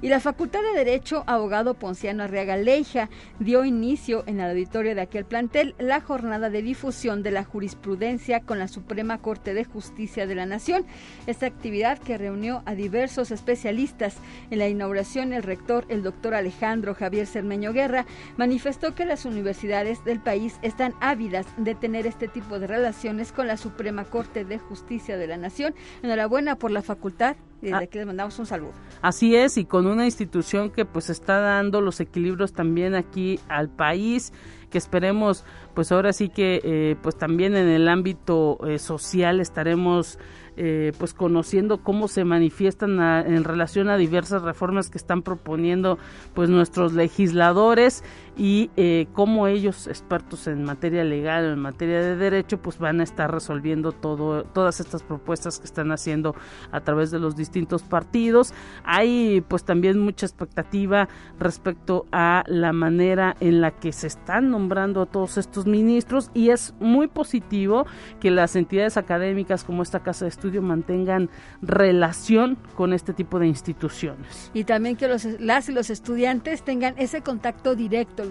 Y 0.03 0.09
la 0.09 0.19
Facultad 0.19 0.61
de 0.61 0.77
Derecho, 0.83 1.23
abogado 1.27 1.75
Ponciano 1.75 2.23
Arriaga 2.23 2.57
Leija, 2.57 3.09
dio 3.39 3.65
inicio 3.65 4.23
en 4.27 4.39
el 4.39 4.51
auditorio 4.51 4.93
de 4.95 5.01
aquel 5.01 5.25
plantel 5.25 5.75
la 5.79 6.01
jornada 6.01 6.49
de 6.49 6.61
difusión 6.61 7.21
de 7.23 7.31
la 7.31 7.43
jurisprudencia 7.43 8.41
con 8.41 8.57
la 8.59 8.67
Suprema 8.67 9.19
Corte 9.19 9.53
de 9.53 9.63
Justicia 9.63 10.27
de 10.27 10.35
la 10.35 10.47
Nación. 10.47 10.85
Esta 11.27 11.45
actividad 11.47 11.99
que 11.99 12.17
reunió 12.17 12.61
a 12.65 12.75
diversos 12.75 13.31
especialistas. 13.31 14.17
En 14.49 14.57
la 14.57 14.67
inauguración, 14.67 15.33
el 15.33 15.43
rector, 15.43 15.85
el 15.87 16.01
doctor 16.01 16.33
Alejandro 16.33 16.50
Javier 16.51 17.27
Cermeño 17.27 17.73
Guerra, 17.73 18.05
manifestó 18.37 18.93
que 18.95 19.05
las 19.05 19.25
universidades 19.25 20.03
del 20.03 20.19
país 20.19 20.57
están 20.61 20.93
ávidas 20.99 21.47
de 21.57 21.75
tener 21.75 22.07
este 22.07 22.27
tipo 22.27 22.59
de 22.59 22.67
relaciones 22.67 23.31
con 23.31 23.47
la 23.47 23.57
Suprema 23.57 24.05
Corte 24.05 24.45
de 24.45 24.59
Justicia 24.59 25.17
de 25.17 25.27
la 25.27 25.37
Nación. 25.37 25.73
Enhorabuena 26.03 26.55
por 26.55 26.71
la 26.71 26.81
facultad 26.81 27.35
y 27.61 27.65
desde 27.65 27.75
ah. 27.75 27.79
aquí 27.79 27.97
les 27.97 28.07
mandamos 28.07 28.37
un 28.39 28.45
saludo. 28.45 28.73
Así 29.01 29.35
es, 29.35 29.57
y 29.57 29.65
con 29.65 29.87
una 29.87 30.05
institución 30.05 30.71
que 30.71 30.85
pues 30.85 31.09
está 31.09 31.39
dando 31.39 31.81
los 31.81 31.99
equilibrios 31.99 32.53
también 32.53 32.95
aquí 32.95 33.39
al 33.47 33.69
país, 33.69 34.33
que 34.69 34.77
esperemos 34.77 35.45
pues 35.73 35.91
ahora 35.91 36.13
sí 36.13 36.29
que 36.29 36.61
eh, 36.63 36.95
pues 37.01 37.17
también 37.17 37.55
en 37.55 37.67
el 37.67 37.87
ámbito 37.87 38.59
eh, 38.67 38.79
social 38.79 39.39
estaremos 39.39 40.17
eh, 40.57 40.91
pues 40.97 41.13
conociendo 41.13 41.81
cómo 41.81 42.07
se 42.07 42.25
manifiestan 42.25 42.99
en 42.99 43.43
relación 43.43 43.89
a 43.89 43.97
diversas 43.97 44.41
reformas 44.41 44.89
que 44.89 44.97
están 44.97 45.21
proponiendo 45.21 45.97
pues 46.33 46.49
nuestros 46.49 46.93
legisladores 46.93 48.03
y 48.37 48.69
eh, 48.77 49.07
cómo 49.13 49.47
ellos 49.47 49.87
expertos 49.87 50.47
en 50.47 50.63
materia 50.63 51.03
legal 51.03 51.45
o 51.45 51.53
en 51.53 51.59
materia 51.59 52.01
de 52.01 52.15
derecho 52.15 52.61
pues 52.61 52.77
van 52.77 52.99
a 53.01 53.03
estar 53.03 53.31
resolviendo 53.31 53.91
todo 53.91 54.43
todas 54.43 54.79
estas 54.79 55.03
propuestas 55.03 55.59
que 55.59 55.65
están 55.65 55.91
haciendo 55.91 56.35
a 56.71 56.81
través 56.81 57.11
de 57.11 57.19
los 57.19 57.35
distintos 57.35 57.83
partidos 57.83 58.53
hay 58.83 59.41
pues 59.47 59.63
también 59.63 59.99
mucha 59.99 60.25
expectativa 60.25 61.07
respecto 61.39 62.05
a 62.11 62.43
la 62.47 62.73
manera 62.73 63.35
en 63.39 63.61
la 63.61 63.71
que 63.71 63.91
se 63.91 64.07
están 64.07 64.49
nombrando 64.49 65.01
a 65.01 65.05
todos 65.05 65.37
estos 65.37 65.65
ministros 65.65 66.31
y 66.33 66.49
es 66.49 66.73
muy 66.79 67.07
positivo 67.07 67.85
que 68.19 68.31
las 68.31 68.55
entidades 68.55 68.97
académicas 68.97 69.63
como 69.63 69.83
esta 69.83 70.01
casa 70.01 70.25
de 70.25 70.29
estudio 70.29 70.61
mantengan 70.61 71.29
relación 71.61 72.57
con 72.75 72.93
este 72.93 73.13
tipo 73.13 73.39
de 73.39 73.47
instituciones. 73.47 74.51
Y 74.53 74.63
también 74.63 74.95
que 74.95 75.07
los, 75.07 75.25
las 75.39 75.69
y 75.69 75.73
los 75.73 75.89
estudiantes 75.89 76.63
tengan 76.63 76.95
ese 76.97 77.21
contacto 77.21 77.75
directo, 77.75 78.30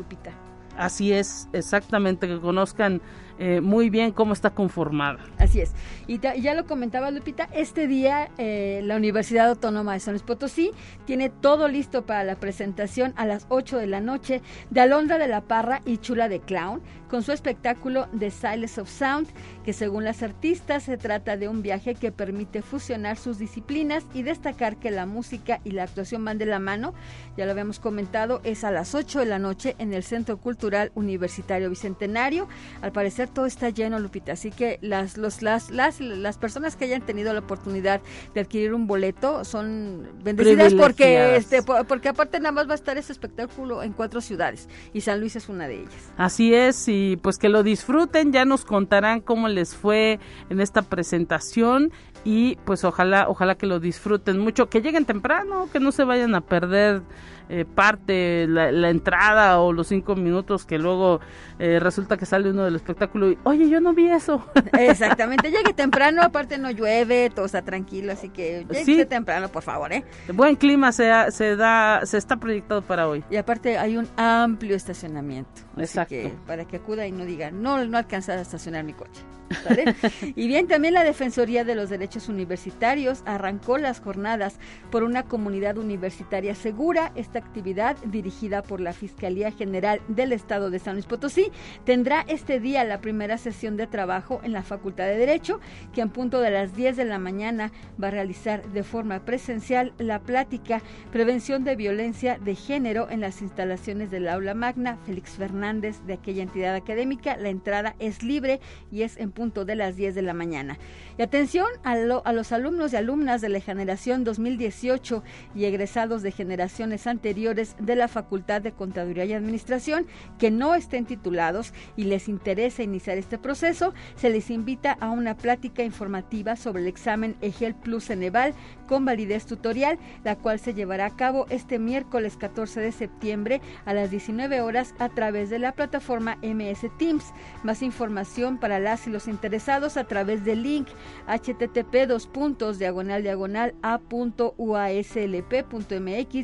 Así 0.77 1.13
es, 1.13 1.49
exactamente, 1.53 2.27
que 2.27 2.41
conozcan 2.41 3.03
eh, 3.43 3.63
muy 3.63 3.89
bien 3.89 4.13
cómo 4.13 4.35
está 4.35 4.51
conformada. 4.51 5.19
Así 5.39 5.63
es. 5.63 5.73
Y 6.07 6.19
ya 6.19 6.55
lo 6.55 6.67
comentaba 6.67 7.11
Lupita, 7.11 7.49
este 7.55 7.87
día 7.87 8.29
eh, 8.37 8.83
la 8.85 8.97
Universidad 8.97 9.49
Autónoma 9.49 9.95
de 9.95 10.01
San 10.01 10.13
Luis 10.13 10.23
Potosí 10.23 10.73
tiene 11.07 11.31
todo 11.31 11.67
listo 11.67 12.05
para 12.05 12.23
la 12.23 12.37
presentación 12.37 13.15
a 13.17 13.25
las 13.25 13.47
8 13.49 13.79
de 13.79 13.87
la 13.87 14.03
noche 14.03 14.43
de 14.69 14.81
Alondra 14.83 15.17
de 15.17 15.27
la 15.27 15.41
Parra 15.41 15.81
y 15.87 15.97
Chula 15.97 16.29
de 16.29 16.41
Clown 16.41 16.83
con 17.11 17.23
su 17.25 17.33
espectáculo 17.33 18.07
The 18.17 18.31
Silence 18.31 18.81
of 18.81 18.89
Sound, 18.89 19.29
que 19.65 19.73
según 19.73 20.05
las 20.05 20.23
artistas 20.23 20.85
se 20.85 20.97
trata 20.97 21.37
de 21.37 21.49
un 21.49 21.61
viaje 21.61 21.97
que 21.97 22.13
permite 22.13 22.63
fusionar 22.63 23.17
sus 23.17 23.39
disciplinas 23.39 24.05
y 24.15 24.23
destacar 24.23 24.77
que 24.77 24.93
la 24.93 25.07
música 25.07 25.61
y 25.65 25.73
la 25.73 25.83
actuación 25.83 26.25
van 26.25 26.39
de 26.39 26.47
la 26.47 26.61
mano. 26.61 26.95
Ya 27.37 27.47
lo 27.47 27.53
habíamos 27.53 27.81
comentado, 27.81 28.41
es 28.45 28.63
a 28.63 28.71
las 28.71 28.95
8 28.95 29.19
de 29.19 29.27
la 29.27 29.41
noche 29.41 29.75
en 29.79 29.93
el 29.93 30.05
Centro 30.05 30.39
Cultural 30.39 30.93
Universitario 30.95 31.69
Bicentenario. 31.69 32.47
Al 32.81 32.93
parecer 32.93 33.29
todo 33.31 33.47
está 33.47 33.71
lleno, 33.71 33.99
Lupita. 33.99 34.33
Así 34.33 34.51
que 34.51 34.79
las, 34.83 35.17
los, 35.17 35.43
las, 35.43 35.71
las, 35.71 36.01
las 36.01 36.39
personas 36.39 36.77
que 36.77 36.85
hayan 36.85 37.03
tenido 37.03 37.33
la 37.33 37.41
oportunidad 37.41 38.01
de 38.35 38.41
adquirir 38.41 38.75
un 38.75 38.87
boleto 38.87 39.45
son 39.45 40.09
bendecidas 40.23 40.75
porque, 40.75 41.37
este, 41.37 41.63
porque 41.63 42.09
aparte 42.09 42.39
nada 42.39 42.53
más 42.53 42.69
va 42.69 42.73
a 42.73 42.77
estar 42.77 42.99
ese 42.99 43.13
espectáculo 43.13 43.83
en 43.83 43.93
cuatro 43.93 44.21
ciudades 44.21 44.69
y 44.93 45.01
San 45.01 45.21
Luis 45.21 45.37
es 45.37 45.49
una 45.49 45.69
de 45.69 45.81
ellas. 45.81 46.13
Así 46.17 46.55
es, 46.55 46.89
y 46.89 47.17
pues 47.23 47.39
que 47.39 47.49
lo 47.49 47.63
disfruten, 47.63 48.33
ya 48.33 48.45
nos 48.45 48.65
contarán 48.65 49.21
cómo 49.21 49.49
les 49.49 49.75
fue 49.75 50.19
en 50.49 50.61
esta 50.61 50.83
presentación 50.83 51.93
y 52.25 52.57
pues 52.65 52.85
ojalá, 52.85 53.29
ojalá 53.29 53.55
que 53.57 53.67
lo 53.67 53.81
disfruten 53.81 54.39
mucho, 54.39 54.69
que 54.69 54.81
lleguen 54.81 55.05
temprano, 55.05 55.69
que 55.73 55.81
no 55.81 55.93
se 55.93 56.05
vayan 56.05 56.35
a 56.35 56.43
perder 56.43 57.03
eh, 57.51 57.65
parte, 57.65 58.47
la, 58.47 58.91
entrada 58.91 59.61
o 59.61 59.73
los 59.73 59.89
cinco 59.89 60.15
minutos 60.15 60.65
que 60.65 60.79
luego 60.79 61.21
eh, 61.59 61.81
resulta 61.81 62.17
que 62.17 62.25
sale 62.25 62.51
uno 62.51 62.65
del 62.65 62.77
espectáculo 62.77 63.31
y, 63.31 63.39
oye, 63.43 63.69
yo 63.69 63.81
no 63.81 63.93
vi 63.93 64.09
eso. 64.09 64.47
Exactamente, 64.79 65.51
llegue 65.51 65.75
temprano, 65.75 66.23
aparte 66.23 66.59
no 66.59 66.71
llueve, 66.71 67.29
todo 67.31 67.47
está 67.47 67.63
tranquilo, 67.63 68.13
así 68.13 68.29
que 68.29 68.65
llegue 68.71 69.05
temprano, 69.05 69.49
por 69.49 69.65
favor, 69.65 69.93
¿eh? 69.93 70.05
Buen 70.33 70.55
clima 70.55 70.93
se, 70.93 71.11
se 71.33 71.57
da, 71.57 72.03
se 72.05 72.19
está 72.19 72.37
proyectado 72.37 72.83
para 72.83 73.09
hoy. 73.09 73.25
Y 73.31 73.37
aparte 73.37 73.79
hay 73.79 73.97
un 73.97 74.07
amplio 74.17 74.77
estacionamiento. 74.77 75.63
Exacto. 75.77 76.17
para 76.47 76.65
que 76.67 76.77
acuda 76.77 77.07
y 77.07 77.13
no 77.13 77.25
diga, 77.25 77.51
no, 77.51 77.85
no 77.85 77.99
alcanza 77.99 78.33
a 78.33 78.41
estacionar 78.41 78.85
mi 78.85 78.93
coche. 78.93 79.23
y 80.37 80.47
bien, 80.47 80.69
también 80.69 80.95
la 80.95 81.03
Defensoría 81.03 81.65
de 81.65 81.75
los 81.75 81.91
Derechos 81.91 82.29
Universitarios 82.29 83.25
arrancó 83.27 83.79
las 83.79 84.01
jornadas 84.01 84.61
por 84.93 85.03
una 85.03 85.25
comunidad 85.25 85.77
universitaria 85.77 86.55
segura. 86.55 87.11
Esta 87.17 87.41
actividad, 87.41 87.97
dirigida 88.05 88.63
por 88.63 88.81
la 88.81 88.93
Fiscalía 88.93 89.51
General 89.51 90.01
del 90.07 90.33
Estado 90.33 90.71
de 90.71 90.79
San 90.79 90.95
Luis 90.95 91.07
Potosí, 91.07 91.51
tendrá 91.85 92.25
este 92.29 92.61
día 92.61 92.85
la 92.85 93.01
primera 93.01 93.39
sesión 93.39 93.77
de 93.77 93.89
trabajo 93.89 94.41
en 94.45 94.53
la 94.53 94.63
Facultad 94.63 95.07
de 95.07 95.17
Derecho, 95.17 95.59
que 95.93 96.01
en 96.01 96.11
punto 96.11 96.41
de 96.41 96.53
las 96.53 96.77
10 96.77 96.97
de 96.97 97.05
la 97.07 97.19
mañana 97.19 97.73
va 98.01 98.09
a 98.09 98.13
realizar 98.13 98.65
de 98.69 98.85
forma 98.85 99.25
presencial 99.25 99.93
la 99.99 100.21
plática 100.21 100.81
Prevención 101.11 101.65
de 101.65 101.75
Violencia 101.75 102.39
de 102.39 102.55
Género 102.55 103.11
en 103.11 103.21
las 103.21 103.43
instalaciones 103.43 104.13
del 104.13 104.29
aula 104.29 104.55
magna 104.55 104.97
Félix 105.07 105.33
Fernández 105.33 105.60
de 105.61 106.15
aquella 106.15 106.43
entidad 106.43 106.75
académica. 106.75 107.37
La 107.37 107.51
entrada 107.51 107.95
es 107.99 108.23
libre 108.23 108.61
y 108.91 109.03
es 109.03 109.19
en 109.19 109.31
punto 109.31 109.67
de 109.67 109.75
las 109.75 109.95
10 109.95 110.15
de 110.15 110.23
la 110.23 110.33
mañana. 110.33 110.79
Y 111.19 111.23
atención 111.23 111.67
a, 111.85 111.97
los 111.97 112.53
alumnos 112.53 112.95
y 112.95 112.97
alumnas 112.97 113.43
de 113.43 113.51
la 113.51 113.61
generación 113.61 114.25
2018 114.25 115.23
y 115.55 115.67
egresados 115.67 116.23
de 116.23 116.33
generaciones 116.33 117.07
anteriores 117.07 117.77
de 117.79 117.95
la 117.95 118.09
Facultad 118.09 118.63
de 118.63 118.73
Contaduría 118.73 119.27
y 119.27 119.35
Administración 119.35 120.07
que 120.39 120.51
no 120.51 120.75
estén 120.75 121.05
titulados 121.05 121.75
y 121.95 122.05
les 122.05 122.29
interesa 122.29 122.83
iniciar 122.83 123.19
este 123.19 123.37
proceso, 123.37 123.93
se 124.17 124.31
les 124.31 124.49
invita 124.49 124.97
a 124.99 125.11
una 125.11 125.37
plática 125.37 125.85
informativa 125.85 126.57
sobre 126.57 126.83
el 126.83 126.89
examen 126.89 127.37
EGEL 127.43 127.75
Plus 127.75 128.07
Ceneval 128.07 128.55
con 128.87 129.05
validez 129.05 129.45
tutorial, 129.45 129.99
la 130.25 130.37
cual 130.37 130.59
se 130.59 130.73
llevará 130.73 131.05
a 131.05 131.17
cabo 131.17 131.47
este 131.51 131.79
miércoles 131.79 132.39
14 132.39 132.81
de 132.81 132.93
septiembre 132.93 133.61
a 133.85 133.93
las 133.93 134.11
19 134.11 134.63
horas 134.63 134.95
a 134.99 135.11
través 135.11 135.50
de 135.51 135.59
la 135.59 135.73
plataforma 135.73 136.39
MS 136.43 136.87
Teams. 136.99 137.35
Más 137.63 137.83
información 137.83 138.59
para 138.59 138.79
las 138.79 139.07
y 139.07 139.11
los 139.11 139.29
interesados 139.29 139.97
a 139.97 140.05
través 140.05 140.45
del 140.45 140.63
link 140.63 140.89
http 141.27 142.07
dos 142.07 142.27
puntos 142.27 142.79
diagonal 142.79 143.23
diagonal 143.23 143.75
a.uaslp.mx 143.83 144.57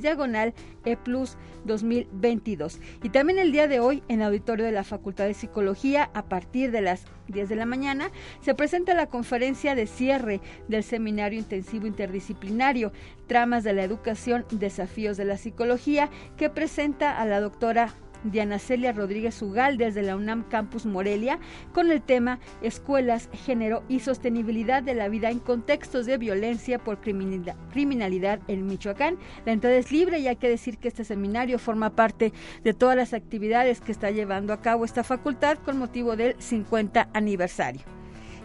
diagonal 0.03 0.53
e 0.85 0.97
plus 0.97 1.37
2022. 1.65 2.81
Y 3.03 3.11
también 3.11 3.39
el 3.39 3.53
día 3.53 3.69
de 3.69 3.81
hoy 3.81 4.03
en 4.09 4.23
auditorio 4.23 4.65
de 4.65 4.73
la 4.73 4.85
Facultad 4.85 5.25
de 5.25 5.35
Psicología 5.35 6.11
a 6.15 6.23
partir 6.29 6.71
de 6.71 6.81
las 6.81 7.05
10 7.29 7.49
de 7.49 7.57
la 7.57 7.67
mañana 7.67 8.11
se 8.41 8.55
presenta 8.55 8.95
la 8.95 9.07
conferencia 9.07 9.75
de 9.75 9.87
cierre 9.87 10.41
del 10.69 10.85
seminario 10.85 11.39
intensivo 11.39 11.87
interdisciplinario 11.87 12.93
Tramas 13.27 13.65
de 13.65 13.73
la 13.73 13.83
Educación, 13.83 14.47
Desafíos 14.51 15.17
de 15.17 15.25
la 15.25 15.37
Psicología 15.37 16.09
que 16.37 16.51
presenta 16.51 17.21
a 17.21 17.27
la 17.27 17.41
doctora 17.41 17.95
Diana 18.25 18.59
Celia 18.59 18.93
Rodríguez 18.93 19.41
Ugal 19.43 19.77
desde 19.77 20.03
la 20.03 20.17
UNAM 20.17 20.45
Campus 20.49 20.87
Morelia 20.87 21.39
con 21.73 21.91
el 21.91 22.03
tema 22.03 22.39
Escuelas, 22.63 23.29
Género 23.33 23.83
y 23.89 24.01
Sostenibilidad 24.01 24.83
de 24.83 24.95
la 24.95 25.09
Vida 25.09 25.31
en 25.31 25.39
Contextos 25.39 26.07
de 26.07 26.19
Violencia 26.19 26.79
por 26.79 27.01
Criminalidad 27.01 28.41
en 28.49 28.67
Michoacán. 28.67 29.19
La 29.45 29.53
entrada 29.53 29.77
es 29.77 29.93
libre 29.93 30.19
y 30.19 30.29
hay 30.29 30.37
que 30.37 30.49
decir 30.49 30.79
que 30.79 30.89
este 30.89 31.05
seminario 31.05 31.59
forma 31.59 31.91
parte 31.91 32.33
de 32.65 32.75
todas 32.75 32.97
las 32.97 33.13
actividades 33.13 33.81
que 33.81 33.93
está 33.93 34.11
llevando 34.11 34.53
a 34.53 34.61
cabo 34.61 34.85
esta 34.85 35.05
facultad 35.05 35.59
con 35.59 35.79
motivo 35.79 36.17
del 36.17 36.35
50 36.39 37.09
aniversario. 37.13 37.83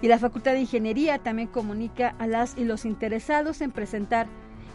Y 0.02 0.08
la 0.08 0.18
Facultad 0.18 0.54
de 0.54 0.62
Ingeniería 0.62 1.20
también 1.20 1.48
comunica 1.48 2.16
a 2.18 2.26
las 2.26 2.58
y 2.58 2.66
los 2.66 2.86
interesados 2.86 3.62
en 3.62 3.72
presentar 3.72 4.28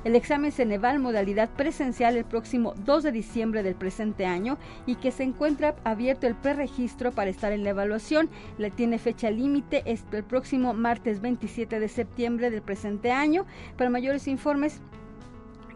el 0.07 0.15
examen 0.15 0.53
Ceneval 0.53 1.01
modalidad 1.01 1.51
presencial 1.51 2.17
el 2.17 2.25
próximo 2.25 2.75
2 2.85 3.03
de 3.03 3.11
diciembre 3.11 3.65
del 3.65 3.75
presente 3.75 4.25
año 4.25 4.57
y 4.87 4.95
que 4.95 5.11
se 5.11 5.25
encuentra 5.25 5.75
abierto 5.83 6.29
el 6.29 6.37
preregistro 6.37 7.11
para 7.11 7.29
estar 7.29 7.51
en 7.51 7.65
la 7.65 7.71
evaluación. 7.71 8.31
Le 8.57 8.71
tiene 8.71 9.01
fecha 9.01 9.33
límite 9.33 9.83
el 9.85 10.23
próximo 10.23 10.75
martes 10.75 11.21
27 11.21 11.81
de 11.81 11.89
septiembre 11.89 12.53
del 12.53 12.63
presente 12.63 13.11
año. 13.11 13.47
Para 13.77 13.91
mayores 13.91 14.29
informes 14.29 14.81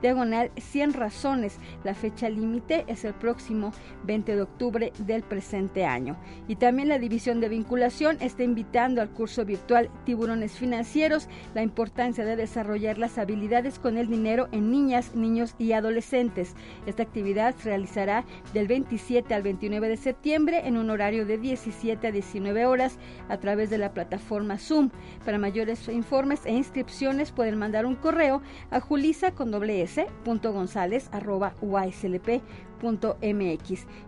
diagonal 0.02 0.52
100 0.58 0.94
razones. 0.94 1.60
La 1.84 1.94
fecha 1.94 2.30
límite 2.30 2.84
es 2.88 3.06
el 3.06 3.14
próximo 3.14 3.74
20 4.06 4.36
de 4.36 4.42
octubre 4.42 4.92
del 4.98 5.22
presente 5.22 5.86
año. 5.86 6.18
Y 6.48 6.56
también 6.56 6.90
la 6.90 6.98
división 6.98 7.40
de 7.42 7.50
vinculación 7.50 8.18
está 8.22 8.42
invitando 8.42 9.04
al 9.04 9.12
curso 9.12 9.46
virtual 9.46 9.92
Tiburón 10.04 10.31
financieros, 10.40 11.28
la 11.54 11.62
importancia 11.62 12.24
de 12.24 12.36
desarrollar 12.36 12.98
las 12.98 13.18
habilidades 13.18 13.80
con 13.80 13.98
el 13.98 14.08
dinero 14.08 14.48
en 14.52 14.72
niñas, 14.72 15.14
niños 15.16 15.56
y 15.60 15.74
adolescentes. 15.74 16.56
Esta 16.86 17.04
actividad 17.04 17.56
se 17.56 17.70
realizará 17.70 18.24
del 18.54 18.68
27 18.68 19.34
al 19.34 19.44
29 19.44 19.90
de 19.90 19.98
septiembre 19.98 20.62
en 20.66 20.78
un 20.78 20.90
horario 20.90 21.26
de 21.26 21.38
17 21.38 22.08
a 22.08 22.12
19 22.12 22.66
horas 22.66 22.98
a 23.30 23.38
través 23.38 23.70
de 23.70 23.78
la 23.78 23.94
plataforma 23.94 24.58
Zoom. 24.58 24.90
Para 25.26 25.38
mayores 25.38 25.88
informes 25.90 26.46
e 26.46 26.54
inscripciones 26.54 27.32
pueden 27.32 27.58
mandar 27.58 27.86
un 27.86 27.96
correo 27.96 28.42
a 28.70 28.80
julisa 28.80 29.32
con 29.32 29.52
doble 29.52 29.82
s, 29.82 30.08
punto 30.24 30.54
gonzález, 30.54 31.10
arroba, 31.12 31.54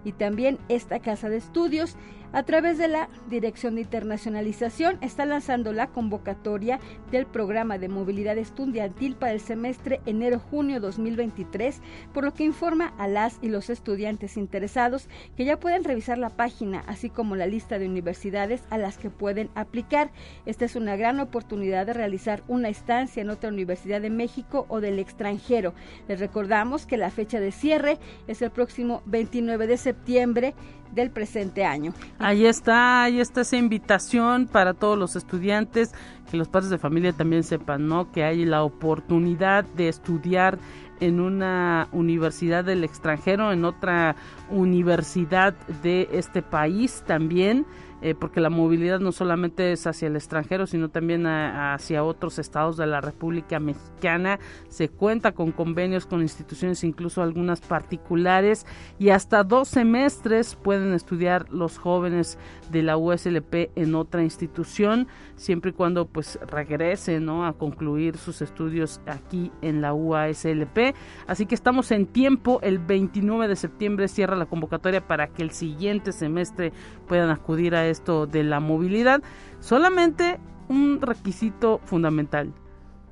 y 0.03 0.11
también 0.13 0.57
esta 0.67 0.99
casa 0.99 1.29
de 1.29 1.37
estudios 1.37 1.95
a 2.33 2.41
través 2.41 2.79
de 2.79 2.87
la 2.87 3.09
Dirección 3.29 3.75
de 3.75 3.81
Internacionalización 3.81 4.97
está 5.01 5.23
lanzando 5.27 5.71
la 5.71 5.87
convocatoria 5.87 6.79
del 7.11 7.27
programa 7.27 7.77
de 7.77 7.89
movilidad 7.89 8.39
estudiantil 8.39 9.15
para 9.15 9.33
el 9.33 9.39
semestre 9.39 10.01
enero-junio 10.07 10.79
2023, 10.79 11.79
por 12.11 12.23
lo 12.23 12.33
que 12.33 12.43
informa 12.43 12.91
a 12.97 13.07
las 13.07 13.37
y 13.43 13.49
los 13.49 13.69
estudiantes 13.69 14.35
interesados 14.35 15.09
que 15.37 15.45
ya 15.45 15.59
pueden 15.59 15.83
revisar 15.83 16.17
la 16.17 16.31
página, 16.31 16.83
así 16.87 17.11
como 17.11 17.35
la 17.35 17.45
lista 17.45 17.77
de 17.77 17.85
universidades 17.85 18.63
a 18.71 18.79
las 18.79 18.97
que 18.97 19.11
pueden 19.11 19.51
aplicar. 19.53 20.09
Esta 20.47 20.65
es 20.65 20.75
una 20.75 20.95
gran 20.95 21.19
oportunidad 21.19 21.85
de 21.85 21.93
realizar 21.93 22.41
una 22.47 22.69
estancia 22.69 23.21
en 23.21 23.29
otra 23.29 23.49
universidad 23.49 24.01
de 24.01 24.09
México 24.09 24.65
o 24.69 24.81
del 24.81 24.97
extranjero. 24.97 25.75
Les 26.07 26.19
recordamos 26.19 26.87
que 26.87 26.97
la 26.97 27.11
fecha 27.11 27.39
de 27.39 27.51
cierre 27.51 27.99
es 28.25 28.41
el 28.41 28.49
próximo 28.49 28.62
29 29.05 29.67
de 29.67 29.77
septiembre 29.77 30.53
del 30.93 31.09
presente 31.09 31.65
año. 31.65 31.93
Ahí 32.19 32.45
está, 32.45 33.03
ahí 33.03 33.19
está 33.19 33.41
esa 33.41 33.57
invitación 33.57 34.47
para 34.47 34.73
todos 34.73 34.97
los 34.97 35.15
estudiantes, 35.15 35.91
que 36.29 36.37
los 36.37 36.47
padres 36.47 36.69
de 36.69 36.77
familia 36.77 37.13
también 37.13 37.43
sepan, 37.43 37.87
¿no? 37.87 38.11
Que 38.11 38.23
hay 38.23 38.45
la 38.45 38.63
oportunidad 38.63 39.65
de 39.65 39.89
estudiar 39.89 40.59
en 40.99 41.19
una 41.19 41.87
universidad 41.91 42.63
del 42.63 42.83
extranjero, 42.83 43.51
en 43.51 43.65
otra 43.65 44.15
universidad 44.49 45.53
de 45.81 46.07
este 46.11 46.41
país 46.41 47.03
también 47.05 47.65
eh, 48.03 48.15
porque 48.15 48.41
la 48.41 48.49
movilidad 48.49 48.99
no 48.99 49.11
solamente 49.11 49.71
es 49.71 49.87
hacia 49.87 50.07
el 50.07 50.15
extranjero, 50.15 50.67
sino 50.67 50.89
también 50.89 51.25
hacia 51.25 52.03
otros 52.03 52.37
estados 52.37 52.75
de 52.75 52.85
la 52.85 52.99
República 52.99 53.59
Mexicana. 53.59 54.39
Se 54.67 54.89
cuenta 54.89 55.31
con 55.31 55.53
convenios 55.53 56.05
con 56.05 56.21
instituciones, 56.21 56.83
incluso 56.83 57.21
algunas 57.21 57.61
particulares, 57.61 58.65
y 58.99 59.09
hasta 59.09 59.43
dos 59.43 59.69
semestres 59.69 60.55
pueden 60.55 60.93
estudiar 60.93 61.49
los 61.49 61.77
jóvenes 61.77 62.37
de 62.71 62.83
la 62.83 62.97
USLP 62.97 63.71
en 63.75 63.95
otra 63.95 64.21
institución, 64.21 65.07
siempre 65.35 65.71
y 65.71 65.73
cuando 65.73 66.05
pues 66.05 66.39
regresen 66.47 67.25
¿no? 67.25 67.45
a 67.45 67.53
concluir 67.53 68.17
sus 68.17 68.41
estudios 68.41 69.01
aquí 69.05 69.51
en 69.61 69.81
la 69.81 69.93
UASLP. 69.93 70.93
Así 71.27 71.45
que 71.45 71.55
estamos 71.55 71.91
en 71.91 72.05
tiempo, 72.05 72.59
el 72.63 72.79
29 72.79 73.47
de 73.47 73.55
septiembre 73.55 74.07
cierra 74.07 74.35
la 74.35 74.45
convocatoria 74.45 75.07
para 75.07 75.27
que 75.27 75.43
el 75.43 75.51
siguiente 75.51 76.11
semestre 76.11 76.73
puedan 77.03 77.29
acudir 77.29 77.75
a 77.75 77.87
esto 77.87 78.25
de 78.25 78.43
la 78.43 78.59
movilidad, 78.59 79.21
solamente 79.59 80.39
un 80.69 80.99
requisito 81.01 81.79
fundamental, 81.85 82.53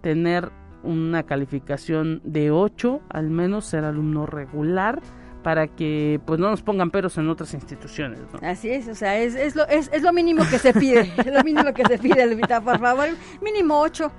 tener 0.02 0.52
una 0.84 1.24
calificación 1.24 2.22
de 2.24 2.52
8, 2.52 3.02
al 3.10 3.30
menos 3.30 3.66
ser 3.66 3.84
alumno 3.84 4.26
regular 4.26 5.02
para 5.44 5.68
que 5.68 6.20
pues 6.26 6.40
no 6.40 6.50
nos 6.50 6.62
pongan 6.62 6.92
peros 6.92 7.18
en 7.18 7.30
otras 7.30 7.54
instituciones. 7.54 8.20
Así 8.42 8.70
es, 8.70 8.88
o 8.88 8.96
sea, 8.96 9.18
es, 9.20 9.36
es, 9.36 9.56
lo, 9.56 9.68
es, 9.68 9.90
es 9.92 10.04
lo 10.04 10.14
mínimo 10.14 10.44
que 10.50 10.60
se 10.60 10.74
pide, 10.74 11.12
es 11.18 11.34
lo 11.34 11.44
mínimo 11.44 11.74
que 11.74 11.84
se 11.86 11.98
pide, 11.98 12.28
Lupita, 12.28 12.62
por 12.62 12.80
favor, 12.80 13.10
mínimo 13.42 13.80
8. 13.80 14.12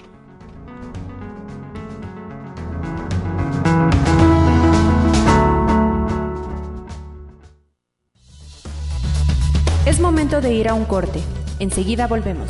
Es 9.86 10.00
momento 10.00 10.40
de 10.40 10.54
ir 10.54 10.70
a 10.70 10.74
un 10.74 10.86
corte. 10.86 11.22
Enseguida 11.60 12.08
volvemos. 12.08 12.50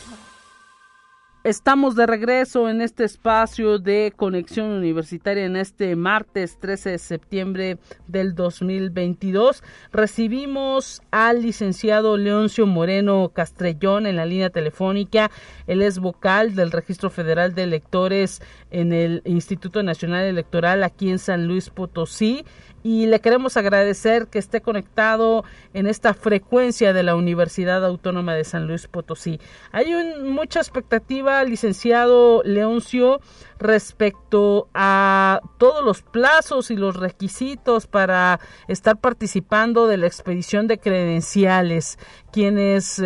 Estamos 1.43 1.95
de 1.95 2.05
regreso 2.05 2.69
en 2.69 2.81
este 2.81 3.03
espacio 3.03 3.79
de 3.79 4.13
conexión 4.15 4.67
universitaria 4.67 5.43
en 5.43 5.55
este 5.55 5.95
martes 5.95 6.59
13 6.59 6.91
de 6.91 6.97
septiembre 6.99 7.77
del 8.05 8.35
2022. 8.35 9.63
Recibimos 9.91 11.01
al 11.09 11.41
licenciado 11.41 12.15
Leoncio 12.15 12.67
Moreno 12.67 13.31
Castrellón 13.33 14.05
en 14.05 14.17
la 14.17 14.27
línea 14.27 14.51
telefónica. 14.51 15.31
Él 15.65 15.81
es 15.81 15.97
vocal 15.97 16.53
del 16.53 16.69
Registro 16.69 17.09
Federal 17.09 17.55
de 17.55 17.63
Electores 17.63 18.39
en 18.69 18.93
el 18.93 19.23
Instituto 19.25 19.81
Nacional 19.81 20.25
Electoral 20.25 20.83
aquí 20.83 21.09
en 21.09 21.17
San 21.17 21.47
Luis 21.47 21.71
Potosí 21.71 22.45
y 22.83 23.07
le 23.07 23.19
queremos 23.19 23.57
agradecer 23.57 24.27
que 24.27 24.39
esté 24.39 24.61
conectado 24.61 25.43
en 25.73 25.87
esta 25.87 26.13
frecuencia 26.13 26.93
de 26.93 27.03
la 27.03 27.15
Universidad 27.15 27.85
Autónoma 27.85 28.33
de 28.33 28.43
San 28.43 28.67
Luis 28.67 28.87
Potosí. 28.87 29.39
Hay 29.71 29.93
mucha 30.21 30.59
expectativa, 30.59 31.43
licenciado 31.43 32.41
Leoncio, 32.43 33.21
respecto 33.61 34.67
a 34.73 35.39
todos 35.57 35.85
los 35.85 36.01
plazos 36.01 36.71
y 36.71 36.75
los 36.75 36.95
requisitos 36.95 37.87
para 37.87 38.39
estar 38.67 38.99
participando 38.99 39.87
de 39.87 39.97
la 39.97 40.07
expedición 40.07 40.67
de 40.67 40.79
credenciales. 40.79 41.99
Quienes 42.31 42.99
eh, 42.99 43.05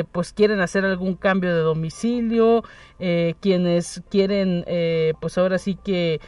eh, 0.00 0.04
pues 0.12 0.32
quieren 0.32 0.60
hacer 0.60 0.84
algún 0.84 1.14
cambio 1.14 1.54
de 1.54 1.62
domicilio 1.62 2.64
eh, 2.98 3.34
quienes 3.40 4.02
quieren 4.10 4.64
pues 5.20 5.36
ahora 5.38 5.58
sí 5.58 5.76
que 5.76 6.20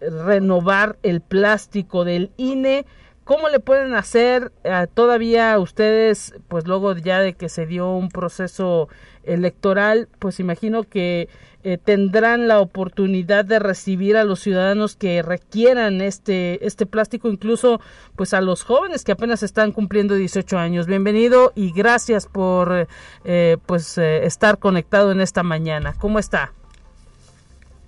renovar 0.00 0.98
el 1.02 1.20
plástico 1.20 2.04
del 2.04 2.32
INE 2.36 2.84
¿Cómo 3.24 3.48
le 3.48 3.58
pueden 3.58 3.94
hacer 3.94 4.52
todavía 4.92 5.58
ustedes, 5.58 6.34
pues 6.48 6.66
luego 6.66 6.94
ya 6.94 7.20
de 7.20 7.32
que 7.32 7.48
se 7.48 7.64
dio 7.64 7.90
un 7.90 8.10
proceso 8.10 8.88
electoral, 9.26 10.08
pues 10.18 10.40
imagino 10.40 10.84
que 10.84 11.28
eh, 11.62 11.78
tendrán 11.82 12.46
la 12.46 12.60
oportunidad 12.60 13.44
de 13.46 13.58
recibir 13.58 14.18
a 14.18 14.24
los 14.24 14.40
ciudadanos 14.40 14.96
que 14.96 15.22
requieran 15.22 16.02
este, 16.02 16.66
este 16.66 16.84
plástico, 16.84 17.28
incluso 17.28 17.80
pues 18.16 18.34
a 18.34 18.42
los 18.42 18.62
jóvenes 18.64 19.02
que 19.02 19.12
apenas 19.12 19.42
están 19.42 19.72
cumpliendo 19.72 20.14
18 20.14 20.58
años. 20.58 20.86
Bienvenido 20.86 21.52
y 21.54 21.72
gracias 21.72 22.26
por 22.26 22.86
eh, 23.24 23.56
pues 23.64 23.96
eh, 23.96 24.26
estar 24.26 24.58
conectado 24.58 25.10
en 25.10 25.20
esta 25.20 25.42
mañana. 25.42 25.94
¿Cómo 25.98 26.18
está? 26.18 26.52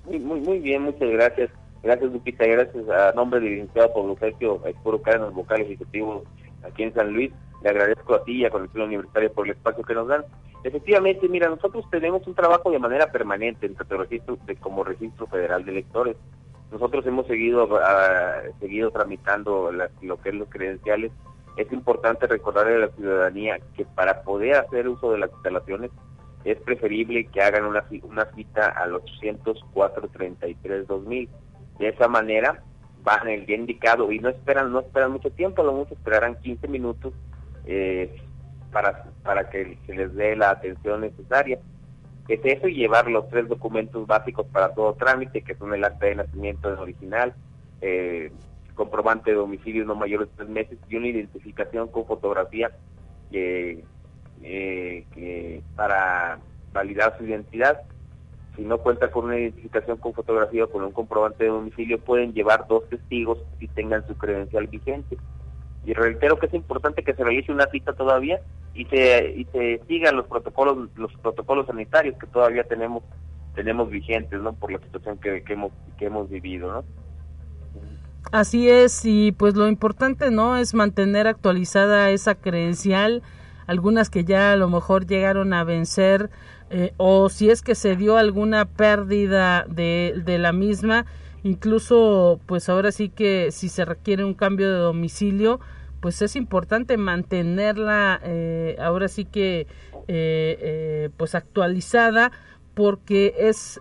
Muy, 0.07 0.21
muy, 0.21 0.41
muy 0.41 0.59
bien, 0.61 0.83
muchas 0.83 1.11
gracias. 1.11 1.51
Gracias, 1.83 2.11
Lupita, 2.11 2.47
gracias 2.47 2.89
a 2.89 3.13
nombre 3.13 3.41
del 3.41 3.51
licenciado 3.51 3.93
Pablo 3.93 4.17
Sergio 4.19 4.65
Espuro 4.67 5.01
el 5.05 5.31
vocal 5.33 5.61
ejecutivo 5.61 6.25
aquí 6.63 6.83
en 6.83 6.95
San 6.95 7.13
Luis. 7.13 7.31
Le 7.63 7.71
agradezco 7.71 8.15
a 8.15 8.25
ti 8.25 8.43
y 8.43 8.45
a 8.45 8.51
Conexión 8.51 8.85
Universitaria 8.85 9.31
por 9.31 9.47
el 9.47 9.53
espacio 9.53 9.85
que 9.85 9.95
nos 9.95 10.09
dan 10.09 10.25
Efectivamente, 10.67 11.29
mira, 11.29 11.49
nosotros 11.49 11.85
tenemos 11.93 12.27
un 12.27 12.35
trabajo 12.35 12.73
de 12.73 12.81
manera 12.81 13.13
permanente 13.13 13.67
en 13.67 13.77
el 13.79 13.99
registro 13.99 14.37
de, 14.47 14.57
como 14.57 14.83
registro 14.83 15.29
federal 15.29 15.65
de 15.65 15.71
electores. 15.71 16.17
Nosotros 16.73 17.07
hemos 17.07 17.29
seguido 17.29 17.69
ah, 17.81 18.41
seguido 18.59 18.91
tramitando 18.91 19.71
lo 19.71 20.21
que 20.21 20.31
es 20.31 20.35
los 20.35 20.49
credenciales. 20.49 21.13
Es 21.57 21.73
importante 21.73 22.27
recordarle 22.27 22.75
a 22.75 22.79
la 22.79 22.89
ciudadanía 22.89 23.61
que 23.77 23.85
para 23.85 24.23
poder 24.23 24.57
hacer 24.57 24.89
uso 24.89 25.13
de 25.13 25.19
las 25.19 25.31
instalaciones 25.31 25.93
es 26.45 26.61
preferible 26.63 27.27
que 27.27 27.43
hagan 27.43 27.65
una, 27.65 27.85
cita 28.35 28.71
al 28.71 28.95
804-33-2000. 28.95 31.29
De 31.79 31.89
esa 31.91 32.09
manera 32.09 32.65
van 33.05 33.29
el 33.29 33.47
día 33.47 33.57
indicado 33.57 34.11
y 34.11 34.19
no 34.19 34.31
esperan 34.31 34.73
no 34.73 34.81
esperan 34.81 35.13
mucho 35.13 35.31
tiempo, 35.31 35.63
lo 35.63 35.75
mucho 35.75 35.95
esperarán 35.95 36.41
15 36.41 36.67
minutos 36.67 37.13
eh, 37.67 38.15
para, 38.73 39.05
para 39.23 39.51
que 39.51 39.79
se 39.87 39.95
les 39.95 40.15
dé 40.15 40.37
la 40.37 40.51
atención 40.51 41.01
necesaria. 41.01 41.59
Es 42.29 42.41
eso 42.45 42.69
y 42.69 42.75
llevar 42.75 43.09
los 43.09 43.29
tres 43.29 43.49
documentos 43.49 44.07
básicos 44.07 44.47
para 44.47 44.75
todo 44.75 44.95
trámite, 44.95 45.43
que 45.43 45.55
son 45.55 45.73
el 45.75 45.85
acta 45.85 46.07
de 46.07 46.17
nacimiento 46.17 46.73
en 46.73 46.79
original, 46.79 47.35
eh, 47.81 48.33
comprobante 48.75 49.31
de 49.31 49.37
domicilio 49.37 49.85
no 49.85 49.95
mayor 49.95 50.27
de 50.27 50.35
tres 50.37 50.49
meses 50.49 50.79
y 50.89 50.97
una 50.97 51.09
identificación 51.09 51.89
con 51.89 52.05
fotografía 52.07 52.71
eh, 53.33 53.83
que 54.43 55.63
para 55.75 56.39
validar 56.73 57.17
su 57.17 57.25
identidad. 57.25 57.81
Si 58.55 58.63
no 58.63 58.79
cuenta 58.79 59.11
con 59.11 59.27
una 59.27 59.39
identificación 59.39 59.99
con 59.99 60.15
fotografía 60.15 60.65
o 60.65 60.71
con 60.71 60.83
un 60.83 60.93
comprobante 60.93 61.45
de 61.45 61.51
domicilio, 61.51 62.01
pueden 62.01 62.33
llevar 62.33 62.67
dos 62.67 62.89
testigos 62.89 63.39
si 63.59 63.69
tengan 63.69 64.07
su 64.07 64.17
credencial 64.17 64.67
vigente. 64.67 65.17
Y 65.87 65.95
reitero 65.95 66.39
que 66.39 66.47
es 66.47 66.55
importante 66.55 67.03
que 67.05 67.15
se 67.15 67.23
realice 67.23 67.53
una 67.53 67.67
cita 67.71 67.93
todavía 67.93 68.41
y 68.75 68.85
se 68.87 69.31
y 69.31 69.45
se 69.47 69.81
sigan 69.87 70.17
los 70.17 70.27
protocolos 70.27 70.89
los 70.97 71.13
protocolos 71.15 71.67
sanitarios 71.67 72.19
que 72.19 72.27
todavía 72.27 72.65
tenemos 72.65 73.05
tenemos 73.55 73.89
vigentes, 73.89 74.41
¿no? 74.41 74.53
Por 74.53 74.73
la 74.73 74.81
situación 74.81 75.19
que, 75.19 75.43
que 75.45 75.53
hemos 75.53 75.73
que 75.97 76.07
hemos 76.07 76.29
vivido, 76.29 76.73
¿no? 76.73 76.85
Así 78.33 78.69
es 78.69 79.05
y 79.05 79.31
pues 79.31 79.55
lo 79.55 79.69
importante, 79.69 80.33
¿no? 80.33 80.57
Es 80.57 80.75
mantener 80.75 81.29
actualizada 81.29 82.11
esa 82.11 82.35
credencial, 82.35 83.23
algunas 83.69 84.11
que 84.11 84.25
ya 84.25 84.53
a 84.53 84.57
lo 84.57 84.69
mejor 84.69 85.07
llegaron 85.07 85.53
a 85.53 85.63
vencer 85.63 86.31
eh, 86.71 86.93
o 86.97 87.29
si 87.29 87.51
es 87.51 87.63
que 87.63 87.77
se 87.77 87.95
dio 87.95 88.17
alguna 88.17 88.65
pérdida 88.65 89.65
de, 89.69 90.21
de 90.25 90.39
la 90.39 90.53
misma, 90.53 91.07
incluso 91.45 92.41
pues 92.47 92.69
ahora 92.69 92.91
sí 92.91 93.09
que 93.09 93.53
si 93.53 93.69
se 93.69 93.85
requiere 93.85 94.25
un 94.25 94.35
cambio 94.35 94.73
de 94.73 94.79
domicilio, 94.79 95.61
pues 96.07 96.23
es 96.23 96.37
importante 96.37 96.97
mantenerla 96.97 98.21
eh, 98.23 98.77
ahora 98.79 99.09
sí 99.09 99.25
que 99.25 99.63
eh, 99.63 99.67
eh, 100.07 101.11
pues 101.17 101.35
actualizada 101.35 102.31
porque 102.75 103.35
es 103.37 103.81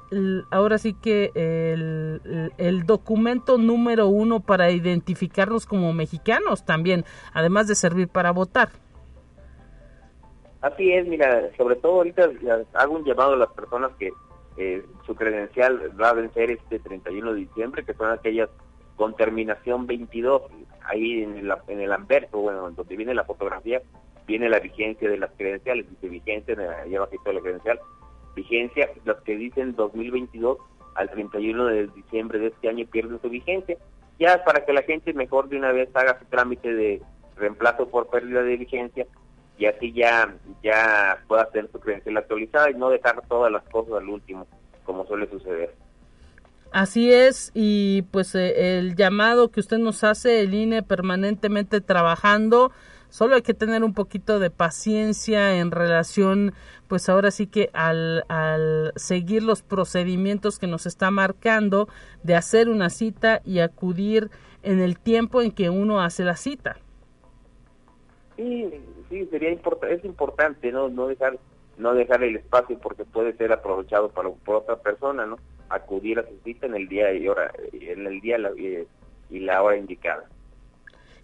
ahora 0.50 0.80
sí 0.80 0.96
que 0.96 1.30
el, 1.36 2.52
el, 2.58 2.84
documento 2.88 3.60
número 3.60 4.08
uno 4.08 4.40
para 4.40 4.72
identificarnos 4.72 5.68
como 5.68 5.94
mexicanos 5.94 6.66
también, 6.66 7.06
además 7.32 7.68
de 7.68 7.76
servir 7.76 8.08
para 8.08 8.32
votar. 8.32 8.70
Así 10.62 10.94
es, 10.94 11.08
mira, 11.08 11.52
sobre 11.58 11.76
todo 11.76 11.98
ahorita 11.98 12.32
hago 12.74 12.96
un 12.96 13.06
llamado 13.06 13.34
a 13.34 13.38
las 13.38 13.52
personas 13.52 13.92
que 14.00 14.12
su 15.06 15.14
credencial 15.14 15.92
va 16.02 16.10
a 16.10 16.14
vencer 16.14 16.50
este 16.50 16.80
31 16.80 17.34
de 17.34 17.40
diciembre, 17.42 17.86
que 17.86 17.94
son 17.94 18.10
aquellas 18.10 18.50
con 18.96 19.16
terminación 19.16 19.88
22 19.88 20.44
ahí 20.82 21.24
en 21.24 21.38
el, 21.38 21.54
en 21.68 21.82
el 21.82 21.92
anverso, 21.92 22.40
bueno, 22.40 22.72
donde 22.72 22.96
viene 22.96 23.14
la 23.14 23.24
fotografía, 23.24 23.82
viene 24.28 24.50
la 24.50 24.60
vigencia 24.60 25.10
de 25.10 25.18
las 25.18 25.32
credenciales, 25.38 25.90
dice 25.90 26.10
vigencia, 26.10 26.56
ahí 26.84 26.96
abajito 26.96 27.24
de 27.26 27.34
la 27.34 27.42
credencial, 27.42 27.80
vigencia, 28.36 28.90
los 29.04 29.18
que 29.22 29.36
dicen 29.36 29.76
2022 29.76 30.58
al 30.96 31.10
31 31.10 31.66
de 31.66 31.88
diciembre 31.88 32.40
de 32.40 32.48
este 32.48 32.70
año 32.70 32.86
pierden 32.88 33.22
su 33.22 33.30
vigencia, 33.30 33.78
ya 34.20 34.44
para 34.44 34.66
que 34.66 34.74
la 34.74 34.84
gente 34.84 35.14
mejor 35.14 35.50
de 35.50 35.58
una 35.58 35.72
vez 35.72 35.90
haga 35.94 36.18
su 36.20 36.26
trámite 36.26 36.74
de 36.74 37.02
reemplazo 37.36 37.90
por 37.90 38.08
pérdida 38.08 38.44
de 38.44 38.58
vigencia 38.58 39.06
y 39.58 39.66
así 39.66 39.92
ya 39.94 40.34
ya 40.64 41.24
pueda 41.28 41.44
hacer 41.44 41.70
su 41.72 41.80
credencial 41.80 42.18
actualizada 42.18 42.70
y 42.70 42.76
no 42.76 42.90
dejar 42.90 43.22
todas 43.28 43.52
las 43.52 43.64
cosas 43.70 43.96
al 43.96 44.10
último, 44.10 44.48
como 44.84 45.06
suele 45.06 45.30
suceder. 45.30 45.74
Así 46.76 47.10
es, 47.10 47.52
y 47.54 48.02
pues 48.12 48.36
eh, 48.36 48.78
el 48.78 48.98
llamado 48.98 49.50
que 49.50 49.62
usted 49.62 49.78
nos 49.78 50.04
hace, 50.04 50.42
el 50.42 50.54
INE 50.54 50.84
permanentemente 50.84 51.80
trabajando, 51.80 52.74
solo 53.08 53.36
hay 53.36 53.44
que 53.44 53.54
tener 53.54 53.82
un 53.86 53.94
poquito 53.94 54.40
de 54.40 54.50
paciencia 54.50 55.58
en 55.58 55.72
relación, 55.72 56.54
pues 56.90 57.08
ahora 57.08 57.32
sí 57.32 57.48
que 57.48 57.70
al, 57.72 58.26
al 58.28 58.92
seguir 58.98 59.42
los 59.42 59.62
procedimientos 59.62 60.60
que 60.60 60.68
nos 60.68 60.86
está 60.86 61.12
marcando 61.12 61.88
de 62.24 62.36
hacer 62.36 62.68
una 62.68 62.90
cita 62.90 63.40
y 63.46 63.60
acudir 63.60 64.30
en 64.62 64.82
el 64.82 65.00
tiempo 65.00 65.42
en 65.42 65.54
que 65.54 65.70
uno 65.70 66.02
hace 66.02 66.26
la 66.26 66.36
cita. 66.36 66.76
Sí, 68.36 68.70
sí, 69.10 69.26
sería 69.28 69.52
es 69.52 70.04
importante 70.04 70.74
no 70.74 70.90
no 70.90 71.08
dejar 71.08 71.40
no 71.78 71.94
dejar 71.94 72.22
el 72.22 72.36
espacio 72.36 72.78
porque 72.80 73.06
puede 73.06 73.32
ser 73.38 73.54
aprovechado 73.54 74.10
para, 74.10 74.30
por 74.30 74.58
otra 74.58 74.76
persona, 74.76 75.26
¿no? 75.26 75.38
Acudir 75.70 76.20
a 76.20 76.24
su 76.24 76.38
cita 76.44 76.68
en 76.68 76.76
el 76.76 76.88
día 76.88 77.14
y 77.14 77.28
hora, 77.28 77.52
en 77.74 78.06
el 78.06 78.22
día 78.22 78.38
y 79.30 79.40
la 79.40 79.62
hora 79.62 79.78
indicada. 79.78 80.26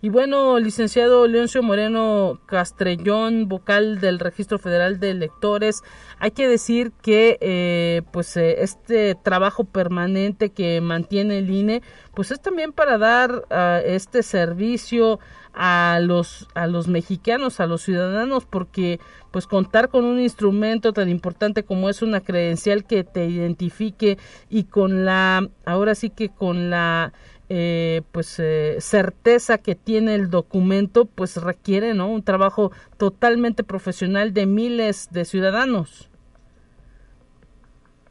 Y 0.04 0.10
bueno, 0.10 0.58
licenciado 0.58 1.28
Leoncio 1.28 1.62
Moreno 1.62 2.42
Castrellón, 2.48 3.48
vocal 3.48 4.02
del 4.02 4.18
Registro 4.18 4.58
Federal 4.58 5.00
de 5.00 5.12
Electores, 5.12 5.84
hay 6.18 6.32
que 6.32 6.48
decir 6.48 6.92
que 7.04 7.38
eh, 7.40 8.02
pues 8.12 8.36
eh, 8.36 8.64
este 8.64 9.14
trabajo 9.14 9.64
permanente 9.64 10.50
que 10.50 10.82
mantiene 10.82 11.38
el 11.38 11.52
INE, 11.52 11.84
pues 12.16 12.32
es 12.32 12.42
también 12.42 12.74
para 12.74 12.98
dar 12.98 13.46
uh, 13.52 13.86
este 13.86 14.24
servicio 14.24 15.20
a 15.54 16.00
los 16.02 16.48
a 16.56 16.66
los 16.66 16.88
mexicanos, 16.88 17.60
a 17.60 17.68
los 17.68 17.84
ciudadanos, 17.84 18.46
porque 18.46 19.00
pues 19.32 19.48
contar 19.48 19.90
con 19.90 20.06
un 20.06 20.20
instrumento 20.20 20.94
tan 20.94 21.10
importante 21.10 21.64
como 21.64 21.90
es 21.90 22.02
una 22.02 22.22
credencial 22.22 22.84
que 22.84 23.04
te 23.04 23.26
identifique 23.26 24.18
y 24.50 24.66
con 24.66 25.06
la 25.06 25.50
ahora 25.66 25.96
sí 25.96 26.10
que 26.10 26.30
con 26.30 26.70
la 26.70 27.14
eh, 27.50 28.02
pues 28.12 28.40
eh, 28.40 28.78
certeza 28.80 29.58
que 29.58 29.76
tiene 29.76 30.16
el 30.16 30.30
documento 30.30 31.06
pues 31.06 31.42
requiere 31.42 31.94
no 31.94 32.10
un 32.10 32.24
trabajo 32.24 32.72
totalmente 32.98 33.64
profesional 33.64 34.34
de 34.34 34.46
miles 34.46 35.10
de 35.12 35.26
ciudadanos. 35.26 36.10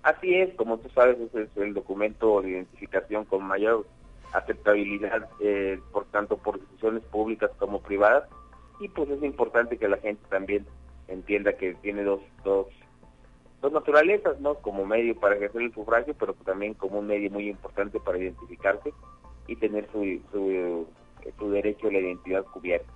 Así 0.03 0.35
es 0.35 0.55
como 0.55 0.79
tú 0.79 0.89
sabes 0.91 1.19
es 1.35 1.49
el 1.57 1.75
documento 1.75 2.41
de 2.41 2.51
identificación 2.51 3.27
con 3.27 3.45
mayor 3.45 3.87
aceptabilidad 4.33 5.29
eh, 5.41 5.81
por 5.93 6.07
tanto 6.07 6.39
por 6.39 6.57
instituciones 6.57 7.03
públicas 7.05 7.51
como 7.59 7.83
privadas 7.83 8.25
y 8.79 8.89
pues 8.89 9.11
es 9.11 9.23
importante 9.23 9.77
que 9.77 9.89
la 9.89 9.99
gente 9.99 10.23
también 10.31 10.67
entienda 11.11 11.53
que 11.55 11.75
tiene 11.75 12.03
dos 12.03 12.21
dos 12.45 12.67
dos 13.61 13.73
naturalezas 13.73 14.41
no 14.41 14.55
como 14.55 14.87
medio 14.87 15.19
para 15.19 15.37
ejercer 15.37 15.63
el 15.63 15.75
sufragio 15.75 16.15
pero 16.19 16.35
también 16.35 16.75
como 16.75 17.01
un 17.01 17.07
medio 17.07 17.31
muy 17.31 17.49
importante 17.49 18.01
para 18.01 18.19
identificarse 18.19 18.93
y 19.47 19.57
tener 19.57 19.89
su, 19.93 20.21
su, 20.33 20.87
su 21.39 21.51
derecho 21.51 21.89
a 21.89 21.93
la 21.93 21.99
identidad 21.99 22.45
cubierta. 22.45 22.91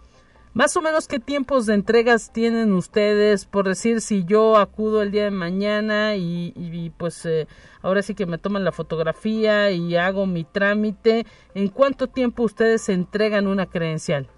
Más 0.55 0.77
o 0.77 0.81
menos 0.81 1.09
qué 1.09 1.19
tiempos 1.19 1.67
de 1.67 1.75
entregas 1.75 2.33
tienen 2.33 2.75
ustedes, 2.75 3.45
por 3.45 3.67
decir, 3.67 4.01
si 4.01 4.25
yo 4.25 4.57
acudo 4.57 5.03
el 5.03 5.11
día 5.11 5.25
de 5.25 5.33
mañana 5.33 6.15
y, 6.15 6.53
y 6.55 6.91
pues 6.91 7.27
eh, 7.27 7.49
ahora 7.83 8.03
sí 8.03 8.15
que 8.15 8.25
me 8.25 8.39
toman 8.39 8.63
la 8.63 8.71
fotografía 8.71 9.73
y 9.73 9.97
hago 9.97 10.27
mi 10.27 10.45
trámite, 10.45 11.27
¿en 11.57 11.67
cuánto 11.67 12.07
tiempo 12.07 12.45
ustedes 12.45 12.89
entregan 12.89 13.49
una 13.49 13.67
credencial? 13.67 14.29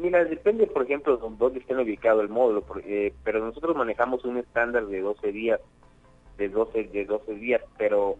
Mira, 0.00 0.24
depende, 0.24 0.66
por 0.66 0.82
ejemplo, 0.84 1.16
de 1.18 1.36
dónde 1.36 1.58
estén 1.58 1.78
ubicado 1.78 2.22
el 2.22 2.30
módulo, 2.30 2.64
eh, 2.84 3.12
pero 3.22 3.44
nosotros 3.44 3.76
manejamos 3.76 4.24
un 4.24 4.38
estándar 4.38 4.86
de 4.86 5.00
12 5.00 5.30
días, 5.30 5.60
de 6.38 6.48
12, 6.48 6.84
de 6.84 7.04
12 7.04 7.34
días, 7.34 7.60
pero 7.76 8.16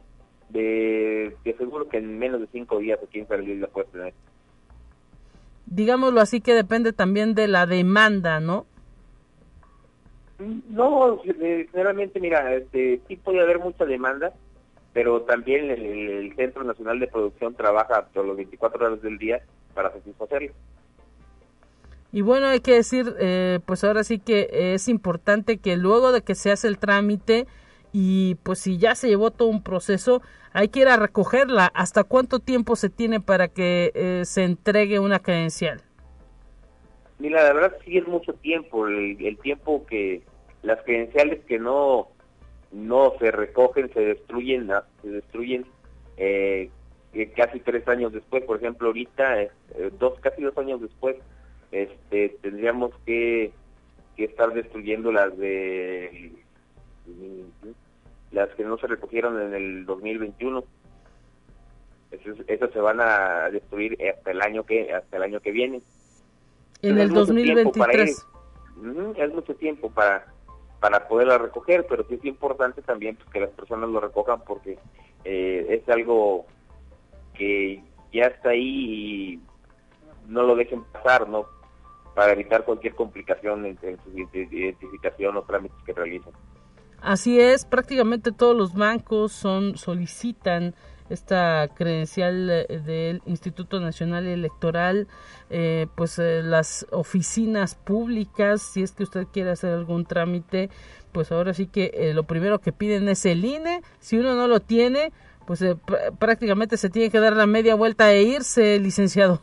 de, 0.51 1.35
de 1.43 1.55
seguro 1.57 1.89
que 1.89 1.97
en 1.97 2.19
menos 2.19 2.41
de 2.41 2.49
cinco 2.53 2.79
días 2.79 2.99
o 3.03 3.09
15 3.09 3.39
días 3.39 3.59
la 3.61 3.67
puedes 3.69 3.91
tener. 3.93 4.13
Digámoslo 5.65 6.21
así 6.21 6.43
que 6.43 6.53
depende 6.53 6.93
también 6.93 7.35
de 7.35 7.49
la 7.49 7.65
demanda, 7.65 8.41
¿no? 8.41 8.67
No, 10.69 11.19
generalmente, 11.23 12.21
mira, 12.21 12.55
este, 12.55 13.01
sí 13.09 13.17
puede 13.17 13.41
haber 13.41 13.59
mucha 13.59 13.87
demanda, 13.87 14.35
pero 14.93 15.23
también 15.23 15.71
el, 15.71 15.81
el 15.83 16.37
Centro 16.37 16.63
Nacional 16.63 16.99
de 17.01 17.07
Producción 17.07 17.55
trabaja 17.55 18.07
todos 18.13 18.27
los 18.27 18.37
24 18.37 18.87
horas 18.87 19.03
del 19.03 19.17
día 19.17 19.41
para 19.75 19.93
satisfacerlo. 19.93 20.53
Y 22.13 22.23
bueno, 22.23 22.47
hay 22.47 22.61
que 22.61 22.75
decir, 22.75 23.15
eh, 23.21 23.61
pues 23.67 23.85
ahora 23.85 24.03
sí 24.03 24.19
que 24.19 24.49
es 24.75 24.89
importante 24.89 25.59
que 25.59 25.77
luego 25.77 26.13
de 26.13 26.23
que 26.23 26.35
se 26.35 26.51
hace 26.51 26.67
el 26.67 26.79
trámite 26.79 27.47
y 27.93 28.37
pues 28.43 28.59
si 28.59 28.79
ya 28.79 28.95
se 28.95 29.09
llevó 29.09 29.31
todo 29.31 29.49
un 29.49 29.63
proceso, 29.63 30.23
hay 30.53 30.69
que 30.69 30.81
ir 30.81 30.89
a 30.89 30.97
recogerla. 30.97 31.71
¿Hasta 31.75 32.05
cuánto 32.05 32.41
tiempo 32.41 32.77
se 32.77 32.91
tiene 32.91 33.21
para 33.21 33.49
que 33.49 33.93
eh, 33.95 34.25
se 34.25 34.45
entregue 34.45 34.99
una 34.99 35.21
credencial? 35.21 35.81
Mira, 37.19 37.43
la 37.45 37.53
verdad 37.53 37.77
sí 37.85 37.99
es 37.99 38.07
mucho 38.09 38.33
tiempo, 38.35 38.87
el, 38.87 39.39
tiempo 39.43 39.85
que 39.87 40.23
las 40.63 40.83
credenciales 40.85 41.45
que 41.45 41.59
no 41.59 42.09
no 42.73 43.15
se 43.19 43.31
recogen, 43.31 43.93
se 43.93 44.01
destruyen, 44.01 44.71
se 45.03 45.09
destruyen 45.09 45.67
eh, 46.17 46.71
casi 47.37 47.61
tres 47.61 47.87
años 47.89 48.13
después, 48.13 48.45
por 48.45 48.57
ejemplo, 48.57 48.89
ahorita, 48.89 49.43
eh, 49.43 49.51
dos 49.99 50.19
casi 50.21 50.43
dos 50.43 50.57
años 50.57 50.81
después, 50.81 51.17
este, 51.73 52.37
tendríamos 52.43 52.93
que, 53.07 53.53
que 54.17 54.25
estar 54.25 54.53
destruyendo 54.53 55.13
las 55.13 55.37
de 55.37 56.33
las 58.33 58.49
que 58.51 58.65
no 58.65 58.79
se 58.79 58.87
recogieron 58.87 59.41
en 59.41 59.55
el 59.55 59.87
2021 59.87 60.65
esas, 62.11 62.73
se 62.73 62.81
van 62.81 63.01
a 63.01 63.51
destruir 63.51 63.97
hasta 64.13 64.31
el 64.33 64.43
año 64.43 64.65
que 64.65 64.93
hasta 64.93 65.17
el 65.17 65.23
año 65.23 65.41
que 65.41 65.53
viene. 65.53 65.81
En 66.83 66.99
el 66.99 67.11
2023 67.11 68.27
es 69.17 69.35
mucho 69.35 69.55
tiempo 69.55 69.91
para 69.91 70.27
para 70.81 71.07
poderla 71.09 71.37
recoger 71.37 71.87
pero 71.87 72.05
sí 72.09 72.15
es 72.15 72.25
importante 72.25 72.81
también 72.81 73.17
pues, 73.17 73.29
que 73.29 73.41
las 73.41 73.51
personas 73.51 73.91
lo 73.91 74.01
recojan 74.01 74.41
porque 74.47 74.79
eh, 75.25 75.67
es 75.69 75.89
algo 75.91 76.47
que 77.35 77.83
ya 78.13 78.25
está 78.25 78.51
ahí 78.51 79.35
y 79.35 79.41
no 80.27 80.43
lo 80.43 80.57
dejen 80.57 80.83
pasar 80.85 81.29
no 81.29 81.47
para 82.21 82.35
evitar 82.35 82.65
cualquier 82.67 82.95
complicación 82.95 83.65
en, 83.65 83.79
en 83.81 83.97
su 84.05 84.11
identificación 84.11 85.39
o 85.39 85.43
trámites 85.43 85.79
que 85.87 85.95
realicen 85.95 86.35
Así 87.01 87.41
es, 87.41 87.65
prácticamente 87.65 88.31
todos 88.31 88.55
los 88.55 88.75
bancos 88.75 89.33
son 89.33 89.79
solicitan 89.79 90.75
esta 91.09 91.67
credencial 91.75 92.51
eh, 92.51 92.67
del 92.85 93.23
Instituto 93.25 93.81
Nacional 93.81 94.27
Electoral, 94.27 95.09
eh, 95.49 95.87
pues 95.95 96.19
eh, 96.19 96.43
las 96.43 96.87
oficinas 96.91 97.75
públicas, 97.75 98.61
si 98.61 98.83
es 98.83 98.93
que 98.93 99.05
usted 99.05 99.27
quiere 99.33 99.53
hacer 99.53 99.73
algún 99.73 100.05
trámite, 100.05 100.69
pues 101.13 101.33
ahora 101.33 101.55
sí 101.55 101.69
que 101.69 102.13
lo 102.15 102.25
primero 102.25 102.59
que 102.59 102.71
piden 102.71 103.09
es 103.09 103.25
el 103.25 103.47
INE, 103.47 103.81
si 103.99 104.19
uno 104.19 104.35
no 104.35 104.47
lo 104.47 104.61
tiene, 104.61 105.11
pues 105.47 105.65
prácticamente 106.19 106.77
se 106.77 106.91
tiene 106.91 107.09
que 107.09 107.19
dar 107.19 107.35
la 107.35 107.47
media 107.47 107.77
vuelta 107.77 108.13
e 108.13 108.25
irse, 108.25 108.79
licenciado. 108.79 109.41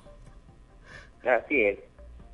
Así 1.23 1.59
es 1.63 1.86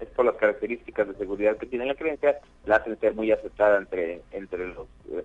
es 0.03 0.25
las 0.25 0.35
características 0.35 1.07
de 1.07 1.15
seguridad 1.15 1.57
que 1.57 1.65
tiene 1.65 1.85
la 1.85 1.95
creencia, 1.95 2.39
la 2.65 2.77
hacen 2.77 2.99
ser 2.99 3.13
muy 3.15 3.31
aceptada 3.31 3.77
entre, 3.77 4.21
entre 4.31 4.69
las 4.69 4.77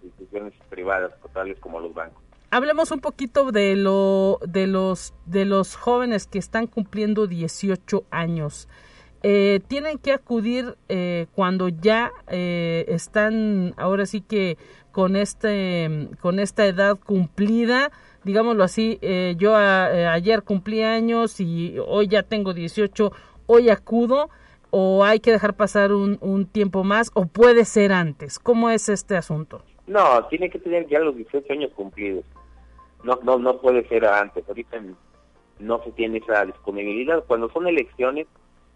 instituciones 0.02 0.54
privadas, 0.68 1.12
totales 1.20 1.58
como 1.60 1.80
los 1.80 1.94
bancos. 1.94 2.22
Hablemos 2.50 2.90
un 2.92 3.00
poquito 3.00 3.52
de 3.52 3.76
lo 3.76 4.40
de 4.46 4.66
los 4.66 5.12
de 5.26 5.44
los 5.44 5.76
jóvenes 5.76 6.26
que 6.26 6.38
están 6.38 6.66
cumpliendo 6.66 7.26
18 7.26 8.04
años. 8.10 8.68
Eh, 9.22 9.60
tienen 9.66 9.98
que 9.98 10.12
acudir 10.12 10.76
eh, 10.88 11.26
cuando 11.34 11.68
ya 11.68 12.12
eh, 12.28 12.84
están 12.88 13.74
ahora 13.76 14.06
sí 14.06 14.20
que 14.20 14.56
con 14.92 15.16
este 15.16 16.08
con 16.20 16.38
esta 16.38 16.64
edad 16.66 16.96
cumplida 16.96 17.90
digámoslo 18.22 18.62
así 18.62 18.98
yo 19.36 19.56
ayer 19.56 20.42
cumplí 20.42 20.82
años 20.82 21.40
y 21.40 21.76
hoy 21.84 22.06
ya 22.08 22.22
tengo 22.22 22.54
18 22.54 23.12
hoy 23.46 23.70
acudo 23.70 24.30
o 24.70 25.04
hay 25.04 25.20
que 25.20 25.32
dejar 25.32 25.54
pasar 25.54 25.92
un, 25.92 26.18
un 26.20 26.46
tiempo 26.46 26.84
más 26.84 27.10
o 27.14 27.26
puede 27.26 27.64
ser 27.64 27.92
antes? 27.92 28.38
¿Cómo 28.38 28.70
es 28.70 28.88
este 28.88 29.16
asunto? 29.16 29.62
No, 29.86 30.26
tiene 30.26 30.50
que 30.50 30.58
tener 30.58 30.86
ya 30.86 31.00
los 31.00 31.16
18 31.16 31.52
años 31.52 31.72
cumplidos. 31.74 32.24
No, 33.04 33.18
no, 33.22 33.38
no 33.38 33.58
puede 33.58 33.86
ser 33.88 34.04
antes. 34.04 34.46
Ahorita 34.46 34.78
no 35.58 35.82
se 35.82 35.92
tiene 35.92 36.18
esa 36.18 36.44
disponibilidad. 36.44 37.24
Cuando 37.26 37.50
son 37.50 37.66
elecciones, 37.66 38.26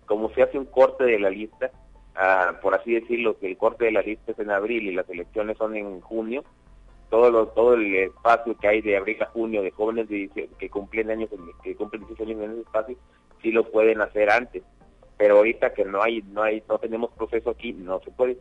como 0.07 0.31
se 0.31 0.43
hace 0.43 0.59
un 0.59 0.65
corte 0.65 1.05
de 1.05 1.19
la 1.19 1.31
lista, 1.31 1.71
ah, 2.15 2.59
por 2.63 2.75
así 2.75 2.95
decirlo, 2.95 3.39
que 3.39 3.49
el 3.49 3.59
corte 3.59 3.85
de 3.85 3.93
la 3.93 4.03
lista 4.03 4.33
es 4.33 4.39
en 4.39 4.51
abril 4.51 4.89
y 4.89 4.95
las 4.95 5.09
elecciones 5.11 5.59
son 5.59 5.77
en 5.77 6.01
junio, 6.01 6.45
todo 7.11 7.31
lo, 7.31 7.49
todo 7.49 7.75
el 7.75 7.95
espacio 7.95 8.57
que 8.57 8.69
hay 8.69 8.81
de 8.81 8.97
abril 8.97 9.23
a 9.23 9.27
junio 9.27 9.61
de 9.61 9.71
jóvenes 9.71 10.09
que 10.09 10.71
cumplen 10.71 11.11
años 11.11 11.29
que 11.63 11.77
cumplen 11.77 12.07
18 12.07 12.23
años 12.23 12.43
en 12.43 12.53
ese 12.53 12.61
espacio, 12.63 12.97
sí 13.43 13.53
lo 13.53 13.71
pueden 13.71 14.01
hacer 14.01 14.31
antes 14.31 14.63
pero 15.23 15.37
ahorita 15.37 15.73
que 15.73 15.85
no 15.85 16.03
hay 16.03 16.21
no 16.33 16.43
hay 16.43 16.65
no 16.69 16.81
tenemos 16.81 17.13
proceso 17.13 17.51
aquí 17.51 17.73
no 17.73 18.01
se 18.01 18.11
puede 18.11 18.39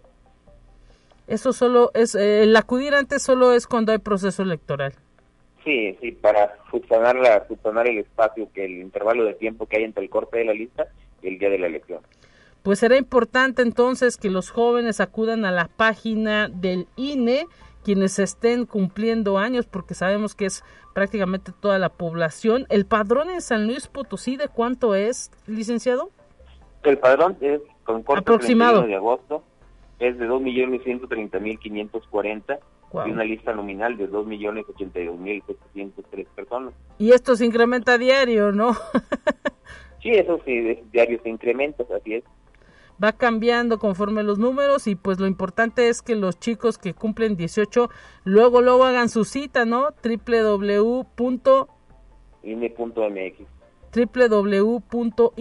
eso 1.27 1.53
solo 1.53 1.91
es 1.93 2.15
eh, 2.15 2.41
el 2.41 2.55
acudir 2.55 2.95
antes 2.95 3.21
solo 3.21 3.53
es 3.53 3.67
cuando 3.67 3.91
hay 3.91 3.99
proceso 3.99 4.41
electoral 4.41 4.91
sí 5.63 5.95
sí 6.01 6.11
para 6.11 6.57
subsanar 6.71 7.17
la 7.17 7.47
subsanar 7.47 7.88
el 7.88 7.99
espacio 7.99 8.49
que 8.51 8.65
el 8.65 8.79
intervalo 8.79 9.25
de 9.25 9.36
tiempo 9.36 9.67
que 9.67 9.77
hay 9.77 9.84
entre 9.84 10.03
el 10.03 10.09
corte 10.09 10.39
de 10.39 10.45
la 10.45 10.53
lista 10.53 10.88
y 11.21 11.27
el 11.27 11.38
día 11.38 11.51
de 11.51 11.59
la 11.59 11.67
elección 11.67 12.01
pues 12.63 12.79
será 12.79 12.97
importante 12.97 13.61
entonces 13.61 14.17
que 14.17 14.32
los 14.32 14.49
jóvenes 14.49 15.01
acudan 15.01 15.45
a 15.45 15.51
la 15.51 15.67
página 15.67 16.49
del 16.49 16.88
INE 16.95 17.45
quienes 17.84 18.19
estén 18.19 18.67
cumpliendo 18.67 19.39
años, 19.39 19.65
porque 19.65 19.95
sabemos 19.95 20.36
que 20.36 20.45
es 20.45 20.63
prácticamente 20.93 21.51
toda 21.51 21.79
la 21.79 21.89
población. 21.89 22.67
¿El 22.69 22.86
padrón 22.86 23.32
en 23.32 23.41
San 23.41 23.65
Luis 23.65 23.88
Potosí 23.88 24.38
de 24.38 24.49
cuánto 24.49 24.93
es, 24.93 25.32
licenciado? 25.47 26.11
El 26.84 26.97
padrón 26.97 27.38
es 27.41 27.61
con 27.84 28.01
corte 28.03 28.21
aproximado 28.21 28.84
de 28.84 28.95
agosto 28.95 29.43
es 29.99 30.17
de 30.17 30.25
2.130.540 30.27 32.59
wow. 32.91 33.07
y 33.07 33.11
una 33.11 33.23
lista 33.23 33.53
nominal 33.53 33.97
de 33.97 34.09
2.082.703 34.09 36.25
personas. 36.36 36.73
Y 36.97 37.11
esto 37.11 37.36
se 37.36 37.45
incrementa 37.45 37.93
a 37.93 37.99
diario, 37.99 38.51
¿no? 38.51 38.75
Sí, 40.01 40.09
eso 40.09 40.41
sí, 40.45 40.79
diario 40.91 41.19
se 41.21 41.29
incrementa, 41.29 41.86
así 41.95 42.15
es. 42.15 42.23
Va 43.03 43.11
cambiando 43.11 43.77
conforme 43.77 44.23
los 44.23 44.39
números 44.39 44.88
y 44.88 44.95
pues 44.95 45.19
lo 45.19 45.27
importante 45.27 45.89
es 45.89 46.01
que 46.01 46.15
los 46.15 46.39
chicos 46.39 46.79
que 46.79 46.95
cumplen 46.95 47.36
18 47.36 47.91
luego 48.23 48.63
luego 48.63 48.86
hagan 48.86 49.09
su 49.09 49.25
cita, 49.25 49.65
¿no? 49.65 49.89
www.ine.mx 50.03 51.05
www.ine.mx 53.94 55.36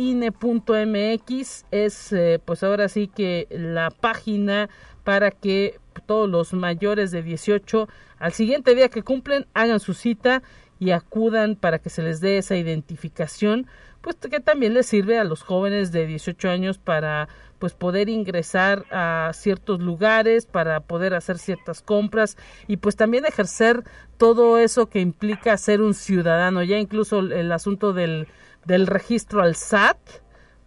es 1.70 2.12
eh, 2.12 2.40
pues 2.44 2.62
ahora 2.62 2.88
sí 2.88 3.08
que 3.08 3.46
la 3.50 3.90
página 3.90 4.68
para 5.04 5.30
que 5.30 5.78
todos 6.06 6.28
los 6.28 6.52
mayores 6.52 7.10
de 7.10 7.22
18 7.22 7.88
al 8.18 8.32
siguiente 8.32 8.74
día 8.74 8.88
que 8.88 9.02
cumplen 9.02 9.46
hagan 9.54 9.80
su 9.80 9.94
cita 9.94 10.42
y 10.78 10.90
acudan 10.90 11.56
para 11.56 11.78
que 11.78 11.90
se 11.90 12.02
les 12.02 12.20
dé 12.20 12.38
esa 12.38 12.56
identificación 12.56 13.66
pues 14.00 14.16
que 14.16 14.40
también 14.40 14.74
les 14.74 14.86
sirve 14.86 15.18
a 15.18 15.24
los 15.24 15.42
jóvenes 15.42 15.92
de 15.92 16.06
18 16.06 16.48
años 16.48 16.78
para 16.78 17.28
pues 17.60 17.74
poder 17.74 18.08
ingresar 18.08 18.86
a 18.90 19.30
ciertos 19.34 19.80
lugares, 19.80 20.46
para 20.46 20.80
poder 20.80 21.14
hacer 21.14 21.38
ciertas 21.38 21.82
compras 21.82 22.36
y 22.66 22.78
pues 22.78 22.96
también 22.96 23.26
ejercer 23.26 23.84
todo 24.16 24.58
eso 24.58 24.86
que 24.86 25.00
implica 25.00 25.56
ser 25.58 25.82
un 25.82 25.94
ciudadano, 25.94 26.62
ya 26.62 26.78
incluso 26.78 27.20
el, 27.20 27.52
asunto 27.52 27.92
del, 27.92 28.26
del 28.64 28.86
registro 28.86 29.42
al 29.42 29.54
SAT, 29.54 29.98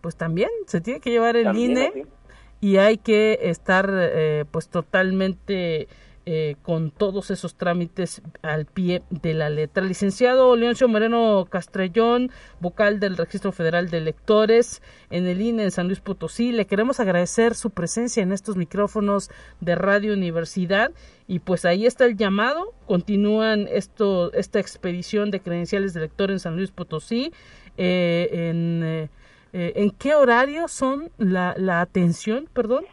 pues 0.02 0.16
también 0.16 0.50
se 0.68 0.82
tiene 0.82 1.00
que 1.00 1.10
llevar 1.10 1.36
el 1.36 1.58
INE 1.58 2.06
y 2.62 2.78
hay 2.78 2.98
que 2.98 3.39
estar 3.41 3.89
eh, 3.91 4.46
pues 4.52 4.70
totalmente 4.70 5.88
eh, 6.26 6.55
con 6.61 6.89
todos 6.91 7.32
esos 7.32 7.55
trámites 7.55 8.21
al 8.41 8.65
pie 8.65 9.03
de 9.09 9.34
la 9.34 9.49
letra. 9.49 9.84
Licenciado 9.84 10.55
Leoncio 10.55 10.88
Moreno 10.88 11.45
Castrellón, 11.49 12.32
vocal 12.61 13.01
del 13.01 13.17
Registro 13.17 13.51
Federal 13.51 13.89
de 13.89 13.97
Electores 13.97 14.82
en 15.09 15.28
el 15.28 15.41
INE 15.41 15.63
en 15.63 15.71
San 15.71 15.88
Luis 15.88 15.99
Potosí, 15.99 16.53
le 16.53 16.65
queremos 16.65 17.01
agradecer 17.01 17.55
su 17.55 17.71
presencia 17.71 18.24
en 18.24 18.32
estos 18.32 18.55
micrófonos 18.55 19.32
de 19.59 19.76
Radio 19.76 20.13
Universidad 20.13 20.91
y 21.28 21.39
pues 21.39 21.65
ahí 21.65 21.86
está 21.86 22.05
el 22.05 22.15
llamado. 22.15 22.74
Continúan 22.88 23.67
esto, 23.69 24.32
esta 24.32 24.61
expedición 24.61 25.30
de 25.30 25.41
credenciales 25.41 25.93
de 25.93 25.99
elector 25.99 26.32
en 26.32 26.39
San 26.39 26.55
Luis 26.55 26.71
Potosí. 26.71 27.34
Eh, 27.78 28.30
en, 28.32 28.84
eh, 28.84 29.09
¿En 29.51 29.91
qué 29.91 30.15
horario 30.15 30.69
son 30.69 31.11
la 31.17 31.82
atención, 31.82 32.47
perdón? 32.53 32.86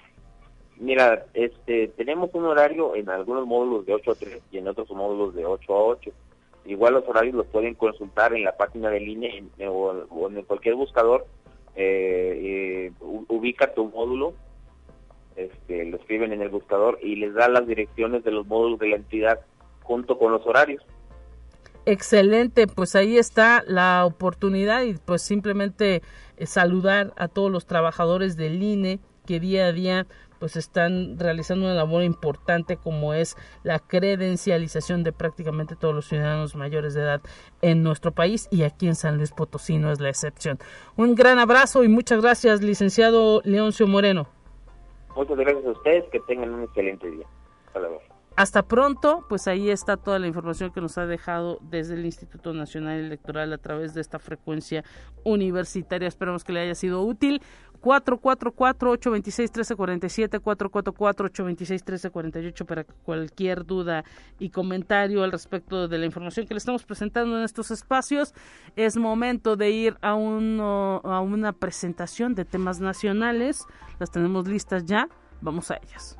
Mira, 0.80 1.26
este, 1.34 1.88
tenemos 1.88 2.30
un 2.32 2.46
horario 2.46 2.96
en 2.96 3.10
algunos 3.10 3.46
módulos 3.46 3.84
de 3.84 3.92
8 3.92 4.12
a 4.12 4.14
3 4.14 4.42
y 4.50 4.58
en 4.58 4.66
otros 4.66 4.90
módulos 4.90 5.34
de 5.34 5.44
8 5.44 5.74
a 5.74 5.84
8. 5.84 6.10
Igual 6.64 6.94
los 6.94 7.06
horarios 7.06 7.34
los 7.34 7.46
pueden 7.48 7.74
consultar 7.74 8.32
en 8.32 8.44
la 8.44 8.56
página 8.56 8.88
del 8.88 9.06
INE 9.06 9.44
o, 9.68 10.30
en 10.30 10.42
cualquier 10.44 10.76
buscador. 10.76 11.26
Eh, 11.76 12.88
eh, 12.88 12.92
ubica 13.28 13.74
tu 13.74 13.90
módulo, 13.90 14.32
este, 15.36 15.84
lo 15.84 15.98
escriben 15.98 16.32
en 16.32 16.40
el 16.40 16.48
buscador 16.48 16.98
y 17.02 17.16
les 17.16 17.34
da 17.34 17.48
las 17.48 17.66
direcciones 17.66 18.24
de 18.24 18.30
los 18.30 18.46
módulos 18.46 18.78
de 18.78 18.88
la 18.88 18.96
entidad 18.96 19.40
junto 19.82 20.18
con 20.18 20.32
los 20.32 20.46
horarios. 20.46 20.82
Excelente, 21.84 22.66
pues 22.66 22.96
ahí 22.96 23.18
está 23.18 23.64
la 23.66 24.06
oportunidad 24.06 24.82
y 24.84 24.94
pues 24.94 25.20
simplemente 25.20 26.00
eh, 26.38 26.46
saludar 26.46 27.12
a 27.16 27.28
todos 27.28 27.50
los 27.50 27.66
trabajadores 27.66 28.38
del 28.38 28.62
INE 28.62 28.98
que 29.26 29.40
día 29.40 29.66
a 29.66 29.72
día 29.72 30.06
pues 30.40 30.56
están 30.56 31.18
realizando 31.18 31.66
una 31.66 31.74
labor 31.74 32.02
importante 32.02 32.76
como 32.76 33.14
es 33.14 33.36
la 33.62 33.78
credencialización 33.78 35.04
de 35.04 35.12
prácticamente 35.12 35.76
todos 35.76 35.94
los 35.94 36.08
ciudadanos 36.08 36.56
mayores 36.56 36.94
de 36.94 37.02
edad 37.02 37.20
en 37.62 37.84
nuestro 37.84 38.10
país 38.10 38.48
y 38.50 38.64
aquí 38.64 38.88
en 38.88 38.96
San 38.96 39.18
Luis 39.18 39.30
Potosí 39.30 39.78
no 39.78 39.92
es 39.92 40.00
la 40.00 40.08
excepción. 40.08 40.58
Un 40.96 41.14
gran 41.14 41.38
abrazo 41.38 41.84
y 41.84 41.88
muchas 41.88 42.22
gracias, 42.22 42.62
licenciado 42.62 43.42
Leoncio 43.44 43.86
Moreno. 43.86 44.26
Muchas 45.14 45.36
gracias 45.36 45.66
a 45.66 45.70
ustedes, 45.70 46.04
que 46.10 46.20
tengan 46.20 46.54
un 46.54 46.62
excelente 46.64 47.10
día. 47.10 47.26
Hasta 47.66 47.80
luego. 47.80 48.00
Hasta 48.36 48.62
pronto, 48.62 49.26
pues 49.28 49.48
ahí 49.48 49.70
está 49.70 49.96
toda 49.96 50.18
la 50.18 50.26
información 50.26 50.72
que 50.72 50.80
nos 50.80 50.96
ha 50.98 51.06
dejado 51.06 51.58
desde 51.62 51.94
el 51.94 52.06
Instituto 52.06 52.54
Nacional 52.54 52.98
Electoral 52.98 53.52
a 53.52 53.58
través 53.58 53.92
de 53.92 54.00
esta 54.00 54.18
frecuencia 54.18 54.82
universitaria. 55.24 56.08
Esperamos 56.08 56.44
que 56.44 56.52
le 56.52 56.60
haya 56.60 56.74
sido 56.74 57.02
útil. 57.02 57.42
444-826-1347, 57.82 60.42
444-826-1348 60.42 62.66
para 62.66 62.84
cualquier 62.84 63.64
duda 63.64 64.04
y 64.38 64.50
comentario 64.50 65.24
al 65.24 65.32
respecto 65.32 65.88
de 65.88 65.96
la 65.98 66.04
información 66.06 66.46
que 66.46 66.54
le 66.54 66.58
estamos 66.58 66.84
presentando 66.84 67.38
en 67.38 67.44
estos 67.44 67.70
espacios. 67.70 68.34
Es 68.76 68.98
momento 68.98 69.56
de 69.56 69.70
ir 69.70 69.96
a, 70.02 70.10
a 70.10 71.20
una 71.20 71.52
presentación 71.52 72.34
de 72.34 72.44
temas 72.44 72.80
nacionales. 72.80 73.64
Las 73.98 74.10
tenemos 74.10 74.46
listas 74.46 74.84
ya. 74.84 75.08
Vamos 75.40 75.70
a 75.70 75.76
ellas. 75.76 76.19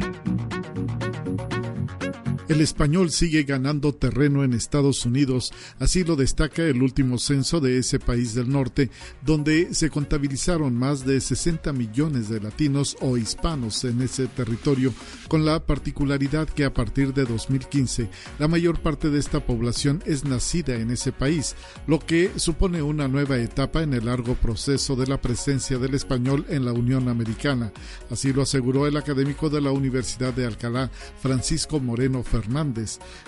El 2.51 2.59
español 2.59 3.11
sigue 3.11 3.43
ganando 3.43 3.95
terreno 3.95 4.43
en 4.43 4.51
Estados 4.51 5.05
Unidos, 5.05 5.53
así 5.79 6.03
lo 6.03 6.17
destaca 6.17 6.63
el 6.63 6.83
último 6.83 7.17
censo 7.17 7.61
de 7.61 7.77
ese 7.77 7.97
país 7.97 8.33
del 8.33 8.49
norte, 8.49 8.91
donde 9.25 9.73
se 9.73 9.89
contabilizaron 9.89 10.75
más 10.75 11.05
de 11.05 11.21
60 11.21 11.71
millones 11.71 12.27
de 12.27 12.41
latinos 12.41 12.97
o 12.99 13.15
hispanos 13.15 13.85
en 13.85 14.01
ese 14.01 14.27
territorio, 14.27 14.93
con 15.29 15.45
la 15.45 15.65
particularidad 15.65 16.49
que 16.49 16.65
a 16.65 16.73
partir 16.73 17.13
de 17.13 17.23
2015 17.23 18.09
la 18.37 18.49
mayor 18.49 18.81
parte 18.81 19.09
de 19.09 19.19
esta 19.19 19.39
población 19.39 20.03
es 20.05 20.25
nacida 20.25 20.75
en 20.75 20.91
ese 20.91 21.13
país, 21.13 21.55
lo 21.87 21.99
que 21.99 22.31
supone 22.35 22.81
una 22.81 23.07
nueva 23.07 23.37
etapa 23.37 23.81
en 23.81 23.93
el 23.93 24.07
largo 24.07 24.35
proceso 24.35 24.97
de 24.97 25.07
la 25.07 25.21
presencia 25.21 25.77
del 25.77 25.95
español 25.95 26.45
en 26.49 26.65
la 26.65 26.73
Unión 26.73 27.07
Americana. 27.07 27.71
Así 28.09 28.33
lo 28.33 28.41
aseguró 28.41 28.87
el 28.87 28.97
académico 28.97 29.49
de 29.49 29.61
la 29.61 29.71
Universidad 29.71 30.33
de 30.33 30.45
Alcalá, 30.45 30.91
Francisco 31.21 31.79
Moreno 31.79 32.23
Fernández 32.23 32.40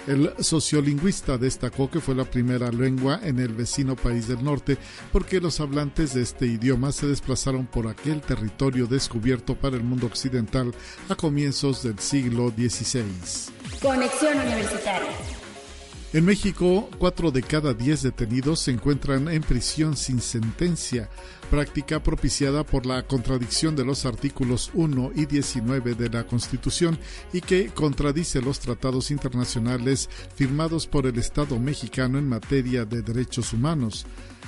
El 0.07 0.33
sociolingüista 0.39 1.37
destacó 1.37 1.89
que 1.89 1.99
fue 1.99 2.15
la 2.15 2.25
primera 2.25 2.71
lengua 2.71 3.19
en 3.23 3.39
el 3.39 3.49
vecino 3.49 3.95
país 3.95 4.27
del 4.27 4.43
norte 4.43 4.77
porque 5.11 5.39
los 5.39 5.59
hablantes 5.59 6.13
de 6.13 6.21
este 6.21 6.45
idioma 6.45 6.91
se 6.91 7.07
desplazaron 7.07 7.65
por 7.65 7.87
aquel 7.87 8.21
territorio 8.21 8.87
descubierto 8.87 9.55
para 9.55 9.75
el 9.75 9.83
mundo 9.83 10.07
occidental 10.07 10.73
a 11.09 11.15
comienzos 11.15 11.83
del 11.83 11.99
siglo 11.99 12.49
XVI. 12.49 13.03
Conexión 13.81 14.39
Universitaria. 14.39 15.42
En 16.13 16.25
México, 16.25 16.91
cuatro 16.99 17.31
de 17.31 17.41
cada 17.41 17.73
diez 17.73 18.03
detenidos 18.03 18.59
se 18.59 18.69
encuentran 18.69 19.27
en 19.29 19.41
prisión 19.41 19.97
sin 19.97 20.21
sentencia, 20.21 21.09
práctica 21.49 22.03
propiciada 22.03 22.63
por 22.63 22.85
la 22.85 23.01
contradicción 23.01 23.75
de 23.75 23.83
los 23.83 24.05
artículos 24.05 24.69
1 24.75 25.13
y 25.15 25.25
19 25.25 25.95
de 25.95 26.09
la 26.09 26.27
Constitución 26.27 26.99
y 27.33 27.41
que 27.41 27.69
contradice 27.69 28.43
los 28.43 28.59
tratados 28.59 29.09
internacionales 29.09 30.07
firmados 30.35 30.85
por 30.85 31.07
el 31.07 31.17
Estado 31.17 31.57
mexicano 31.57 32.19
en 32.19 32.29
materia 32.29 32.85
de 32.85 33.01
derechos 33.01 33.51
humanos. 33.51 34.05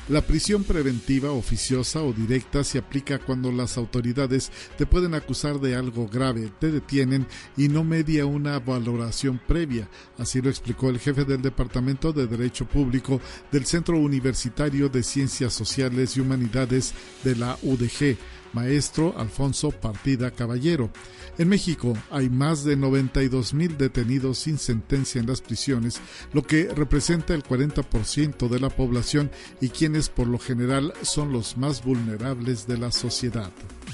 La 0.08 0.22
prisión 0.22 0.64
preventiva 0.64 1.32
oficiosa 1.32 2.04
o 2.04 2.14
directa 2.14 2.64
se 2.64 2.78
aplica 2.78 3.18
cuando 3.18 3.52
las 3.52 3.76
autoridades 3.76 4.52
te 4.78 4.86
pueden 4.86 5.16
acusar 5.16 5.60
de 5.60 5.76
algo 5.76 6.08
grave, 6.08 6.52
te 6.60 6.72
detienen 6.72 7.26
y 7.58 7.70
no 7.70 7.84
media 7.84 8.28
una 8.28 8.60
valoración 8.60 9.42
previa. 9.48 9.90
Así 10.20 10.44
lo 10.44 10.52
explicó 10.52 10.92
el 10.92 11.00
jefe 11.00 11.26
del 11.26 11.42
Departamento 11.42 12.14
de 12.14 12.28
Derecho 12.28 12.68
Público 12.68 13.20
del 13.52 13.66
Centro 13.66 13.98
Universitario 13.98 14.90
de 14.90 15.02
Ciencias 15.02 15.54
Sociales 15.54 16.16
y 16.16 16.20
Humanidades 16.20 16.94
de 17.24 17.36
la 17.36 17.58
UDG, 17.64 18.16
maestro 18.56 19.14
Alfonso 19.18 19.70
Partida 19.70 20.32
Caballero. 20.32 20.90
En 21.38 21.50
México 21.50 21.94
hay 22.10 22.30
más 22.30 22.64
de 22.64 22.78
92 22.78 23.54
mil 23.54 23.78
detenidos 23.78 24.40
sin 24.40 24.58
sentencia 24.58 25.20
en 25.20 25.28
las 25.28 25.42
prisiones, 25.42 26.00
lo 26.34 26.42
que 26.42 26.70
representa 26.74 27.36
el 27.36 27.44
40% 27.44 28.48
de 28.48 28.60
la 28.60 28.70
población 28.70 29.30
y 29.62 29.70
quienes 29.70 30.10
por 30.10 30.28
lo 30.28 30.40
general 30.40 30.94
son 31.02 31.32
los 31.32 31.58
más 31.58 31.84
vulnerables 31.84 32.66
de 32.66 32.78
la 32.78 32.92
sociedad. 32.92 33.52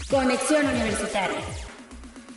Conexión 0.10 0.66
Universitaria. 0.68 1.71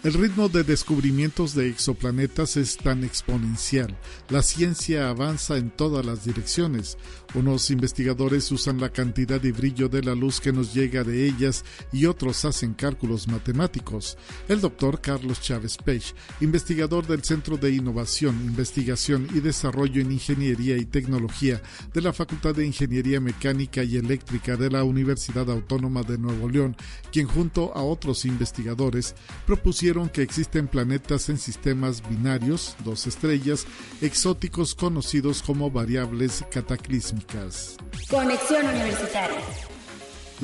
El 0.04 0.12
ritmo 0.12 0.50
de 0.50 0.64
descubrimientos 0.64 1.54
de 1.54 1.66
exoplanetas 1.66 2.58
es 2.58 2.76
tan 2.76 3.04
exponencial. 3.04 3.98
La 4.28 4.42
ciencia 4.42 5.08
avanza 5.08 5.56
en 5.56 5.70
todas 5.70 6.04
las 6.04 6.26
direcciones. 6.26 6.98
Unos 7.32 7.70
investigadores 7.70 8.52
usan 8.52 8.82
la 8.82 8.90
cantidad 8.90 9.42
y 9.42 9.50
brillo 9.50 9.88
de 9.88 10.02
la 10.02 10.14
luz 10.14 10.42
que 10.42 10.52
nos 10.52 10.74
llega 10.74 11.04
de 11.04 11.26
ellas 11.26 11.64
y 11.90 12.04
otros 12.04 12.44
hacen 12.44 12.74
cálculos 12.74 13.28
matemáticos. 13.28 14.18
El 14.46 14.60
doctor 14.60 15.00
Carlos 15.00 15.40
Chávez 15.40 15.78
Pech, 15.78 16.14
investigador 16.42 17.06
del 17.06 17.24
Centro 17.24 17.56
de 17.56 17.72
Innovación, 17.72 18.38
Investigación 18.44 19.26
y 19.34 19.40
Desarrollo 19.40 20.02
en 20.02 20.12
Ingeniería 20.12 20.76
y 20.76 20.84
Tecnología 20.84 21.62
de 21.94 22.02
la 22.02 22.12
Facultad 22.12 22.54
de 22.54 22.66
Ingeniería 22.66 23.20
Mecánica 23.20 23.82
y 23.82 23.96
Eléctrica 23.96 24.58
de 24.58 24.68
la 24.68 24.84
Universidad 24.84 25.50
Autónoma 25.50 26.02
de 26.02 26.18
Nuevo 26.18 26.50
León, 26.50 26.76
quien 27.10 27.26
junto 27.26 27.74
a 27.74 27.82
otros 27.82 28.26
investigadores 28.26 29.14
propusieron 29.46 29.93
que 30.12 30.22
existen 30.22 30.66
planetas 30.66 31.28
en 31.28 31.38
sistemas 31.38 32.02
binarios, 32.08 32.74
dos 32.84 33.06
estrellas, 33.06 33.66
exóticos 34.00 34.74
conocidos 34.74 35.40
como 35.40 35.70
variables 35.70 36.44
cataclísmicas. 36.50 37.76
Conexión 38.10 38.66
Universitaria. 38.66 39.38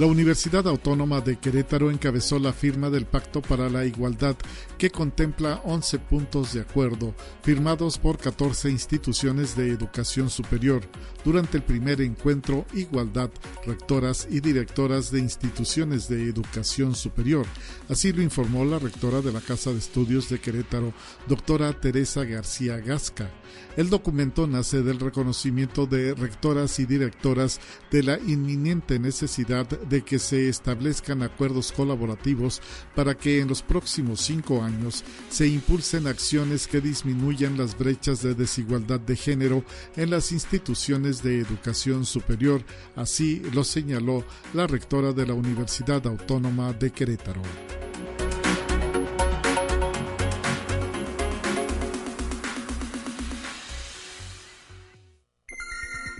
La 0.00 0.06
Universidad 0.06 0.66
Autónoma 0.66 1.20
de 1.20 1.38
Querétaro 1.38 1.90
encabezó 1.90 2.38
la 2.38 2.54
firma 2.54 2.88
del 2.88 3.04
Pacto 3.04 3.42
para 3.42 3.68
la 3.68 3.84
Igualdad, 3.84 4.34
que 4.78 4.88
contempla 4.88 5.60
11 5.66 5.98
puntos 5.98 6.54
de 6.54 6.62
acuerdo, 6.62 7.14
firmados 7.42 7.98
por 7.98 8.16
14 8.16 8.70
instituciones 8.70 9.58
de 9.58 9.68
educación 9.68 10.30
superior, 10.30 10.80
durante 11.22 11.58
el 11.58 11.64
primer 11.64 12.00
encuentro 12.00 12.64
Igualdad, 12.72 13.28
rectoras 13.66 14.26
y 14.30 14.40
directoras 14.40 15.10
de 15.10 15.18
instituciones 15.18 16.08
de 16.08 16.30
educación 16.30 16.94
superior. 16.94 17.44
Así 17.90 18.10
lo 18.14 18.22
informó 18.22 18.64
la 18.64 18.78
rectora 18.78 19.20
de 19.20 19.32
la 19.32 19.42
Casa 19.42 19.70
de 19.70 19.80
Estudios 19.80 20.30
de 20.30 20.40
Querétaro, 20.40 20.94
doctora 21.28 21.78
Teresa 21.78 22.24
García 22.24 22.78
Gasca. 22.78 23.28
El 23.76 23.88
documento 23.88 24.46
nace 24.46 24.82
del 24.82 24.98
reconocimiento 24.98 25.86
de 25.86 26.14
rectoras 26.14 26.78
y 26.80 26.86
directoras 26.86 27.60
de 27.90 28.02
la 28.02 28.18
inminente 28.18 28.98
necesidad 28.98 29.66
de 29.66 30.02
que 30.02 30.18
se 30.18 30.48
establezcan 30.48 31.22
acuerdos 31.22 31.72
colaborativos 31.72 32.60
para 32.94 33.16
que 33.16 33.40
en 33.40 33.48
los 33.48 33.62
próximos 33.62 34.20
cinco 34.20 34.62
años 34.62 35.04
se 35.28 35.46
impulsen 35.46 36.06
acciones 36.06 36.66
que 36.66 36.80
disminuyan 36.80 37.56
las 37.56 37.78
brechas 37.78 38.22
de 38.22 38.34
desigualdad 38.34 39.00
de 39.00 39.16
género 39.16 39.64
en 39.96 40.10
las 40.10 40.32
instituciones 40.32 41.22
de 41.22 41.38
educación 41.38 42.04
superior, 42.04 42.62
así 42.96 43.42
lo 43.52 43.64
señaló 43.64 44.24
la 44.52 44.66
rectora 44.66 45.12
de 45.12 45.26
la 45.26 45.34
Universidad 45.34 46.06
Autónoma 46.06 46.72
de 46.72 46.90
Querétaro. 46.90 47.42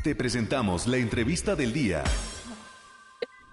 Te 0.02 0.14
presentamos 0.14 0.86
la 0.86 0.96
entrevista 0.96 1.54
del 1.54 1.74
día. 1.74 2.02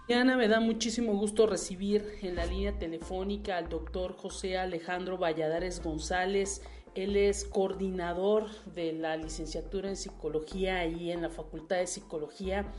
Mañana 0.07 0.37
me 0.37 0.47
da 0.47 0.61
muchísimo 0.61 1.11
gusto 1.17 1.45
recibir 1.45 2.19
en 2.21 2.37
la 2.37 2.45
línea 2.45 2.79
telefónica 2.79 3.57
al 3.57 3.67
doctor 3.67 4.13
José 4.15 4.57
Alejandro 4.57 5.17
Valladares 5.17 5.83
González. 5.83 6.61
Él 6.95 7.17
es 7.17 7.43
coordinador 7.43 8.49
de 8.73 8.93
la 8.93 9.17
licenciatura 9.17 9.89
en 9.89 9.97
psicología 9.97 10.85
y 10.85 11.11
en 11.11 11.21
la 11.21 11.29
Facultad 11.29 11.79
de 11.79 11.87
Psicología 11.87 12.71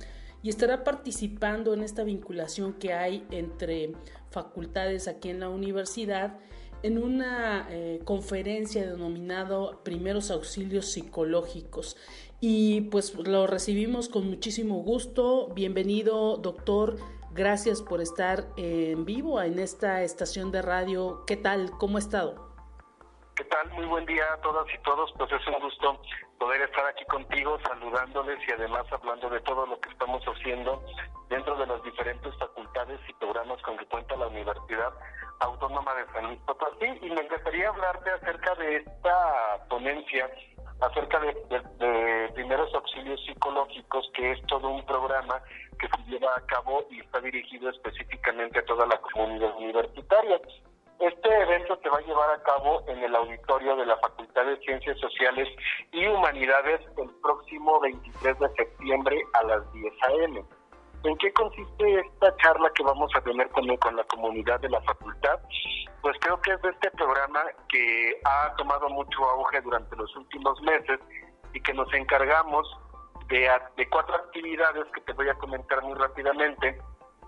y 0.42 0.48
estará 0.48 0.82
participando 0.82 1.74
en 1.74 1.82
esta 1.82 2.04
vinculación 2.04 2.72
que 2.72 2.94
hay 2.94 3.26
entre 3.30 3.92
facultades 4.30 5.08
aquí 5.08 5.28
en 5.28 5.40
la 5.40 5.50
universidad 5.50 6.38
en 6.82 7.02
una 7.02 7.66
eh, 7.70 8.00
conferencia 8.04 8.88
denominado 8.88 9.80
Primeros 9.82 10.30
Auxilios 10.30 10.86
Psicológicos 10.86 11.96
y 12.40 12.82
pues 12.82 13.14
lo 13.14 13.46
recibimos 13.46 14.08
con 14.08 14.28
muchísimo 14.28 14.76
gusto. 14.76 15.48
Bienvenido, 15.54 16.36
doctor. 16.36 16.96
Gracias 17.32 17.82
por 17.82 18.00
estar 18.00 18.46
en 18.56 19.04
vivo 19.04 19.40
en 19.40 19.58
esta 19.58 20.02
estación 20.02 20.50
de 20.52 20.62
radio. 20.62 21.24
¿Qué 21.26 21.36
tal? 21.36 21.70
¿Cómo 21.78 21.96
ha 21.96 22.00
estado? 22.00 22.48
¿Qué 23.34 23.44
tal? 23.44 23.70
Muy 23.72 23.86
buen 23.86 24.06
día 24.06 24.24
a 24.32 24.40
todas 24.40 24.66
y 24.72 24.82
todos. 24.82 25.12
Pues 25.16 25.30
es 25.32 25.46
un 25.46 25.60
gusto 25.60 26.00
poder 26.38 26.62
estar 26.62 26.86
aquí 26.86 27.04
contigo, 27.06 27.58
saludándoles 27.66 28.38
y 28.48 28.52
además 28.52 28.84
hablando 28.90 29.28
de 29.30 29.40
todo 29.40 29.66
lo 29.66 29.80
que 29.80 29.90
estamos 29.90 30.22
haciendo 30.24 30.82
dentro 31.28 31.56
de 31.56 31.66
las 31.66 31.82
diferentes 31.82 32.34
facultades 32.38 33.00
y 33.08 33.12
programas 33.14 33.60
con 33.62 33.76
que 33.76 33.86
cuenta 33.86 34.16
la 34.16 34.28
Universidad 34.28 34.92
Autónoma 35.40 35.94
de 35.94 36.12
San 36.12 36.26
Luis 36.26 36.40
Potosí. 36.46 36.86
Y 37.02 37.10
me 37.10 37.20
encantaría 37.20 37.68
hablarte 37.68 38.10
acerca 38.10 38.54
de 38.56 38.76
esta 38.76 39.66
ponencia 39.68 40.30
acerca 40.80 41.20
de, 41.20 41.34
primeros 42.34 42.72
auxilios 42.74 43.20
psicológicos, 43.24 44.10
que 44.14 44.32
es 44.32 44.46
todo 44.46 44.68
un 44.68 44.84
programa 44.86 45.42
que 45.78 45.88
se 45.88 46.10
lleva 46.10 46.36
a 46.36 46.46
cabo 46.46 46.86
y 46.90 47.00
está 47.00 47.20
dirigido 47.20 47.68
específicamente 47.70 48.60
a 48.60 48.64
toda 48.64 48.86
la 48.86 48.98
comunidad 48.98 49.56
universitaria. 49.56 50.40
Este 51.00 51.42
evento 51.42 51.78
se 51.82 51.88
va 51.88 51.98
a 51.98 52.02
llevar 52.02 52.30
a 52.30 52.42
cabo 52.42 52.82
en 52.88 53.02
el 53.02 53.14
auditorio 53.14 53.76
de 53.76 53.86
la 53.86 53.96
Facultad 53.98 54.46
de 54.46 54.56
Ciencias 54.58 54.98
Sociales 54.98 55.48
y 55.92 56.06
Humanidades 56.06 56.80
el 56.96 57.10
próximo 57.22 57.78
23 57.80 58.38
de 58.38 58.48
septiembre 58.54 59.20
a 59.34 59.42
las 59.44 59.72
10 59.72 59.92
a.m. 60.02 60.44
¿En 61.04 61.16
qué 61.18 61.32
consiste 61.32 62.00
esta 62.00 62.36
charla 62.38 62.70
que 62.74 62.82
vamos 62.82 63.10
a 63.14 63.20
tener 63.20 63.48
con, 63.50 63.64
con 63.76 63.96
la 63.96 64.04
comunidad 64.04 64.60
de 64.60 64.68
la 64.68 64.80
facultad? 64.82 65.38
Pues 66.02 66.16
creo 66.20 66.40
que 66.40 66.52
es 66.52 66.62
de 66.62 66.70
este 66.70 66.90
programa 66.92 67.42
que 67.68 68.20
ha 68.24 68.54
tomado 68.56 68.88
mucho 68.88 69.24
auge 69.30 69.60
durante 69.60 69.94
los 69.96 70.14
últimos 70.16 70.60
meses 70.62 70.98
y 71.52 71.60
que 71.60 71.72
nos 71.72 71.92
encargamos 71.94 72.66
de, 73.28 73.48
de 73.76 73.88
cuatro 73.88 74.16
actividades 74.16 74.84
que 74.94 75.00
te 75.02 75.12
voy 75.12 75.28
a 75.28 75.34
comentar 75.34 75.82
muy 75.82 75.94
rápidamente. 75.94 76.78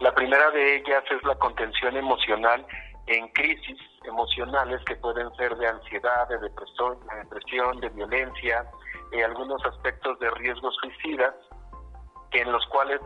La 0.01 0.15
primera 0.15 0.51
de 0.51 0.77
ellas 0.77 1.05
es 1.11 1.23
la 1.25 1.37
contención 1.37 1.97
emocional 1.97 2.67
en 3.07 3.29
crisis 3.29 3.79
emocionales 4.05 4.83
que 4.85 4.97
pueden 4.97 5.31
ser 5.37 5.57
de 5.57 5.67
ansiedad, 5.67 6.29
de 6.29 6.39
depresión, 6.39 6.99
de, 7.07 7.17
depresión, 7.17 7.81
de 7.81 7.89
violencia, 7.91 8.71
eh, 9.13 9.25
algunos 9.25 9.65
aspectos 9.65 10.19
de 10.21 10.31
riesgo 10.31 10.71
suicida, 10.73 11.35
en 12.33 12.53
los 12.53 12.65
cuales 12.67 13.01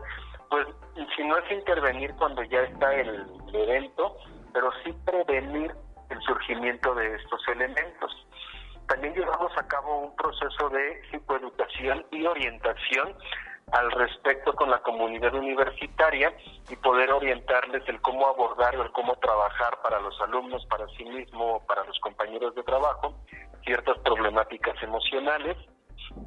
pues 0.49 0.67
si 1.15 1.23
no 1.23 1.37
es 1.37 1.51
intervenir 1.51 2.13
cuando 2.15 2.43
ya 2.43 2.61
está 2.61 2.93
el, 2.93 3.25
evento, 3.53 4.17
pero 4.53 4.69
sí 4.83 4.93
prevenir 5.05 5.73
el 6.09 6.21
surgimiento 6.21 6.93
de 6.93 7.15
estos 7.15 7.47
elementos. 7.47 8.11
También 8.87 9.13
llevamos 9.13 9.51
a 9.57 9.65
cabo 9.67 9.99
un 9.99 10.15
proceso 10.15 10.69
de 10.69 11.01
psicoeducación 11.09 12.05
y 12.11 12.25
orientación 12.25 13.15
al 13.71 13.91
respecto 13.91 14.53
con 14.53 14.69
la 14.69 14.79
comunidad 14.79 15.33
universitaria 15.33 16.35
y 16.69 16.75
poder 16.75 17.11
orientarles 17.11 17.87
el 17.87 18.01
cómo 18.01 18.27
abordar 18.27 18.75
o 18.75 18.83
el 18.83 18.91
cómo 18.91 19.15
trabajar 19.15 19.79
para 19.81 19.99
los 20.01 20.19
alumnos, 20.21 20.65
para 20.67 20.85
sí 20.89 21.05
mismo, 21.05 21.65
para 21.65 21.83
los 21.85 21.97
compañeros 21.99 22.53
de 22.55 22.63
trabajo, 22.63 23.15
ciertas 23.63 23.97
problemáticas 23.99 24.75
emocionales 24.83 25.57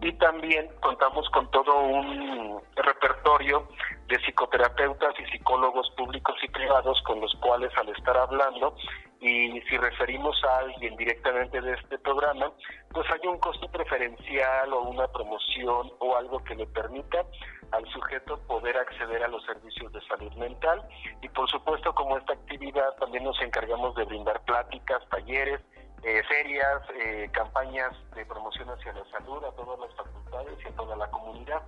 y 0.01 0.13
también 0.15 0.69
contamos 0.81 1.29
con 1.31 1.51
todo 1.51 1.79
un 1.81 2.61
repertorio 2.77 3.69
de 4.07 4.19
psicoterapeutas 4.21 5.15
y 5.21 5.31
psicólogos 5.31 5.91
públicos 5.97 6.37
y 6.43 6.49
privados 6.49 7.01
con 7.03 7.21
los 7.21 7.35
cuales 7.41 7.71
al 7.77 7.89
estar 7.91 8.17
hablando 8.17 8.75
y 9.21 9.61
si 9.63 9.77
referimos 9.77 10.43
a 10.45 10.59
alguien 10.59 10.97
directamente 10.97 11.61
de 11.61 11.75
este 11.75 11.99
programa, 11.99 12.53
pues 12.91 13.07
hay 13.11 13.27
un 13.29 13.39
costo 13.39 13.69
preferencial 13.69 14.73
o 14.73 14.83
una 14.83 15.09
promoción 15.09 15.91
o 15.99 16.17
algo 16.17 16.43
que 16.45 16.55
le 16.55 16.67
permita 16.67 17.25
al 17.73 17.85
sujeto 17.91 18.39
poder 18.47 18.77
acceder 18.77 19.23
a 19.25 19.29
los 19.29 19.45
servicios 19.45 19.93
de 19.93 20.01
salud 20.03 20.33
mental. 20.35 20.89
Y 21.21 21.29
por 21.31 21.51
supuesto 21.51 21.93
como 21.95 22.17
esta 22.17 22.35
actividad 22.35 22.95
también 23.01 23.25
nos 23.25 23.41
encargamos 23.43 23.95
de 23.97 24.05
brindar 24.05 24.41
pláticas, 24.45 25.03
talleres, 25.11 25.61
eh, 26.03 26.23
ferias, 26.29 26.83
eh, 26.95 27.29
campañas 27.33 27.93
de 28.15 28.25
promoción 28.25 28.69
hacia 28.71 28.93
la 28.93 29.05
salud 29.11 29.43
a 29.45 29.51
todas 29.53 29.81
las 29.81 29.95
facultades 29.95 30.59
y 30.65 30.69
a 30.69 30.77
toda 30.77 30.97
la 30.97 31.11
comunidad. 31.11 31.63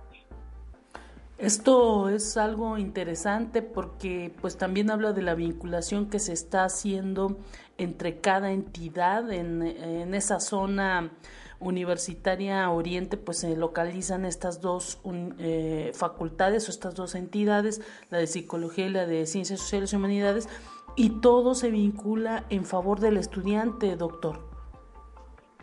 Esto 1.37 2.09
es 2.09 2.37
algo 2.37 2.77
interesante 2.77 3.63
porque 3.63 4.31
pues 4.41 4.57
también 4.59 4.91
habla 4.91 5.11
de 5.11 5.23
la 5.23 5.33
vinculación 5.33 6.07
que 6.07 6.19
se 6.19 6.33
está 6.33 6.65
haciendo 6.65 7.37
entre 7.79 8.19
cada 8.19 8.51
entidad 8.51 9.31
en, 9.31 10.13
esa 10.13 10.39
zona 10.39 11.09
universitaria 11.59 12.69
oriente 12.69 13.17
pues 13.17 13.39
se 13.39 13.55
localizan 13.55 14.25
estas 14.25 14.61
dos 14.61 14.99
eh, 15.39 15.91
facultades 15.95 16.67
o 16.67 16.71
estas 16.71 16.93
dos 16.93 17.15
entidades 17.15 17.81
la 18.11 18.19
de 18.19 18.27
psicología 18.27 18.85
y 18.85 18.89
la 18.89 19.07
de 19.07 19.25
ciencias 19.25 19.61
sociales 19.61 19.93
y 19.93 19.95
humanidades 19.95 20.47
y 21.01 21.09
todo 21.19 21.55
se 21.55 21.71
vincula 21.71 22.43
en 22.51 22.63
favor 22.63 22.99
del 22.99 23.17
estudiante, 23.17 23.95
doctor. 23.95 24.37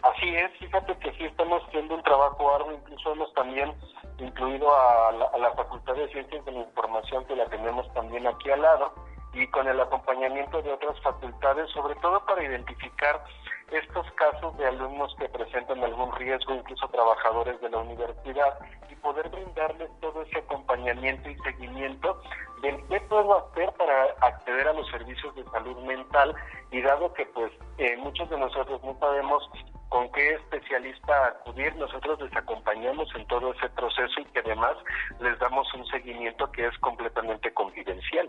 Así 0.03 0.35
es, 0.35 0.51
fíjate 0.59 0.99
que 0.99 1.13
sí 1.13 1.27
estamos 1.27 1.63
haciendo 1.69 1.95
un 1.95 2.03
trabajo 2.03 2.53
arduo, 2.57 2.73
incluso 2.73 3.13
hemos 3.13 3.33
también 3.35 3.73
incluido 4.19 4.67
a 4.69 5.13
la, 5.39 5.53
Facultad 5.53 5.95
de 5.95 6.09
Ciencias 6.09 6.45
de 6.45 6.51
la 6.51 6.59
Información, 6.59 7.25
que 7.27 7.37
la 7.37 7.47
tenemos 7.47 7.87
también 7.95 8.27
aquí 8.27 8.51
al 8.51 8.63
lado, 8.63 8.93
y 9.33 9.47
con 9.47 9.69
el 9.69 9.81
acompañamiento 9.81 10.61
de 10.61 10.73
otras 10.73 11.01
facultades, 11.03 11.71
sobre 11.71 11.95
todo 12.01 12.19
para 12.27 12.43
identificar 12.43 13.23
estos 13.71 14.11
casos 14.13 14.57
de 14.57 14.67
alumnos 14.67 15.15
que 15.19 15.29
presentan 15.29 15.83
algún 15.83 16.15
riesgo, 16.17 16.55
incluso 16.55 16.89
trabajadores 16.89 17.61
de 17.61 17.71
la 17.71 17.79
universidad, 17.79 18.59
y 18.91 18.95
poder 18.97 19.29
brindarles 19.29 19.91
todo 20.01 20.23
ese 20.23 20.39
acompañamiento 20.39 21.29
y 21.29 21.37
seguimiento 21.39 22.21
de 22.63 22.85
qué 22.89 23.01
puedo 23.03 23.39
hacer 23.39 23.71
para 23.73 24.05
acceder 24.21 24.69
a 24.69 24.73
los 24.73 24.89
servicios 24.91 25.35
de 25.35 25.45
salud 25.45 25.77
mental 25.85 26.35
y 26.71 26.81
dado 26.83 27.13
que 27.15 27.27
pues 27.27 27.53
eh, 27.79 27.97
muchos 27.99 28.29
de 28.31 28.39
nosotros 28.39 28.83
no 28.83 28.99
sabemos 28.99 29.49
con 29.89 30.11
qué 30.13 30.35
especialista 30.35 31.29
acudir, 31.29 31.75
nosotros 31.77 32.21
les 32.21 32.37
acompañamos 32.37 33.09
en 33.15 33.27
todo 33.27 33.53
ese 33.55 33.69
proceso 33.71 34.21
y 34.21 34.25
que 34.27 34.41
además 34.41 34.77
les 35.21 35.39
damos 35.39 35.73
un 35.75 35.87
seguimiento 35.87 36.51
que 36.53 36.67
es 36.67 36.79
completamente 36.79 37.53
confidencial. 37.55 38.29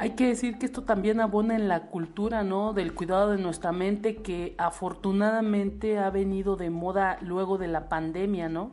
Hay 0.00 0.16
que 0.16 0.28
decir 0.28 0.58
que 0.58 0.64
esto 0.64 0.84
también 0.84 1.20
abona 1.20 1.54
en 1.56 1.68
la 1.68 1.88
cultura, 1.88 2.42
¿no? 2.42 2.72
Del 2.72 2.94
cuidado 2.94 3.32
de 3.32 3.36
nuestra 3.36 3.70
mente 3.70 4.22
que 4.22 4.54
afortunadamente 4.56 5.98
ha 5.98 6.08
venido 6.08 6.56
de 6.56 6.70
moda 6.70 7.18
luego 7.20 7.58
de 7.58 7.68
la 7.68 7.90
pandemia, 7.90 8.48
¿no? 8.48 8.72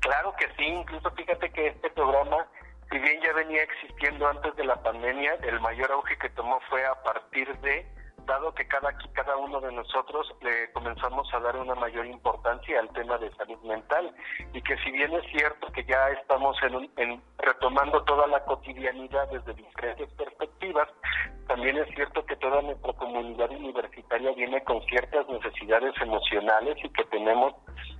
Claro 0.00 0.32
que 0.38 0.46
sí, 0.56 0.64
incluso 0.64 1.10
fíjate 1.10 1.50
que 1.50 1.66
este 1.66 1.90
programa, 1.90 2.46
si 2.90 2.98
bien 2.98 3.20
ya 3.20 3.34
venía 3.34 3.62
existiendo 3.62 4.26
antes 4.26 4.56
de 4.56 4.64
la 4.64 4.82
pandemia, 4.82 5.34
el 5.42 5.60
mayor 5.60 5.92
auge 5.92 6.16
que 6.16 6.30
tomó 6.30 6.58
fue 6.70 6.86
a 6.86 6.94
partir 7.02 7.54
de 7.58 7.86
dado 8.28 8.54
que 8.54 8.68
cada, 8.68 8.96
cada 9.14 9.36
uno 9.36 9.60
de 9.60 9.72
nosotros 9.72 10.32
le 10.42 10.70
comenzamos 10.72 11.26
a 11.32 11.40
dar 11.40 11.56
una 11.56 11.74
mayor 11.74 12.06
importancia 12.06 12.78
al 12.78 12.88
tema 12.90 13.18
de 13.18 13.34
salud 13.34 13.58
mental. 13.62 14.14
Y 14.52 14.62
que 14.62 14.76
si 14.84 14.92
bien 14.92 15.12
es 15.14 15.24
cierto 15.32 15.66
que 15.72 15.84
ya 15.84 16.10
estamos 16.10 16.56
en, 16.96 17.22
retomando 17.38 18.04
toda 18.04 18.26
la 18.28 18.44
cotidianidad 18.44 19.28
desde 19.30 19.54
diferentes 19.54 20.12
perspectivas, 20.12 20.88
también 21.48 21.78
es 21.78 21.88
cierto 21.94 22.24
que 22.26 22.36
toda 22.36 22.60
nuestra 22.60 22.92
comunidad 22.92 23.50
universitaria 23.50 24.32
viene 24.32 24.62
con 24.62 24.82
ciertas 24.82 25.26
necesidades 25.28 25.94
emocionales 26.00 26.76
y 26.84 26.90
que 26.90 27.04
tenemos 27.06 27.54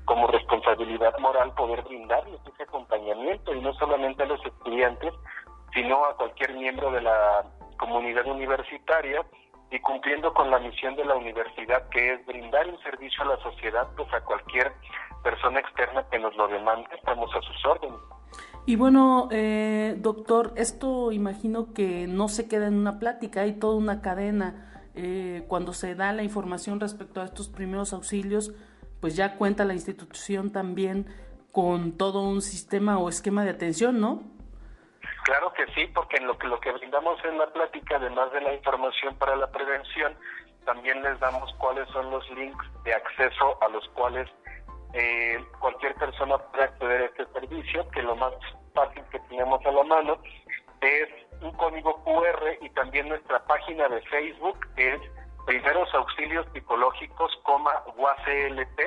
como 0.05 0.27
responsabilidad 0.27 1.19
moral 1.19 1.55
poder 1.55 1.83
brindarles 1.83 2.41
ese 2.53 2.63
acompañamiento 2.63 3.55
y 3.55 3.61
no 3.63 3.73
solamente 3.75 4.23
a 4.23 4.27
los 4.27 4.45
estudiantes, 4.45 5.15
sino 5.73 6.05
a 6.05 6.17
cualquier 6.17 6.53
miembro 6.55 6.91
de 6.91 7.01
la 7.01 7.45
comunidad 7.79 8.27
universitaria 8.27 9.25
y 9.71 9.79
cumpliendo 9.81 10.33
con 10.33 10.51
la 10.51 10.59
misión 10.59 10.97
de 10.97 11.05
la 11.05 11.15
universidad 11.15 11.89
que 11.91 12.15
es 12.15 12.27
brindar 12.27 12.69
un 12.69 12.79
servicio 12.81 13.23
a 13.23 13.37
la 13.37 13.43
sociedad 13.43 13.87
pues 13.97 14.13
a 14.15 14.21
cualquier 14.23 14.73
persona 15.23 15.61
externa 15.61 16.05
que 16.11 16.19
nos 16.19 16.35
lo 16.37 16.49
demande 16.49 16.89
estamos 16.95 17.31
a 17.35 17.41
sus 17.43 17.67
órdenes. 17.67 17.99
Y 18.67 18.77
bueno 18.77 19.29
eh, 19.31 19.97
doctor 19.99 20.53
esto 20.57 21.13
imagino 21.13 21.75
que 21.75 22.07
no 22.07 22.29
se 22.29 22.49
queda 22.49 22.67
en 22.67 22.75
una 22.75 22.99
plática 22.99 23.43
hay 23.43 23.55
toda 23.55 23.77
una 23.77 24.01
cadena. 24.01 24.65
Eh, 24.95 25.45
cuando 25.47 25.75
se 25.75 25.95
da 25.95 26.13
la 26.13 26.25
información 26.25 26.81
respecto 26.81 27.21
a 27.21 27.25
estos 27.25 27.49
primeros 27.49 27.93
auxilios 27.93 28.53
pues 29.01 29.15
ya 29.15 29.37
cuenta 29.37 29.65
la 29.65 29.75
institución 29.75 30.51
también 30.51 31.07
con 31.53 31.93
todo 31.93 32.23
un 32.23 32.43
sistema 32.43 32.99
o 32.99 33.09
esquema 33.09 33.45
de 33.45 33.51
atención 33.51 34.01
no 34.01 34.38
Claro 35.29 35.53
que 35.53 35.67
sí, 35.75 35.87
porque 35.95 36.17
en 36.17 36.27
lo 36.27 36.39
que 36.39 36.47
lo 36.47 36.59
que 36.59 36.73
brindamos 36.73 37.23
en 37.23 37.37
la 37.37 37.53
plática, 37.53 37.97
además 37.97 38.33
de 38.33 38.41
la 38.41 38.55
información 38.55 39.15
para 39.17 39.37
la 39.37 39.47
prevención, 39.51 40.17
también 40.65 41.03
les 41.03 41.21
damos 41.21 41.53
cuáles 41.59 41.87
son 41.91 42.11
los 42.11 42.27
links 42.31 42.65
de 42.85 42.95
acceso 42.95 43.63
a 43.63 43.69
los 43.69 43.87
cuales 43.91 44.27
eh, 44.95 45.39
cualquier 45.61 45.95
persona 45.97 46.39
puede 46.39 46.65
acceder 46.65 47.03
a 47.03 47.05
este 47.05 47.27
servicio, 47.27 47.87
que 47.91 48.03
lo 48.05 48.17
más 48.17 48.33
fácil 48.73 49.03
que 49.13 49.19
tenemos 49.29 49.61
a 49.67 49.71
la 49.71 49.83
mano 49.83 50.17
es 50.81 51.11
un 51.43 51.53
código 51.53 52.03
QR 52.05 52.57
y 52.63 52.71
también 52.71 53.11
nuestra 53.11 53.45
página 53.45 53.87
de 53.87 54.01
Facebook 54.07 54.59
es 54.77 54.99
Primeros 55.45 55.93
Auxilios 55.93 56.47
Psicológicos, 56.55 57.39
UACLP, 57.99 58.81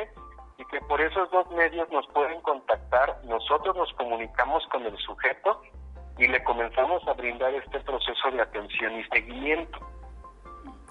y 0.58 0.66
que 0.66 0.82
por 0.90 1.02
esos 1.02 1.30
dos 1.30 1.48
medios 1.52 1.88
nos 1.92 2.08
pueden 2.08 2.42
contactar, 2.42 3.24
nosotros 3.26 3.76
nos 3.76 3.94
comunicamos 3.94 4.66
con 4.72 4.84
el 4.88 4.98
sujeto 4.98 5.62
y 6.22 6.28
le 6.28 6.44
comenzamos 6.44 7.06
a 7.08 7.14
brindar 7.14 7.52
este 7.56 7.80
proceso 7.80 8.30
de 8.32 8.42
atención 8.42 9.00
y 9.00 9.04
seguimiento. 9.06 9.80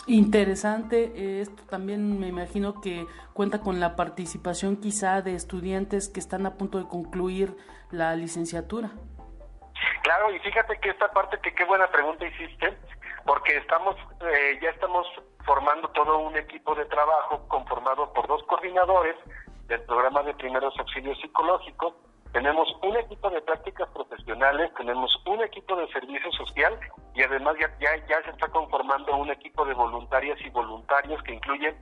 Interesante, 0.08 1.12
eh, 1.14 1.40
esto 1.40 1.62
también 1.70 2.18
me 2.18 2.26
imagino 2.26 2.80
que 2.80 3.06
cuenta 3.32 3.60
con 3.60 3.78
la 3.78 3.94
participación 3.94 4.76
quizá 4.76 5.22
de 5.22 5.36
estudiantes 5.36 6.08
que 6.08 6.18
están 6.18 6.46
a 6.46 6.54
punto 6.54 6.78
de 6.78 6.88
concluir 6.88 7.56
la 7.92 8.16
licenciatura. 8.16 8.90
Claro, 10.02 10.34
y 10.34 10.40
fíjate 10.40 10.80
que 10.80 10.90
esta 10.90 11.12
parte 11.12 11.38
que 11.40 11.54
qué 11.54 11.64
buena 11.64 11.86
pregunta 11.92 12.26
hiciste, 12.26 12.76
porque 13.24 13.56
estamos 13.56 13.94
eh, 14.22 14.58
ya 14.60 14.70
estamos 14.70 15.06
formando 15.44 15.88
todo 15.90 16.18
un 16.18 16.36
equipo 16.36 16.74
de 16.74 16.86
trabajo 16.86 17.46
conformado 17.46 18.12
por 18.12 18.26
dos 18.26 18.42
coordinadores 18.44 19.14
del 19.68 19.80
programa 19.82 20.24
de 20.24 20.34
primeros 20.34 20.76
auxilios 20.76 21.20
psicológicos 21.20 21.94
tenemos 22.32 22.68
un 22.82 22.96
equipo 22.96 23.28
de 23.30 23.40
prácticas 23.42 23.88
profesionales, 23.90 24.70
tenemos 24.76 25.10
un 25.26 25.42
equipo 25.42 25.76
de 25.76 25.88
servicio 25.88 26.30
social 26.32 26.78
y 27.14 27.22
además 27.22 27.56
ya, 27.60 27.68
ya, 27.80 28.22
se 28.22 28.30
está 28.30 28.48
conformando 28.48 29.16
un 29.16 29.30
equipo 29.30 29.64
de 29.64 29.74
voluntarias 29.74 30.38
y 30.44 30.50
voluntarios 30.50 31.22
que 31.24 31.34
incluyen 31.34 31.74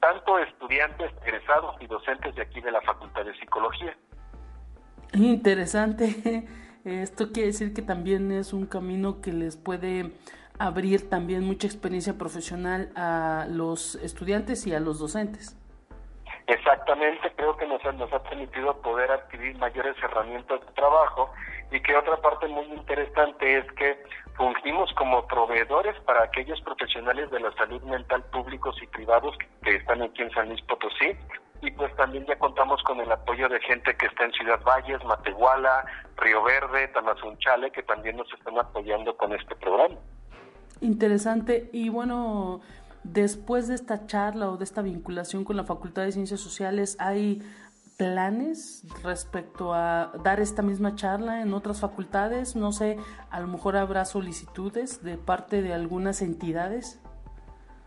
tanto 0.00 0.38
estudiantes, 0.38 1.12
egresados 1.24 1.76
y 1.80 1.86
docentes 1.86 2.34
de 2.34 2.42
aquí 2.42 2.60
de 2.60 2.72
la 2.72 2.80
Facultad 2.80 3.24
de 3.24 3.34
Psicología. 3.38 3.96
Interesante. 5.14 6.48
Esto 6.84 7.30
quiere 7.30 7.48
decir 7.48 7.72
que 7.72 7.82
también 7.82 8.32
es 8.32 8.52
un 8.52 8.66
camino 8.66 9.20
que 9.20 9.32
les 9.32 9.56
puede 9.56 10.10
abrir 10.58 11.08
también 11.08 11.44
mucha 11.44 11.68
experiencia 11.68 12.18
profesional 12.18 12.90
a 12.96 13.46
los 13.48 13.94
estudiantes 13.96 14.66
y 14.66 14.74
a 14.74 14.80
los 14.80 14.98
docentes. 14.98 15.56
Exactamente, 16.46 17.32
creo 17.36 17.56
que 17.56 17.66
nos, 17.66 17.84
ha 17.84 18.22
permitido 18.24 18.76
poder 18.82 19.10
adquirir 19.10 19.56
mayores 19.58 19.96
herramientas 20.02 20.60
de 20.60 20.72
trabajo 20.72 21.32
y 21.70 21.80
que 21.80 21.96
otra 21.96 22.16
parte 22.16 22.48
muy 22.48 22.64
interesante 22.66 23.58
es 23.58 23.72
que 23.72 24.02
fungimos 24.36 24.92
como 24.94 25.26
proveedores 25.26 25.98
para 26.00 26.24
aquellos 26.24 26.60
profesionales 26.62 27.30
de 27.30 27.40
la 27.40 27.52
salud 27.52 27.80
mental 27.82 28.24
públicos 28.32 28.76
y 28.82 28.86
privados 28.88 29.36
que, 29.62 29.76
están 29.76 30.02
aquí 30.02 30.22
en 30.22 30.30
San 30.32 30.48
Luis 30.48 30.60
Potosí 30.62 31.16
y 31.60 31.70
pues 31.70 31.94
también 31.94 32.26
ya 32.26 32.36
contamos 32.36 32.82
con 32.82 33.00
el 33.00 33.12
apoyo 33.12 33.48
de 33.48 33.60
gente 33.60 33.94
que 33.96 34.06
está 34.06 34.24
en 34.24 34.32
Ciudad 34.32 34.60
Valles, 34.64 35.04
Matehuala, 35.04 35.84
Río 36.16 36.42
Verde, 36.42 36.88
Tamazunchale, 36.88 37.70
que 37.70 37.84
también 37.84 38.16
nos 38.16 38.32
están 38.32 38.58
apoyando 38.58 39.16
con 39.16 39.32
este 39.32 39.54
programa. 39.54 39.94
Interesante 40.80 41.70
y 41.72 41.88
bueno, 41.88 42.60
Después 43.04 43.68
de 43.68 43.74
esta 43.74 44.06
charla 44.06 44.48
o 44.50 44.56
de 44.56 44.64
esta 44.64 44.82
vinculación 44.82 45.44
con 45.44 45.56
la 45.56 45.64
Facultad 45.64 46.02
de 46.02 46.12
Ciencias 46.12 46.40
Sociales, 46.40 46.96
¿hay 47.00 47.42
planes 47.98 48.84
respecto 49.02 49.74
a 49.74 50.12
dar 50.22 50.40
esta 50.40 50.62
misma 50.62 50.94
charla 50.94 51.40
en 51.40 51.52
otras 51.52 51.80
facultades? 51.80 52.56
No 52.56 52.72
sé, 52.72 52.98
a 53.30 53.40
lo 53.40 53.48
mejor 53.48 53.76
habrá 53.76 54.04
solicitudes 54.04 55.02
de 55.02 55.18
parte 55.18 55.62
de 55.62 55.74
algunas 55.74 56.22
entidades. 56.22 57.00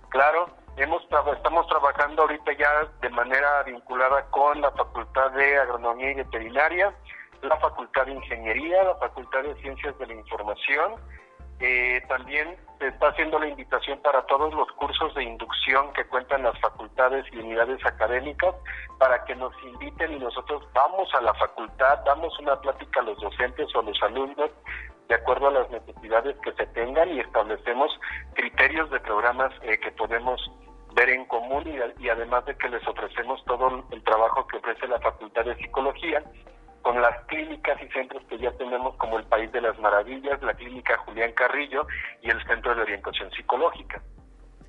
Claro, 0.09 0.49
hemos 0.77 1.01
estamos 1.03 1.67
trabajando 1.67 2.23
ahorita 2.23 2.51
ya 2.57 2.91
de 3.01 3.09
manera 3.09 3.63
vinculada 3.63 4.25
con 4.31 4.61
la 4.61 4.71
Facultad 4.71 5.31
de 5.31 5.57
Agronomía 5.57 6.11
y 6.11 6.15
Veterinaria, 6.15 6.93
la 7.41 7.57
Facultad 7.57 8.05
de 8.05 8.13
Ingeniería, 8.13 8.83
la 8.83 8.95
Facultad 8.95 9.43
de 9.43 9.55
Ciencias 9.61 9.97
de 9.97 10.07
la 10.07 10.13
Información, 10.13 10.95
eh, 11.59 12.01
también 12.09 12.57
se 12.79 12.87
está 12.87 13.07
haciendo 13.07 13.39
la 13.39 13.47
invitación 13.47 13.99
para 14.01 14.25
todos 14.25 14.53
los 14.53 14.69
cursos 14.73 15.13
de 15.15 15.23
inducción 15.23 15.93
que 15.93 16.05
cuentan 16.05 16.43
las 16.43 16.59
facultades 16.59 17.25
y 17.31 17.37
unidades 17.37 17.83
académicas 17.85 18.53
para 18.99 19.23
que 19.23 19.35
nos 19.35 19.53
inviten 19.63 20.13
y 20.13 20.19
nosotros 20.19 20.63
vamos 20.73 21.07
a 21.13 21.21
la 21.21 21.33
facultad, 21.35 21.99
damos 22.05 22.37
una 22.39 22.59
plática 22.59 22.99
a 22.99 23.03
los 23.03 23.19
docentes 23.19 23.73
o 23.73 23.79
a 23.79 23.83
los 23.83 24.01
alumnos 24.03 24.51
de 25.07 25.15
acuerdo 25.15 25.47
a 25.47 25.51
las 25.51 25.69
necesidades 25.69 26.35
que 26.43 26.51
se 26.53 26.65
tengan 26.67 27.09
y 27.09 27.19
establecemos 27.19 27.91
criterios 28.33 28.89
de 28.89 28.99
programas 28.99 29.53
eh, 29.61 29.79
que 29.79 29.91
podemos 29.91 30.41
ver 30.93 31.09
en 31.09 31.25
común 31.25 31.63
y, 31.67 32.03
y 32.03 32.09
además 32.09 32.45
de 32.45 32.57
que 32.57 32.69
les 32.69 32.85
ofrecemos 32.87 33.43
todo 33.45 33.85
el 33.91 34.03
trabajo 34.03 34.47
que 34.47 34.57
ofrece 34.57 34.87
la 34.87 34.99
Facultad 34.99 35.45
de 35.45 35.55
Psicología 35.55 36.23
con 36.85 37.01
las 37.01 37.19
clínicas 37.25 37.81
y 37.81 37.91
centros 37.91 38.21
que 38.29 38.37
ya 38.37 38.51
tenemos 38.51 38.95
como 38.97 39.17
el 39.17 39.25
País 39.25 39.51
de 39.51 39.59
las 39.59 39.77
Maravillas, 39.79 40.39
la 40.43 40.53
Clínica 40.53 40.95
Julián 40.99 41.31
Carrillo 41.31 41.87
y 42.21 42.29
el 42.29 42.37
Centro 42.45 42.75
de 42.75 42.83
Orientación 42.83 43.31
Psicológica. 43.31 44.03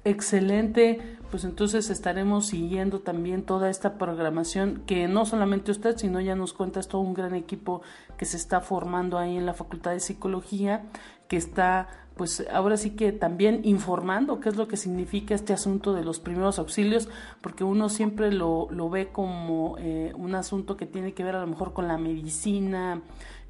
Excelente, 0.02 1.18
pues 1.30 1.44
entonces 1.44 1.90
estaremos 1.90 2.46
siguiendo 2.46 3.00
también 3.00 3.44
toda 3.44 3.68
esta 3.68 3.98
programación 3.98 4.82
que 4.86 5.08
no 5.08 5.26
solamente 5.26 5.70
usted, 5.70 5.98
sino 5.98 6.18
ya 6.20 6.34
nos 6.36 6.54
cuenta, 6.54 6.80
es 6.80 6.88
todo 6.88 7.02
un 7.02 7.12
gran 7.12 7.34
equipo 7.34 7.82
que 8.16 8.24
se 8.24 8.38
está 8.38 8.62
formando 8.62 9.18
ahí 9.18 9.36
en 9.36 9.44
la 9.44 9.52
Facultad 9.52 9.90
de 9.90 10.00
Psicología, 10.00 10.84
que 11.28 11.36
está 11.36 11.88
pues 12.16 12.46
ahora 12.50 12.78
sí 12.78 12.96
que 12.96 13.12
también 13.12 13.60
informando 13.64 14.40
qué 14.40 14.48
es 14.48 14.56
lo 14.56 14.68
que 14.68 14.78
significa 14.78 15.34
este 15.34 15.52
asunto 15.52 15.92
de 15.92 16.02
los 16.02 16.18
primeros 16.18 16.58
auxilios, 16.58 17.10
porque 17.42 17.62
uno 17.62 17.90
siempre 17.90 18.32
lo, 18.32 18.68
lo 18.70 18.88
ve 18.88 19.08
como 19.08 19.76
eh, 19.78 20.12
un 20.16 20.34
asunto 20.34 20.78
que 20.78 20.86
tiene 20.86 21.12
que 21.12 21.22
ver 21.24 21.36
a 21.36 21.40
lo 21.40 21.46
mejor 21.46 21.74
con 21.74 21.88
la 21.88 21.98
medicina, 21.98 23.02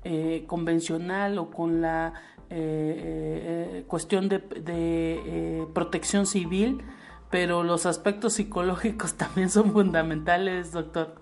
eh, 0.03 0.45
convencional 0.49 1.39
o 1.39 1.51
con 1.51 1.81
la 1.81 2.15
eh, 2.51 3.85
cuestión 3.87 4.29
de, 4.29 4.39
de 4.39 5.69
protección 5.73 6.27
civil, 6.27 6.83
pero 7.31 7.63
los 7.63 7.87
aspectos 7.87 8.33
psicológicos 8.33 9.15
también 9.17 9.49
son 9.49 9.71
fundamentales, 9.73 10.73
doctor. 10.73 11.15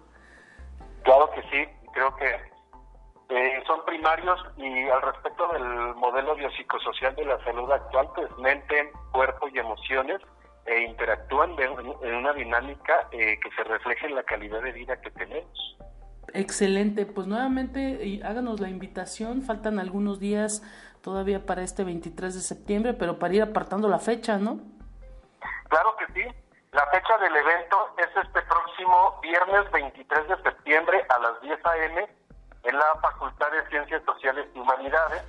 Claro 1.03 1.29
que 1.35 1.43
sí, 1.43 1.71
creo 1.93 2.17
que 2.17 2.54
son 3.67 3.85
primarios 3.85 4.39
y 4.57 4.89
al 4.89 5.03
respecto 5.03 5.49
del 5.53 5.95
modelo 5.97 6.35
biopsicosocial 6.35 7.15
de 7.17 7.25
la 7.25 7.43
salud 7.45 7.71
actual, 7.71 8.09
pues 8.15 8.31
mente, 8.39 8.93
cuerpo 9.13 9.49
y 9.49 9.59
emociones 9.59 10.21
e 10.67 10.83
interactúan 10.83 11.57
en 11.59 12.15
una 12.15 12.33
dinámica 12.33 13.09
eh, 13.13 13.39
que 13.43 13.51
se 13.57 13.65
refleje 13.65 14.07
en 14.07 14.15
la 14.15 14.23
calidad 14.23 14.63
de 14.63 14.73
vida 14.73 15.01
que 15.01 15.11
tenemos. 15.11 15.77
Excelente, 16.33 17.07
pues 17.07 17.27
nuevamente 17.27 18.21
háganos 18.25 18.61
la 18.61 18.69
invitación, 18.69 19.43
faltan 19.43 19.79
algunos 19.79 20.19
días 20.19 20.63
todavía 21.03 21.45
para 21.45 21.63
este 21.63 21.85
23 21.85 22.35
de 22.35 22.41
septiembre, 22.41 22.95
pero 22.95 23.19
para 23.19 23.35
ir 23.35 23.43
apartando 23.43 23.89
la 23.89 23.99
fecha, 23.99 24.39
¿no? 24.39 24.59
Claro 25.69 25.95
que 25.99 26.07
sí, 26.15 26.27
la 26.73 26.87
fecha 26.87 27.19
del 27.19 27.37
evento 27.37 27.95
es 27.99 28.25
este 28.25 28.43
próximo 28.43 29.21
viernes 29.23 29.71
23 29.71 30.29
de 30.29 30.43
septiembre 30.43 31.05
a 31.09 31.19
las 31.21 31.41
10 31.43 31.59
a.m. 31.65 32.09
en 32.65 32.77
la 32.77 32.95
Facultad 33.01 33.51
de 33.53 33.69
Ciencias 33.69 34.03
Sociales 34.05 34.47
y 34.55 34.59
Humanidades 34.59 35.23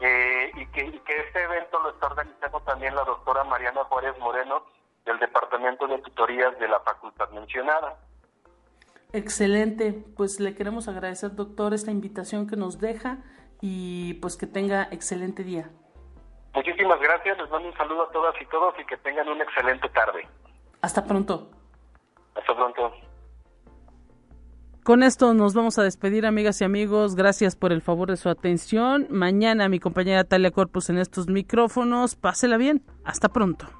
eh, 0.00 0.50
y, 0.56 0.66
que, 0.66 1.00
este 1.06 1.42
evento 1.42 1.78
lo 1.80 1.90
está 1.90 2.06
organizando 2.06 2.60
también 2.60 2.94
la 2.94 3.04
doctora 3.04 3.44
Mariana 3.44 3.84
Juárez 3.84 4.18
Moreno 4.18 4.64
del 5.04 5.18
Departamento 5.18 5.86
de 5.86 5.98
Tutorías 5.98 6.58
de 6.58 6.68
la 6.68 6.80
facultad 6.80 7.28
mencionada. 7.30 7.98
Excelente, 9.12 9.92
pues 10.16 10.40
le 10.40 10.54
queremos 10.54 10.88
agradecer 10.88 11.34
doctor 11.34 11.74
esta 11.74 11.90
invitación 11.90 12.46
que 12.46 12.56
nos 12.56 12.78
deja 12.78 13.18
y 13.60 14.14
pues 14.14 14.36
que 14.36 14.46
tenga 14.46 14.84
excelente 14.90 15.44
día. 15.44 15.70
Muchísimas 16.54 16.98
gracias, 17.00 17.36
les 17.38 17.50
mando 17.50 17.68
un 17.68 17.76
saludo 17.76 18.04
a 18.04 18.10
todas 18.10 18.34
y 18.40 18.46
todos 18.46 18.74
y 18.78 18.84
que 18.86 18.96
tengan 18.98 19.28
una 19.28 19.44
excelente 19.44 19.88
tarde. 19.90 20.26
Hasta 20.80 21.04
pronto. 21.04 21.50
Hasta 22.34 22.54
pronto. 22.54 22.92
Con 24.82 25.02
esto 25.02 25.34
nos 25.34 25.54
vamos 25.54 25.78
a 25.78 25.82
despedir, 25.82 26.24
amigas 26.24 26.60
y 26.60 26.64
amigos. 26.64 27.14
Gracias 27.14 27.54
por 27.54 27.72
el 27.72 27.82
favor 27.82 28.10
de 28.10 28.16
su 28.16 28.28
atención. 28.28 29.06
Mañana 29.10 29.68
mi 29.68 29.78
compañera 29.78 30.24
Talia 30.24 30.50
Corpus 30.50 30.88
en 30.90 30.98
estos 30.98 31.28
micrófonos. 31.28 32.16
Pásela 32.16 32.56
bien. 32.56 32.82
Hasta 33.04 33.28
pronto. 33.28 33.79